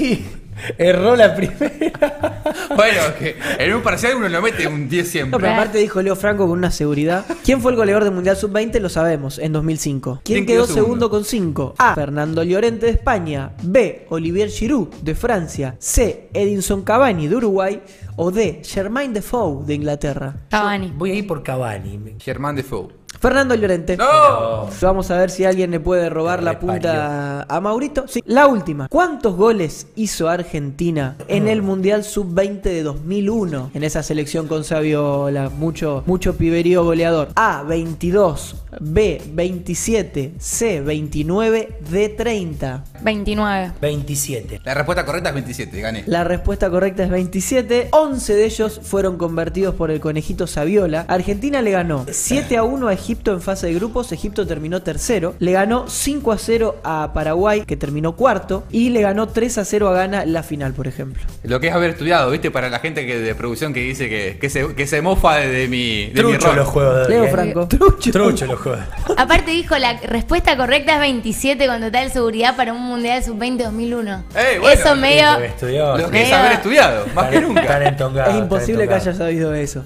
erró 0.77 1.15
la 1.15 1.35
primera. 1.35 2.41
Bueno, 2.75 3.01
que 3.17 3.35
en 3.59 3.73
un 3.73 3.81
parcial 3.81 4.15
uno 4.15 4.29
lo 4.29 4.41
mete 4.41 4.67
un 4.67 4.87
10 4.89 5.05
No, 5.05 5.11
siempre. 5.11 5.39
pero 5.39 5.53
aparte 5.53 5.77
dijo 5.77 6.01
Leo 6.01 6.15
Franco 6.15 6.47
con 6.47 6.57
una 6.57 6.71
seguridad. 6.71 7.25
¿Quién 7.43 7.61
fue 7.61 7.71
el 7.71 7.77
goleador 7.77 8.03
del 8.03 8.13
Mundial 8.13 8.37
Sub-20? 8.37 8.79
Lo 8.79 8.89
sabemos, 8.89 9.39
en 9.39 9.53
2005. 9.53 10.21
¿Quién 10.23 10.37
¿Quién 10.37 10.45
quedó 10.45 10.65
quedó 10.65 10.73
segundo 10.75 11.07
segundo? 11.07 11.09
con 11.09 11.25
5? 11.25 11.75
A. 11.77 11.95
Fernando 11.95 12.43
Llorente 12.43 12.85
de 12.87 12.91
España. 12.93 13.51
B. 13.63 14.05
Olivier 14.09 14.49
Giroud 14.49 14.89
de 15.01 15.15
Francia. 15.15 15.75
C. 15.79 16.29
Edinson 16.33 16.83
Cavani 16.83 17.27
de 17.27 17.35
Uruguay. 17.35 17.81
O 18.15 18.31
D. 18.31 18.61
Germain 18.63 19.13
Defoe 19.13 19.65
de 19.65 19.75
Inglaterra. 19.75 20.35
Cavani. 20.49 20.93
Voy 20.95 21.11
a 21.11 21.15
ir 21.15 21.27
por 21.27 21.43
Cavani. 21.43 22.15
Germán 22.19 22.55
Defoe. 22.55 23.01
Fernando 23.19 23.53
Llorente. 23.53 23.97
¡No! 23.97 24.67
Vamos 24.81 25.11
a 25.11 25.17
ver 25.17 25.29
si 25.29 25.45
alguien 25.45 25.69
le 25.69 25.79
puede 25.79 26.09
robar 26.09 26.41
la 26.41 26.59
punta 26.59 27.43
a 27.47 27.61
Maurito. 27.61 28.07
Sí, 28.07 28.21
la 28.25 28.47
última. 28.47 28.87
¿Cuántos 28.87 29.35
goles 29.35 29.87
hizo 29.95 30.27
Argentina 30.27 31.17
en 31.27 31.47
el 31.47 31.61
Mundial 31.61 32.03
Sub-20 32.03 32.61
de 32.61 32.81
2001? 32.81 33.71
En 33.75 33.83
esa 33.83 34.01
selección 34.01 34.47
con 34.47 34.63
Saviola, 34.63 35.49
mucho, 35.49 36.03
mucho 36.07 36.35
piberío 36.35 36.83
goleador. 36.83 37.29
A, 37.35 37.61
22. 37.63 38.55
B, 38.79 39.21
27. 39.33 40.33
C, 40.39 40.81
29. 40.81 41.77
D, 41.91 42.09
30. 42.09 42.83
29. 43.01 43.73
27. 43.81 44.61
La 44.63 44.73
respuesta 44.73 45.05
correcta 45.05 45.29
es 45.29 45.35
27, 45.35 45.81
gané. 45.81 46.03
La 46.07 46.23
respuesta 46.23 46.69
correcta 46.71 47.03
es 47.03 47.09
27. 47.09 47.89
11 48.01 48.35
de 48.35 48.45
ellos 48.45 48.81
fueron 48.83 49.17
convertidos 49.17 49.75
por 49.75 49.91
el 49.91 49.99
conejito 49.99 50.47
Saviola. 50.47 51.05
Argentina 51.07 51.61
le 51.61 51.71
ganó 51.71 52.05
7 52.09 52.57
a 52.57 52.63
1 52.63 52.87
a 52.87 52.93
Egipto 52.93 53.31
en 53.31 53.41
fase 53.41 53.67
de 53.67 53.73
grupos. 53.73 54.11
Egipto 54.11 54.45
terminó 54.47 54.81
tercero. 54.81 55.35
Le 55.39 55.51
ganó 55.51 55.87
5 55.87 56.31
a 56.31 56.37
0 56.37 56.81
a 56.83 57.11
Paraguay, 57.13 57.63
que 57.65 57.77
terminó 57.77 58.15
cuarto. 58.15 58.63
Y 58.71 58.89
le 58.89 59.01
ganó 59.01 59.27
3 59.27 59.59
a 59.59 59.65
0 59.65 59.89
a 59.89 59.93
Ghana 59.93 60.25
la 60.25 60.43
final, 60.43 60.73
por 60.73 60.87
ejemplo. 60.87 61.21
Lo 61.43 61.59
que 61.59 61.67
es 61.67 61.73
haber 61.73 61.91
estudiado, 61.91 62.31
¿viste? 62.31 62.51
Para 62.51 62.69
la 62.69 62.79
gente 62.79 63.05
que 63.05 63.19
de 63.19 63.35
producción 63.35 63.73
que 63.73 63.81
dice 63.81 64.09
que, 64.09 64.37
que, 64.39 64.49
se, 64.49 64.73
que 64.73 64.87
se 64.87 65.01
mofa 65.01 65.35
de, 65.37 65.47
de 65.47 65.67
mi, 65.67 66.07
de 66.07 66.23
mi 66.23 66.31
Trucho 66.31 66.47
rol. 66.47 66.55
los 66.55 66.67
juegos 66.67 67.07
de. 67.07 67.09
Leo 67.09 67.23
eh. 67.25 67.29
Franco. 67.29 67.67
Trucho 67.67 68.45
los 68.45 68.59
juegos. 68.59 68.81
Aparte 69.17 69.51
dijo 69.51 69.77
la 69.77 69.97
respuesta 69.99 70.57
correcta 70.57 70.93
es 70.95 70.99
27 70.99 71.67
con 71.67 71.81
total 71.81 72.11
seguridad 72.11 72.55
para 72.55 72.73
un 72.73 72.81
Mundial 72.81 73.23
Sub-20 73.23 73.57
2001. 73.63 74.23
Ey, 74.35 74.59
bueno, 74.59 74.81
Eso 74.81 74.95
medio... 74.95 75.39
Estudió. 75.39 75.97
Lo 75.97 76.09
que 76.09 76.23
es 76.23 76.31
haber 76.31 76.53
estudiado, 76.53 77.05
más 77.13 77.29
que 77.29 77.41
nunca. 77.41 77.90
Es 77.91 78.35
imposible 78.35 78.87
que 78.87 78.93
hayas 78.93 79.17
sabido 79.17 79.53
eso. 79.53 79.83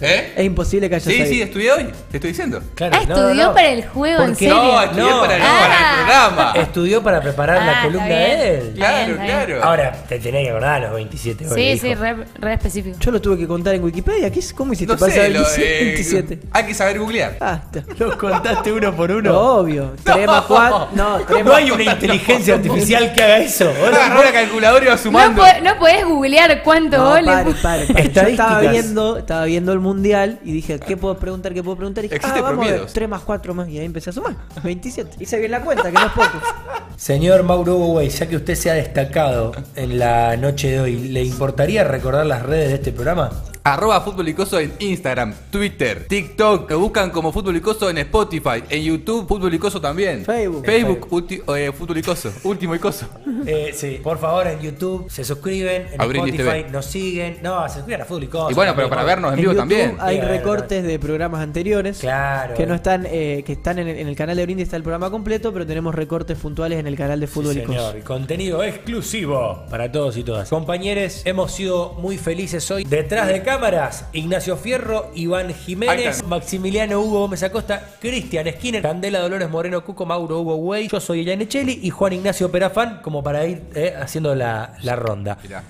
¿Eh? 0.00 0.32
Es 0.36 0.44
imposible 0.44 0.88
que 0.88 0.96
hayas 0.96 1.04
Sí, 1.04 1.18
sabido. 1.18 1.26
sí, 1.34 1.42
estudié 1.42 1.72
hoy, 1.72 1.84
te 2.10 2.16
estoy 2.18 2.30
diciendo. 2.30 2.60
Claro, 2.74 2.96
Ah, 2.96 3.04
no, 3.06 3.14
estudió 3.14 3.34
no, 3.42 3.48
no. 3.48 3.54
para 3.54 3.68
el 3.68 3.86
juego, 3.86 4.22
¿en 4.22 4.36
serio? 4.36 4.54
No, 4.54 4.82
estudié 4.82 5.10
No. 5.10 5.20
para, 5.20 5.36
el, 5.36 5.42
Ah. 5.42 5.46
para 5.60 5.74
el 5.74 5.96
programa. 6.04 6.52
Estudió 6.56 7.02
para 7.02 7.20
preparar 7.20 7.58
Ah, 7.58 7.64
la 7.66 7.72
está 7.72 7.82
columna 7.84 8.06
de 8.08 8.58
él. 8.58 8.72
Claro, 8.76 9.16
claro. 9.16 9.64
Ahora, 9.64 9.92
te 10.08 10.18
tenés 10.18 10.44
que 10.44 10.50
acordar 10.50 10.80
los 10.82 10.94
27 10.94 11.48
hoy, 11.48 11.54
Sí, 11.54 11.78
sí, 11.78 11.94
re, 11.94 12.16
re 12.40 12.54
específico. 12.54 12.96
Yo 13.00 13.10
lo 13.10 13.20
tuve 13.20 13.38
que 13.38 13.46
contar 13.46 13.74
en 13.74 13.84
Wikipedia. 13.84 14.30
¿Qué 14.30 14.40
es- 14.40 14.52
¿Cómo 14.52 14.72
hiciste 14.72 14.92
no 14.92 14.98
para 14.98 15.12
saber 15.12 15.32
lo, 15.32 15.40
27? 15.40 15.80
eh, 15.80 15.84
27? 15.84 16.38
hay 16.52 16.64
que 16.64 16.74
saber 16.74 16.98
googlear. 16.98 17.36
Ah. 17.40 17.60
Los 17.98 18.16
contaste 18.16 18.72
uno 18.72 18.94
por 18.94 19.10
uno. 19.10 19.38
Obvio. 19.38 19.92
3 20.02 20.26
más 20.26 20.42
4. 20.46 20.88
No, 20.94 21.18
3 21.26 21.44
No 21.44 21.54
hay 21.54 21.70
una 21.70 21.84
inteligencia 21.84 22.54
artificial 22.56 23.12
que 23.14 23.22
haga 23.22 23.38
eso. 23.38 23.70
Agarró 23.70 24.22
la 24.24 24.32
calculadora 24.32 24.84
y 24.84 24.88
va 24.88 24.94
No, 24.94 24.98
sumando. 24.98 25.42
no 25.62 25.78
podés 25.78 26.04
googlear 26.04 26.62
cuántos 26.62 26.98
No, 26.98 27.10
goles. 27.10 27.43
Pare, 27.62 27.86
pare, 27.86 27.86
pare. 27.86 28.12
Yo 28.12 28.22
estaba 28.22 28.60
viendo, 28.60 29.16
estaba 29.18 29.44
viendo 29.44 29.72
el 29.72 29.80
mundial 29.80 30.40
y 30.44 30.52
dije, 30.52 30.80
¿qué 30.80 30.96
puedo 30.96 31.18
preguntar? 31.18 31.54
¿Qué 31.54 31.62
puedo 31.62 31.76
preguntar? 31.76 32.04
Y 32.04 32.08
dije, 32.08 32.20
ah, 32.24 32.40
vamos 32.40 32.44
a 32.44 32.48
ver, 32.48 32.56
promedios. 32.56 32.92
3 32.92 33.08
más 33.08 33.22
4 33.22 33.54
más. 33.54 33.68
Y 33.68 33.78
ahí 33.78 33.84
empecé 33.84 34.10
a 34.10 34.12
sumar. 34.12 34.36
27. 34.62 35.16
Hice 35.20 35.38
bien 35.38 35.50
la 35.50 35.60
cuenta, 35.60 35.84
que 35.84 35.92
no 35.92 36.06
es 36.06 36.12
poco. 36.12 36.40
Señor 36.96 37.42
Mauro 37.42 37.76
Way, 37.76 38.08
ya 38.08 38.26
que 38.26 38.36
usted 38.36 38.54
se 38.54 38.70
ha 38.70 38.74
destacado 38.74 39.52
en 39.74 39.98
la 39.98 40.36
noche 40.36 40.70
de 40.70 40.80
hoy, 40.80 41.08
¿le 41.08 41.22
importaría 41.24 41.84
recordar 41.84 42.26
las 42.26 42.42
redes 42.42 42.68
de 42.68 42.74
este 42.76 42.92
programa? 42.92 43.30
Arroba 43.66 43.98
Fútbol 44.02 44.28
Icoso 44.28 44.58
en 44.60 44.74
Instagram, 44.78 45.32
Twitter, 45.50 46.04
TikTok. 46.06 46.68
Me 46.68 46.76
buscan 46.76 47.08
como 47.08 47.32
Fútbol 47.32 47.56
Icoso 47.56 47.88
en 47.88 47.96
Spotify. 47.96 48.62
En 48.68 48.82
YouTube, 48.82 49.26
Fútbol 49.26 49.54
Icoso 49.54 49.80
también. 49.80 50.22
Facebook. 50.22 50.66
Facebook, 50.66 51.08
ulti- 51.10 51.42
eh, 51.56 51.72
Fútbol 51.72 51.96
Icoso. 51.96 52.30
Último 52.44 52.74
Icoso. 52.74 53.06
Eh, 53.46 53.72
sí, 53.74 54.00
por 54.02 54.18
favor, 54.18 54.46
en 54.46 54.58
YouTube 54.60 55.10
se 55.10 55.22
suscriben, 55.22 55.86
en 55.92 56.00
Spotify 56.00 56.36
TV. 56.36 56.66
nos 56.72 56.86
siguen. 56.86 57.38
No, 57.42 57.68
se 57.68 57.74
suscriben 57.74 58.00
a 58.00 58.04
Fútbol 58.06 58.24
y. 58.24 58.52
Y 58.52 58.54
bueno, 58.54 58.72
pero 58.74 58.88
para 58.88 59.02
vernos 59.04 59.32
en 59.34 59.38
En 59.38 59.40
vivo 59.42 59.52
YouTube 59.52 59.60
también. 59.68 59.96
hay 60.00 60.16
Claro, 60.18 60.32
recortes 60.32 60.82
de 60.82 60.98
programas 60.98 61.42
anteriores. 61.42 61.98
Claro. 61.98 62.54
Que 62.54 62.66
no 62.66 62.74
están, 62.74 63.06
eh, 63.06 63.42
que 63.44 63.52
están 63.52 63.78
en, 63.80 63.88
el- 63.88 63.98
en 63.98 64.08
el 64.08 64.16
canal 64.16 64.36
de 64.38 64.44
Brindis 64.44 64.64
está 64.64 64.76
el 64.78 64.82
programa 64.82 65.10
completo, 65.10 65.52
pero 65.52 65.66
tenemos 65.66 65.94
recortes 65.94 66.38
puntuales 66.38 66.78
en 66.78 66.86
el 66.86 66.96
canal 66.96 67.20
de 67.20 67.26
Sí, 67.26 67.32
y 67.40 67.62
Cosas. 67.64 67.96
y 67.98 68.00
contenido 68.02 68.62
exclusivo 68.64 69.64
para 69.68 69.92
todos 69.92 70.16
y 70.16 70.24
todas. 70.24 70.48
Compañeros, 70.48 71.20
hemos 71.26 71.52
sido 71.52 71.92
muy 71.98 72.16
felices 72.16 72.70
hoy. 72.70 72.84
Detrás 72.84 73.28
de 73.28 73.42
cámaras, 73.54 74.04
Ignacio 74.12 74.56
Fierro, 74.56 75.12
Iván 75.14 75.54
Jiménez. 75.54 76.24
Maximiliano 76.24 77.00
Hugo 77.00 77.20
Gómez 77.20 77.40
Acosta, 77.44 77.88
Cristian 78.00 78.48
Skinner, 78.50 78.82
Candela 78.82 79.20
Dolores 79.20 79.48
Moreno 79.48 79.84
Cuco, 79.84 80.04
Mauro 80.04 80.40
Hugo 80.40 80.56
Way, 80.56 80.88
yo 80.88 80.98
soy 80.98 81.20
Eliane 81.20 81.46
Cheli 81.46 81.78
y 81.82 81.90
Juan 81.90 82.14
Ignacio 82.14 82.50
Perafán, 82.50 83.00
como 83.00 83.22
para 83.22 83.46
ir 83.46 83.62
eh, 83.76 83.94
haciendo 83.96 84.34
la, 84.34 84.74
la 84.82 84.96
ronda. 84.96 85.38
Mirá. 85.40 85.62